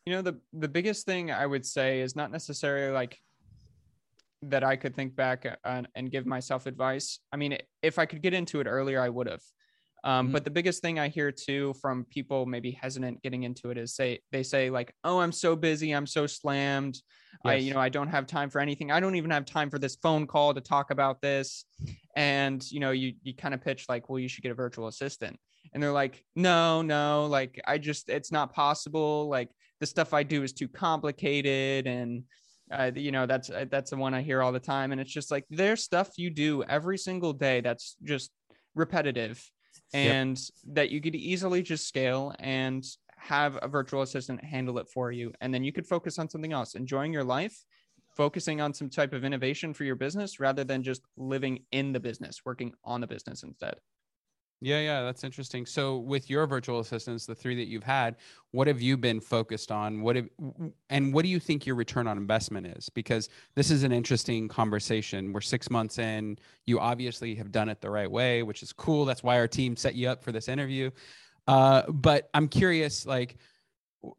You 0.07 0.13
know, 0.13 0.21
the 0.21 0.39
the 0.53 0.69
biggest 0.69 1.05
thing 1.05 1.31
I 1.31 1.45
would 1.45 1.65
say 1.65 1.99
is 1.99 2.15
not 2.15 2.31
necessarily 2.31 2.93
like 2.93 3.19
that 4.41 4.63
I 4.63 4.77
could 4.77 4.95
think 4.95 5.17
back 5.17 5.45
and, 5.65 5.85
and 5.95 6.09
give 6.09 6.25
myself 6.25 6.65
advice. 6.65 7.19
I 7.33 7.35
mean, 7.35 7.57
if 7.81 7.99
I 7.99 8.05
could 8.05 8.21
get 8.21 8.33
into 8.33 8.61
it 8.61 8.67
earlier, 8.67 9.01
I 9.01 9.09
would 9.09 9.27
have. 9.27 9.41
Um, 10.05 10.29
Mhm. 10.29 10.31
But 10.31 10.45
the 10.45 10.49
biggest 10.49 10.81
thing 10.81 10.97
I 10.97 11.09
hear 11.09 11.29
too 11.33 11.73
from 11.81 12.05
people 12.05 12.45
maybe 12.45 12.71
hesitant 12.71 13.21
getting 13.21 13.43
into 13.43 13.69
it 13.69 13.77
is 13.77 13.95
say 13.95 14.19
they 14.31 14.43
say 14.43 14.69
like, 14.69 14.93
"Oh, 15.03 15.19
I'm 15.19 15.33
so 15.33 15.57
busy, 15.57 15.91
I'm 15.91 16.07
so 16.07 16.25
slammed. 16.25 17.01
I, 17.43 17.55
you 17.55 17.73
know, 17.73 17.81
I 17.81 17.89
don't 17.89 18.07
have 18.07 18.27
time 18.27 18.49
for 18.49 18.61
anything. 18.61 18.91
I 18.91 19.01
don't 19.01 19.15
even 19.15 19.31
have 19.31 19.43
time 19.43 19.69
for 19.69 19.77
this 19.77 19.97
phone 19.97 20.25
call 20.25 20.53
to 20.53 20.61
talk 20.61 20.89
about 20.89 21.19
this." 21.21 21.65
And 22.15 22.63
you 22.71 22.79
know, 22.79 22.91
you 22.91 23.15
you 23.23 23.33
kind 23.35 23.53
of 23.53 23.59
pitch 23.59 23.89
like, 23.89 24.07
"Well, 24.07 24.19
you 24.19 24.29
should 24.29 24.43
get 24.43 24.53
a 24.53 24.55
virtual 24.55 24.87
assistant," 24.87 25.37
and 25.73 25.83
they're 25.83 25.91
like, 25.91 26.23
"No, 26.33 26.81
no, 26.81 27.25
like 27.25 27.59
I 27.67 27.77
just 27.77 28.07
it's 28.07 28.31
not 28.31 28.53
possible. 28.53 29.27
Like 29.27 29.49
the 29.79 29.85
stuff 29.85 30.13
I 30.13 30.23
do 30.23 30.43
is 30.43 30.53
too 30.53 30.67
complicated 30.67 31.87
and." 31.87 32.23
uh, 32.71 32.91
you 32.95 33.11
know 33.11 33.25
that's 33.25 33.49
that's 33.71 33.91
the 33.91 33.95
one 33.95 34.13
i 34.13 34.21
hear 34.21 34.41
all 34.41 34.51
the 34.51 34.59
time 34.59 34.91
and 34.91 34.99
it's 34.99 35.11
just 35.11 35.31
like 35.31 35.45
there's 35.49 35.83
stuff 35.83 36.09
you 36.17 36.29
do 36.29 36.63
every 36.63 36.97
single 36.97 37.31
day 37.31 37.61
that's 37.61 37.95
just 38.03 38.31
repetitive 38.75 39.41
Yep. 39.93 40.13
and 40.13 40.41
that 40.73 40.89
you 40.89 40.99
could 40.99 41.15
easily 41.15 41.61
just 41.61 41.87
scale 41.87 42.35
and 42.39 42.83
have 43.17 43.57
a 43.61 43.67
virtual 43.67 44.01
assistant 44.01 44.43
handle 44.43 44.79
it 44.79 44.87
for 44.89 45.11
you 45.11 45.31
and 45.39 45.53
then 45.53 45.63
you 45.63 45.71
could 45.71 45.87
focus 45.87 46.19
on 46.19 46.29
something 46.29 46.51
else 46.51 46.75
enjoying 46.75 47.13
your 47.13 47.23
life 47.23 47.57
focusing 48.15 48.59
on 48.59 48.73
some 48.73 48.89
type 48.89 49.13
of 49.13 49.23
innovation 49.23 49.73
for 49.73 49.85
your 49.85 49.95
business 49.95 50.39
rather 50.39 50.63
than 50.63 50.83
just 50.83 51.01
living 51.15 51.63
in 51.71 51.93
the 51.93 51.99
business 51.99 52.41
working 52.43 52.73
on 52.83 52.99
the 52.99 53.07
business 53.07 53.43
instead 53.43 53.75
Yeah, 54.59 54.79
yeah, 54.79 55.03
that's 55.03 55.23
interesting. 55.23 55.67
So, 55.67 55.97
with 55.97 56.31
your 56.31 56.47
virtual 56.47 56.79
assistants, 56.79 57.27
the 57.27 57.35
three 57.35 57.55
that 57.55 57.67
you've 57.67 57.83
had, 57.83 58.15
what 58.51 58.65
have 58.65 58.81
you 58.81 58.97
been 58.97 59.19
focused 59.19 59.71
on? 59.71 60.01
What 60.01 60.15
have, 60.15 60.27
and 60.89 61.13
what 61.13 61.21
do 61.21 61.29
you 61.29 61.39
think 61.39 61.67
your 61.67 61.75
return 61.75 62.07
on 62.07 62.17
investment 62.17 62.65
is? 62.65 62.89
Because 62.89 63.29
this 63.53 63.69
is 63.69 63.83
an 63.83 63.91
interesting 63.91 64.47
conversation. 64.47 65.31
We're 65.31 65.41
six 65.41 65.69
months 65.69 65.99
in. 65.99 66.39
You 66.65 66.79
obviously 66.79 67.35
have 67.35 67.51
done 67.51 67.69
it 67.69 67.81
the 67.81 67.91
right 67.91 68.09
way, 68.09 68.41
which 68.41 68.63
is 68.63 68.73
cool. 68.73 69.05
That's 69.05 69.21
why 69.21 69.37
our 69.37 69.47
team 69.47 69.75
set 69.75 69.93
you 69.93 70.09
up 70.09 70.23
for 70.23 70.31
this 70.31 70.47
interview. 70.47 70.89
Uh, 71.47 71.83
but 71.89 72.27
I'm 72.33 72.47
curious, 72.47 73.05
like, 73.05 73.37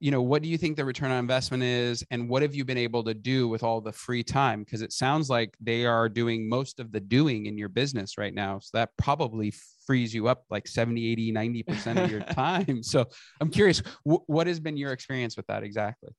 you 0.01 0.11
know, 0.11 0.23
what 0.23 0.43
do 0.43 0.49
you 0.49 0.59
think 0.59 0.77
the 0.77 0.85
return 0.85 1.11
on 1.11 1.19
investment 1.19 1.63
is, 1.63 2.05
and 2.11 2.29
what 2.29 2.43
have 2.43 2.55
you 2.55 2.65
been 2.65 2.79
able 2.79 3.05
to 3.05 3.15
do 3.15 3.49
with 3.49 3.63
all 3.63 3.81
the 3.81 3.93
free 3.93 4.23
time? 4.23 4.65
Because 4.65 4.83
it 4.83 4.93
sounds 4.93 5.31
like 5.31 5.57
they 5.61 5.87
are 5.87 6.09
doing 6.09 6.49
most 6.49 6.81
of 6.81 6.93
the 6.93 7.01
doing 7.01 7.47
in 7.47 7.57
your 7.57 7.69
business 7.69 8.19
right 8.19 8.35
now. 8.35 8.59
So 8.59 8.77
that 8.79 8.91
probably 8.99 9.53
frees 9.87 10.13
you 10.13 10.29
up 10.29 10.45
like 10.51 10.67
70, 10.67 11.13
80, 11.13 11.33
90% 11.33 12.05
of 12.05 12.11
your 12.11 12.21
time. 12.35 12.83
So 12.83 13.07
I'm 13.41 13.51
curious, 13.51 13.81
wh- 14.05 14.29
what 14.29 14.47
has 14.47 14.61
been 14.61 14.77
your 14.77 14.93
experience 14.93 15.37
with 15.37 15.47
that 15.47 15.63
exactly? 15.63 16.11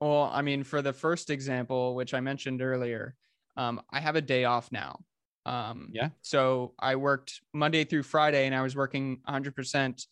Well, 0.00 0.30
I 0.32 0.42
mean, 0.42 0.64
for 0.64 0.82
the 0.82 0.92
first 0.92 1.30
example, 1.30 1.94
which 1.94 2.12
I 2.12 2.20
mentioned 2.20 2.60
earlier, 2.60 3.14
um, 3.56 3.80
I 3.90 4.00
have 4.00 4.16
a 4.16 4.20
day 4.20 4.44
off 4.44 4.72
now. 4.72 4.98
Um, 5.46 5.90
Yeah. 5.92 6.08
So 6.22 6.74
I 6.78 6.96
worked 6.96 7.40
Monday 7.52 7.84
through 7.84 8.02
Friday, 8.02 8.46
and 8.46 8.54
I 8.54 8.62
was 8.62 8.74
working 8.74 9.20
100% 9.28 10.06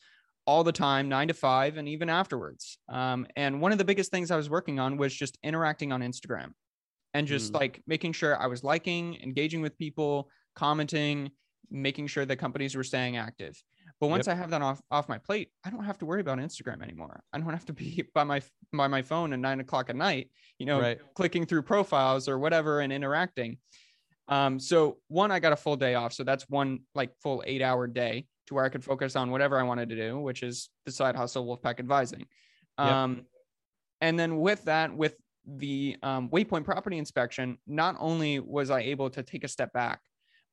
all 0.51 0.65
the 0.65 0.73
time, 0.73 1.09
nine 1.09 1.29
to 1.29 1.35
five, 1.35 1.77
and 1.77 1.89
even 1.89 2.09
afterwards. 2.11 2.77
Um, 2.89 3.25
and 3.37 3.61
one 3.61 3.71
of 3.71 3.79
the 3.79 3.85
biggest 3.85 4.11
things 4.11 4.33
I 4.33 4.37
was 4.37 4.51
working 4.51 4.81
on 4.81 4.97
was 4.97 5.15
just 5.15 5.39
interacting 5.45 5.93
on 5.93 6.01
Instagram, 6.01 6.51
and 7.15 7.29
just 7.29 7.53
Mm. 7.53 7.61
like 7.61 7.83
making 7.87 8.15
sure 8.15 8.37
I 8.37 8.49
was 8.49 8.65
liking, 8.65 9.15
engaging 9.23 9.63
with 9.63 9.79
people, 9.79 10.29
commenting, 10.57 11.31
making 11.71 12.09
sure 12.09 12.25
that 12.27 12.37
companies 12.37 12.75
were 12.75 12.83
staying 12.83 13.17
active. 13.17 13.63
But 14.01 14.09
once 14.09 14.27
I 14.27 14.35
have 14.35 14.51
that 14.51 14.61
off 14.61 14.83
off 14.91 15.09
my 15.09 15.19
plate, 15.19 15.53
I 15.65 15.71
don't 15.71 15.85
have 15.85 15.99
to 15.99 16.07
worry 16.07 16.21
about 16.21 16.39
Instagram 16.39 16.83
anymore. 16.83 17.23
I 17.33 17.39
don't 17.39 17.49
have 17.51 17.67
to 17.67 17.73
be 17.73 18.03
by 18.15 18.25
my 18.25 18.43
by 18.73 18.89
my 18.89 19.03
phone 19.03 19.33
at 19.33 19.39
nine 19.39 19.61
o'clock 19.61 19.89
at 19.89 19.95
night, 19.95 20.33
you 20.59 20.67
know, 20.67 20.81
Right. 20.81 20.99
clicking 21.15 21.47
through 21.47 21.63
profiles 21.63 22.29
or 22.29 22.41
whatever 22.41 22.81
and 22.81 22.93
interacting. 22.93 23.59
Um, 24.27 24.59
so 24.59 24.99
one, 25.07 25.31
I 25.31 25.39
got 25.39 25.53
a 25.53 25.57
full 25.57 25.77
day 25.77 25.95
off, 25.95 26.13
so 26.13 26.25
that's 26.25 26.49
one 26.49 26.81
like 26.95 27.11
full 27.23 27.45
eight 27.47 27.63
hour 27.63 27.87
day 27.87 28.27
to 28.51 28.55
where 28.55 28.65
I 28.65 28.69
could 28.69 28.85
focus 28.85 29.17
on 29.17 29.31
whatever 29.31 29.59
I 29.59 29.63
wanted 29.63 29.89
to 29.89 29.97
do, 29.97 30.19
which 30.19 30.43
is 30.43 30.69
the 30.85 30.93
side 30.93 31.17
hustle, 31.17 31.47
Wolfpack 31.47 31.79
advising. 31.81 32.27
Yep. 32.79 32.89
Um, 32.89 33.23
and 34.01 34.19
then 34.19 34.39
with 34.39 34.65
that, 34.65 34.95
with 34.95 35.15
the 35.47 35.97
um, 36.03 36.29
Waypoint 36.29 36.65
property 36.65 36.99
inspection, 36.99 37.59
not 37.67 37.97
only 37.99 38.41
was 38.41 38.71
I 38.71 38.81
able 38.81 39.09
to 39.11 39.23
take 39.23 39.45
a 39.45 39.49
step 39.49 39.73
back, 39.73 40.01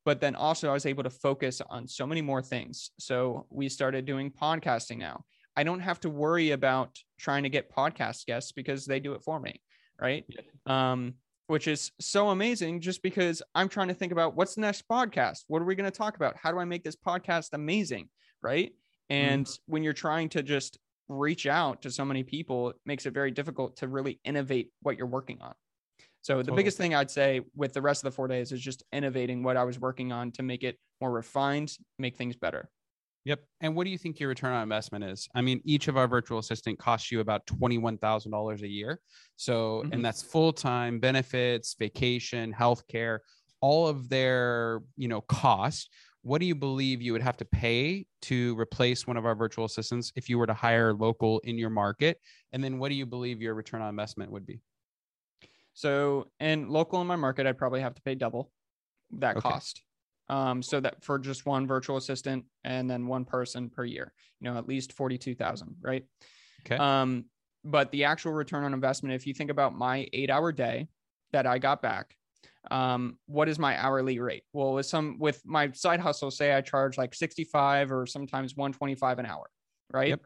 but 0.04 0.20
then 0.20 0.34
also 0.34 0.70
I 0.70 0.72
was 0.72 0.86
able 0.86 1.02
to 1.02 1.10
focus 1.10 1.60
on 1.68 1.86
so 1.88 2.06
many 2.06 2.22
more 2.22 2.40
things. 2.40 2.92
So 2.98 3.46
we 3.50 3.68
started 3.68 4.06
doing 4.06 4.30
podcasting 4.30 4.98
now. 4.98 5.24
I 5.56 5.64
don't 5.64 5.80
have 5.80 6.00
to 6.00 6.10
worry 6.10 6.52
about 6.52 6.96
trying 7.18 7.42
to 7.42 7.48
get 7.48 7.70
podcast 7.70 8.26
guests 8.26 8.52
because 8.52 8.86
they 8.86 9.00
do 9.00 9.14
it 9.14 9.22
for 9.24 9.40
me, 9.40 9.60
right? 10.00 10.24
Um, 10.66 11.14
which 11.48 11.66
is 11.66 11.90
so 11.98 12.28
amazing 12.28 12.80
just 12.80 13.02
because 13.02 13.42
I'm 13.54 13.68
trying 13.68 13.88
to 13.88 13.94
think 13.94 14.12
about 14.12 14.36
what's 14.36 14.54
the 14.54 14.60
next 14.60 14.86
podcast? 14.86 15.44
What 15.48 15.60
are 15.60 15.64
we 15.64 15.74
going 15.74 15.90
to 15.90 15.96
talk 15.96 16.14
about? 16.14 16.36
How 16.36 16.52
do 16.52 16.58
I 16.58 16.64
make 16.64 16.84
this 16.84 16.94
podcast 16.94 17.48
amazing? 17.54 18.10
Right. 18.42 18.72
And 19.10 19.46
mm-hmm. 19.46 19.72
when 19.72 19.82
you're 19.82 19.94
trying 19.94 20.28
to 20.30 20.42
just 20.42 20.78
reach 21.08 21.46
out 21.46 21.82
to 21.82 21.90
so 21.90 22.04
many 22.04 22.22
people, 22.22 22.70
it 22.70 22.76
makes 22.84 23.06
it 23.06 23.14
very 23.14 23.30
difficult 23.30 23.78
to 23.78 23.88
really 23.88 24.20
innovate 24.24 24.70
what 24.82 24.98
you're 24.98 25.06
working 25.06 25.38
on. 25.40 25.54
So 26.20 26.34
the 26.34 26.42
Totally. 26.42 26.56
biggest 26.56 26.76
thing 26.76 26.94
I'd 26.94 27.10
say 27.10 27.40
with 27.56 27.72
the 27.72 27.80
rest 27.80 28.04
of 28.04 28.12
the 28.12 28.14
four 28.14 28.28
days 28.28 28.52
is 28.52 28.60
just 28.60 28.82
innovating 28.92 29.42
what 29.42 29.56
I 29.56 29.64
was 29.64 29.80
working 29.80 30.12
on 30.12 30.32
to 30.32 30.42
make 30.42 30.62
it 30.62 30.78
more 31.00 31.10
refined, 31.10 31.72
make 31.98 32.16
things 32.16 32.36
better. 32.36 32.68
Yep. 33.28 33.44
And 33.60 33.76
what 33.76 33.84
do 33.84 33.90
you 33.90 33.98
think 33.98 34.18
your 34.18 34.30
return 34.30 34.54
on 34.54 34.62
investment 34.62 35.04
is? 35.04 35.28
I 35.34 35.42
mean, 35.42 35.60
each 35.66 35.86
of 35.86 35.98
our 35.98 36.08
virtual 36.08 36.38
assistant 36.38 36.78
costs 36.78 37.12
you 37.12 37.20
about 37.20 37.46
$21,000 37.46 38.62
a 38.62 38.66
year. 38.66 39.02
So, 39.36 39.82
Mhm. 39.82 39.92
and 39.92 40.02
that's 40.04 40.22
full-time 40.22 40.98
benefits, 40.98 41.74
vacation, 41.78 42.54
healthcare, 42.54 43.18
all 43.60 43.86
of 43.86 44.08
their, 44.08 44.80
you 44.96 45.08
know, 45.08 45.20
cost. 45.20 45.90
What 46.22 46.38
do 46.38 46.46
you 46.46 46.54
believe 46.54 47.02
you 47.02 47.12
would 47.12 47.20
have 47.20 47.36
to 47.36 47.44
pay 47.44 48.06
to 48.22 48.58
replace 48.58 49.06
one 49.06 49.18
of 49.18 49.26
our 49.26 49.34
virtual 49.34 49.66
assistants 49.66 50.10
if 50.16 50.30
you 50.30 50.38
were 50.38 50.46
to 50.46 50.54
hire 50.54 50.94
local 50.94 51.40
in 51.40 51.58
your 51.58 51.68
market? 51.68 52.22
And 52.52 52.64
then 52.64 52.78
what 52.78 52.88
do 52.88 52.94
you 52.94 53.04
believe 53.04 53.42
your 53.42 53.52
return 53.52 53.82
on 53.82 53.90
investment 53.90 54.32
would 54.32 54.46
be? 54.46 54.62
So, 55.74 56.30
and 56.40 56.70
local 56.70 56.98
in 57.02 57.06
my 57.06 57.16
market, 57.16 57.46
I'd 57.46 57.58
probably 57.58 57.82
have 57.82 57.94
to 57.94 58.00
pay 58.00 58.14
double 58.14 58.50
that 59.10 59.36
Okay. 59.36 59.48
cost. 59.50 59.82
Um, 60.28 60.62
so 60.62 60.80
that 60.80 61.02
for 61.02 61.18
just 61.18 61.46
one 61.46 61.66
virtual 61.66 61.96
assistant 61.96 62.44
and 62.64 62.90
then 62.90 63.06
one 63.06 63.24
person 63.24 63.70
per 63.70 63.84
year, 63.84 64.12
you 64.40 64.50
know, 64.50 64.58
at 64.58 64.68
least 64.68 64.92
42,000, 64.92 65.76
right? 65.80 66.04
Okay. 66.66 66.76
Um, 66.76 67.24
but 67.64 67.90
the 67.92 68.04
actual 68.04 68.32
return 68.32 68.64
on 68.64 68.74
investment, 68.74 69.14
if 69.14 69.26
you 69.26 69.32
think 69.32 69.50
about 69.50 69.74
my 69.74 70.06
eight 70.12 70.30
hour 70.30 70.52
day 70.52 70.88
that 71.32 71.46
I 71.46 71.58
got 71.58 71.80
back, 71.80 72.14
um, 72.70 73.18
what 73.26 73.48
is 73.48 73.58
my 73.58 73.82
hourly 73.82 74.18
rate? 74.18 74.44
Well, 74.52 74.74
with 74.74 74.86
some, 74.86 75.18
with 75.18 75.40
my 75.46 75.72
side 75.72 76.00
hustle, 76.00 76.30
say 76.30 76.52
I 76.52 76.60
charge 76.60 76.98
like 76.98 77.14
65 77.14 77.90
or 77.90 78.04
sometimes 78.04 78.54
125 78.54 79.18
an 79.18 79.26
hour, 79.26 79.48
right? 79.90 80.08
Yep. 80.08 80.20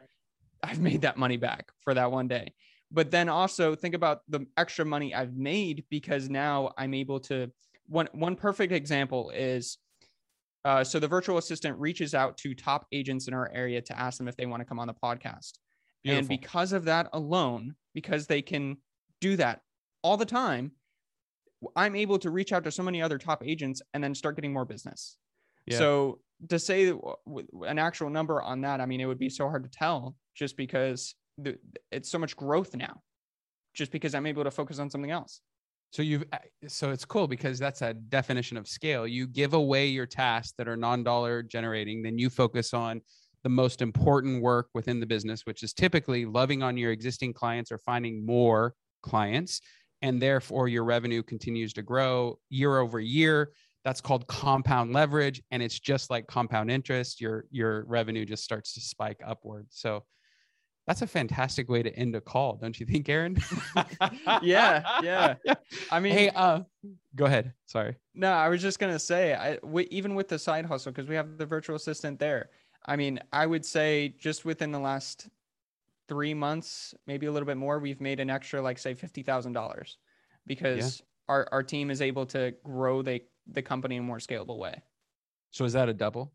I've 0.65 0.81
made 0.81 1.03
that 1.03 1.17
money 1.17 1.37
back 1.37 1.71
for 1.85 1.95
that 1.95 2.11
one 2.11 2.29
day 2.29 2.55
but 2.93 3.11
then 3.11 3.29
also 3.29 3.75
think 3.75 3.95
about 3.95 4.21
the 4.29 4.47
extra 4.57 4.85
money 4.85 5.15
I've 5.15 5.35
made 5.35 5.85
because 5.89 6.29
now 6.29 6.73
I'm 6.77 6.95
able 6.95 7.21
to. 7.21 7.51
One 7.87 8.09
one 8.13 8.37
perfect 8.37 8.73
example 8.73 9.31
is, 9.31 9.79
uh, 10.65 10.85
so 10.85 10.99
the 10.99 11.09
virtual 11.09 11.39
assistant 11.39 11.79
reaches 11.79 12.15
out 12.15 12.37
to 12.39 12.55
top 12.55 12.87
agents 12.93 13.29
in 13.29 13.35
our 13.35 13.51
area 13.55 13.81
to 13.83 13.99
ask 13.99 14.19
them 14.19 14.29
if 14.29 14.37
they 14.37 14.47
want 14.47 14.61
to 14.61 14.65
come 14.65 14.79
on 14.79 14.87
the 14.87 14.95
podcast, 14.95 15.53
and 16.05 16.29
because 16.29 16.73
of 16.73 16.85
that 16.85 17.09
alone, 17.13 17.75
because 17.95 18.27
they 18.27 18.43
can 18.43 18.77
do 19.21 19.37
that 19.37 19.61
all 20.03 20.17
the 20.17 20.27
time, 20.27 20.73
I'm 21.77 21.95
able 21.95 22.19
to 22.19 22.31
reach 22.31 22.53
out 22.53 22.65
to 22.65 22.71
so 22.73 22.83
many 22.83 23.01
other 23.01 23.19
top 23.19 23.45
agents 23.47 23.81
and 23.95 24.03
then 24.03 24.15
start 24.15 24.35
getting 24.35 24.53
more 24.53 24.65
business. 24.65 25.17
Yeah. 25.67 25.79
So 25.79 26.19
to 26.49 26.59
say 26.59 26.93
an 27.63 27.79
actual 27.79 28.11
number 28.11 28.43
on 28.43 28.63
that, 28.63 28.81
I 28.81 28.87
mean, 28.87 29.01
it 29.01 29.07
would 29.07 29.19
be 29.19 29.29
so 29.29 29.49
hard 29.49 29.63
to 29.63 29.71
tell 29.71 30.17
just 30.35 30.57
because 30.57 31.15
it's 31.93 32.11
so 32.11 32.19
much 32.19 32.37
growth 32.37 32.75
now, 32.75 33.01
just 33.75 33.93
because 33.93 34.15
I'm 34.15 34.27
able 34.27 34.43
to 34.43 34.51
focus 34.51 34.81
on 34.81 34.91
something 34.91 35.13
else. 35.13 35.41
So 35.93 36.01
you've 36.01 36.25
uh, 36.33 36.39
so 36.69 36.91
it's 36.91 37.05
cool 37.05 37.29
because 37.29 37.59
that's 37.59 37.83
a 37.83 37.93
definition 37.93 38.57
of 38.57 38.67
scale. 38.67 39.07
You 39.07 39.27
give 39.27 39.53
away 39.53 39.87
your 39.87 40.07
tasks 40.07 40.55
that 40.57 40.67
are 40.67 40.77
non-dollar 40.77 41.43
generating, 41.43 42.03
then 42.03 42.19
you 42.19 42.31
focus 42.31 42.73
on 42.73 43.03
the 43.43 43.51
most 43.51 43.83
important 43.83 44.43
work 44.43 44.69
within 44.73 45.01
the 45.01 45.07
business, 45.07 45.45
which 45.45 45.63
is 45.63 45.75
typically 45.75 46.25
loving 46.25 46.63
on 46.63 46.79
your 46.79 46.93
existing 46.93 47.35
clients 47.35 47.71
or 47.71 47.77
finding 47.77 48.25
more 48.25 48.75
clients, 49.03 49.61
and 50.01 50.21
therefore 50.21 50.67
your 50.67 50.85
revenue 50.85 51.23
continues 51.23 51.75
to 51.75 51.83
grow 51.83 52.39
year 52.49 52.79
over 52.79 52.99
year. 52.99 53.53
That's 53.85 54.01
called 54.01 54.27
compound 54.29 54.95
leverage, 54.95 55.43
and 55.51 55.63
it's 55.63 55.79
just 55.79 56.09
like 56.09 56.27
compound 56.27 56.71
interest. 56.71 57.21
Your 57.21 57.45
your 57.51 57.85
revenue 57.85 58.25
just 58.25 58.45
starts 58.45 58.73
to 58.75 58.81
spike 58.81 59.21
upward. 59.27 59.67
So 59.69 60.05
that's 60.87 61.03
a 61.03 61.07
fantastic 61.07 61.69
way 61.69 61.83
to 61.83 61.95
end 61.97 62.17
a 62.17 62.21
call, 62.21 62.57
don't 62.57 62.79
you 62.79 62.87
think, 62.87 63.09
Aaron? 63.09 63.37
Yeah, 64.43 64.83
yeah. 65.03 65.35
I 65.91 66.01
mean, 66.01 66.13
hey, 66.13 66.31
uh, 66.31 66.61
go 67.15 67.27
ahead. 67.27 67.53
Sorry. 67.67 67.97
no, 68.15 68.33
I 68.33 68.49
was 68.49 68.61
just 68.61 68.79
gonna 68.79 68.99
say, 68.99 69.35
I 69.35 69.57
w- 69.57 69.87
even 69.91 70.15
with 70.15 70.29
the 70.29 70.39
side 70.39 70.67
hustle 70.67 70.93
because 70.93 71.09
we 71.09 71.15
have 71.15 71.39
the 71.39 71.47
virtual 71.47 71.77
assistant 71.77 72.19
there. 72.19 72.51
I 72.87 72.97
mean, 72.97 73.21
I 73.33 73.47
would 73.47 73.65
say 73.65 74.15
just 74.19 74.45
within 74.45 74.73
the 74.73 74.81
last 74.81 75.29
three 76.09 76.35
months, 76.35 76.95
maybe 77.07 77.27
a 77.27 77.33
little 77.33 77.47
bit 77.47 77.57
more, 77.57 77.79
we've 77.79 78.01
made 78.01 78.19
an 78.19 78.29
extra 78.29 78.61
like 78.61 78.79
say 78.79 78.95
fifty 78.95 79.23
thousand 79.23 79.53
dollars 79.53 79.99
because 80.47 81.03
our 81.29 81.47
our 81.53 81.63
team 81.63 81.91
is 81.91 82.03
able 82.03 82.27
to 82.27 82.53
grow 82.65 83.03
the 83.03 83.23
the 83.47 83.63
company 83.63 83.97
in 83.97 84.03
a 84.03 84.07
more 84.07 84.19
scalable 84.19 84.59
way. 84.59 84.83
So 85.53 85.65
is 85.65 85.75
that 85.75 85.89
a 85.89 85.95
double? 85.95 86.33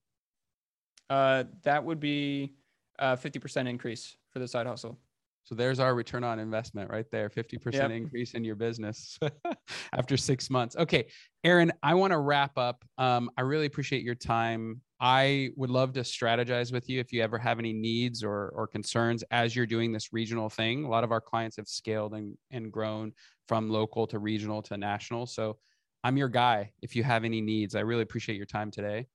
Uh, 1.10 1.46
that 1.64 1.84
would 1.84 2.00
be 2.00 2.54
a 3.00 3.18
fifty 3.18 3.40
percent 3.40 3.68
increase 3.68 4.16
for 4.38 4.42
the 4.42 4.48
side 4.48 4.68
hustle. 4.68 5.00
So 5.46 5.56
there's 5.56 5.80
our 5.80 5.96
return 5.96 6.24
on 6.24 6.40
investment 6.40 6.92
right 6.92 7.06
there 7.12 7.30
50% 7.30 7.74
Yep. 7.74 7.92
increase 7.92 8.34
in 8.34 8.44
your 8.44 8.56
business 8.56 9.18
after 9.94 10.18
six 10.18 10.50
months. 10.50 10.76
Okay, 10.76 11.08
Aaron, 11.44 11.72
I 11.82 11.96
want 11.96 12.12
to 12.12 12.20
wrap 12.20 12.58
up. 12.58 12.84
Um, 12.98 13.32
I 13.38 13.42
really 13.42 13.66
appreciate 13.66 14.04
your 14.04 14.14
time. 14.14 14.82
I 15.00 15.52
would 15.56 15.70
love 15.70 15.94
to 15.94 16.02
strategize 16.02 16.72
with 16.72 16.90
you 16.90 17.00
if 17.00 17.12
you 17.14 17.24
ever 17.24 17.40
have 17.40 17.60
any 17.60 17.74
needs 17.74 18.24
or, 18.24 18.50
or 18.50 18.68
concerns 18.68 19.24
as 19.32 19.56
you're 19.56 19.66
doing 19.66 19.92
this 19.92 20.12
regional 20.12 20.50
thing. 20.50 20.84
A 20.84 20.90
lot 20.90 21.04
of 21.04 21.12
our 21.12 21.22
clients 21.22 21.56
have 21.58 21.68
scaled 21.68 22.14
and, 22.14 22.38
and 22.52 22.72
grown 22.72 23.14
from 23.48 23.70
local 23.70 24.06
to 24.08 24.20
regional 24.20 24.62
to 24.64 24.78
national. 24.78 25.26
So 25.26 25.58
I'm 26.04 26.18
your 26.18 26.30
guy 26.30 26.74
if 26.82 26.96
you 26.96 27.04
have 27.04 27.24
any 27.24 27.42
needs. 27.42 27.74
I 27.74 27.80
really 27.80 28.04
appreciate 28.04 28.36
your 28.36 28.46
time 28.46 28.70
today. 28.70 29.08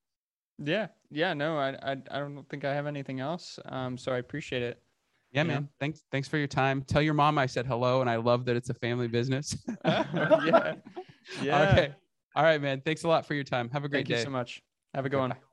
Yeah, 0.59 0.89
yeah, 1.11 1.35
no, 1.35 1.59
I, 1.59 1.77
I, 1.83 1.97
I 2.11 2.19
don't 2.19 2.49
think 2.49 2.65
I 2.65 2.75
have 2.75 2.87
anything 2.87 3.21
else. 3.21 3.59
Um, 3.67 3.99
so 3.99 4.13
I 4.13 4.19
appreciate 4.19 4.63
it. 4.63 4.83
Yeah, 5.33 5.45
man. 5.45 5.69
Thanks. 5.81 6.03
Thanks 6.13 6.29
for 6.29 6.37
your 6.37 6.47
time. 6.47 6.83
Tell 6.83 7.01
your 7.03 7.15
mom 7.15 7.39
I 7.39 7.47
said 7.47 7.67
hello 7.67 8.01
and 8.03 8.11
I 8.11 8.17
love 8.17 8.45
that 8.45 8.57
it's 8.57 8.69
a 8.71 8.75
family 8.75 9.09
business. 9.09 9.57
yeah, 9.85 10.05
yeah. 11.43 11.71
Okay. 11.71 11.95
All 12.37 12.45
right, 12.45 12.61
man. 12.61 12.83
Thanks 12.85 13.05
a 13.05 13.09
lot 13.09 13.27
for 13.27 13.35
your 13.35 13.45
time. 13.45 13.71
Have 13.71 13.85
a 13.85 13.89
great 13.89 14.01
Thank 14.01 14.09
day. 14.09 14.15
Thank 14.15 14.21
you 14.21 14.25
so 14.27 14.31
much. 14.31 14.63
Have 14.95 15.07
a 15.07 15.09
good 15.09 15.17
Okay, 15.17 15.21
one. 15.21 15.31
bye. 15.31 15.52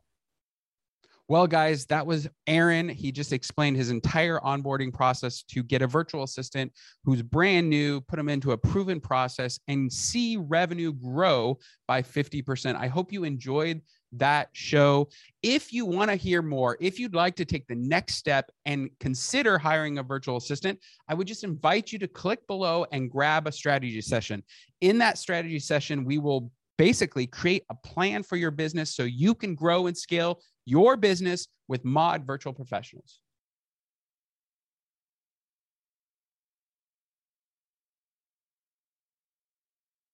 Well, 1.30 1.46
guys, 1.46 1.86
that 1.86 2.08
was 2.08 2.28
Aaron. 2.48 2.90
He 2.90 3.12
just 3.12 3.34
explained 3.34 3.78
his 3.78 3.92
entire 3.92 4.40
onboarding 4.40 4.92
process 4.92 5.44
to 5.44 5.62
get 5.62 5.84
a 5.84 5.88
virtual 5.88 6.24
assistant 6.24 6.74
who's 7.04 7.22
brand 7.22 7.70
new, 7.70 8.02
put 8.02 8.16
them 8.16 8.30
into 8.30 8.54
a 8.54 8.58
proven 8.58 9.00
process, 9.00 9.60
and 9.68 9.94
see 9.94 10.38
revenue 10.38 10.92
grow 10.92 11.60
by 11.88 12.02
50%. 12.02 12.76
I 12.76 12.88
hope 12.88 13.14
you 13.14 13.26
enjoyed 13.26 13.84
that 14.14 14.50
show. 14.54 15.08
If 15.44 15.72
you 15.72 15.86
want 15.86 16.10
to 16.10 16.16
hear 16.16 16.42
more, 16.42 16.78
if 16.80 16.98
you'd 16.98 17.14
like 17.14 17.36
to 17.36 17.46
take 17.46 17.68
the 17.68 17.76
next 17.76 18.16
step 18.16 18.50
and 18.66 18.90
consider 19.00 19.60
hiring 19.60 20.00
a 20.00 20.04
virtual 20.04 20.38
assistant, 20.38 20.80
I 21.08 21.14
would 21.14 21.28
just 21.28 21.44
invite 21.44 21.92
you 21.92 22.00
to 22.00 22.08
click 22.08 22.48
below 22.48 22.88
and 22.92 23.08
grab 23.08 23.46
a 23.46 23.52
strategy 23.52 24.02
session. 24.02 24.42
In 24.82 24.98
that 24.98 25.20
strategy 25.20 25.60
session, 25.60 26.06
we 26.06 26.18
will 26.18 26.52
basically 26.80 27.28
create 27.28 27.66
a 27.70 27.76
plan 27.76 28.24
for 28.24 28.38
your 28.38 28.52
business 28.52 28.96
so 28.96 29.04
you 29.04 29.36
can 29.36 29.54
grow 29.54 29.88
and 29.88 29.98
scale 29.98 30.40
your 30.66 30.96
business 30.96 31.50
with 31.68 31.84
Mod 31.84 32.26
Virtual 32.26 32.54
Professionals. 32.54 33.20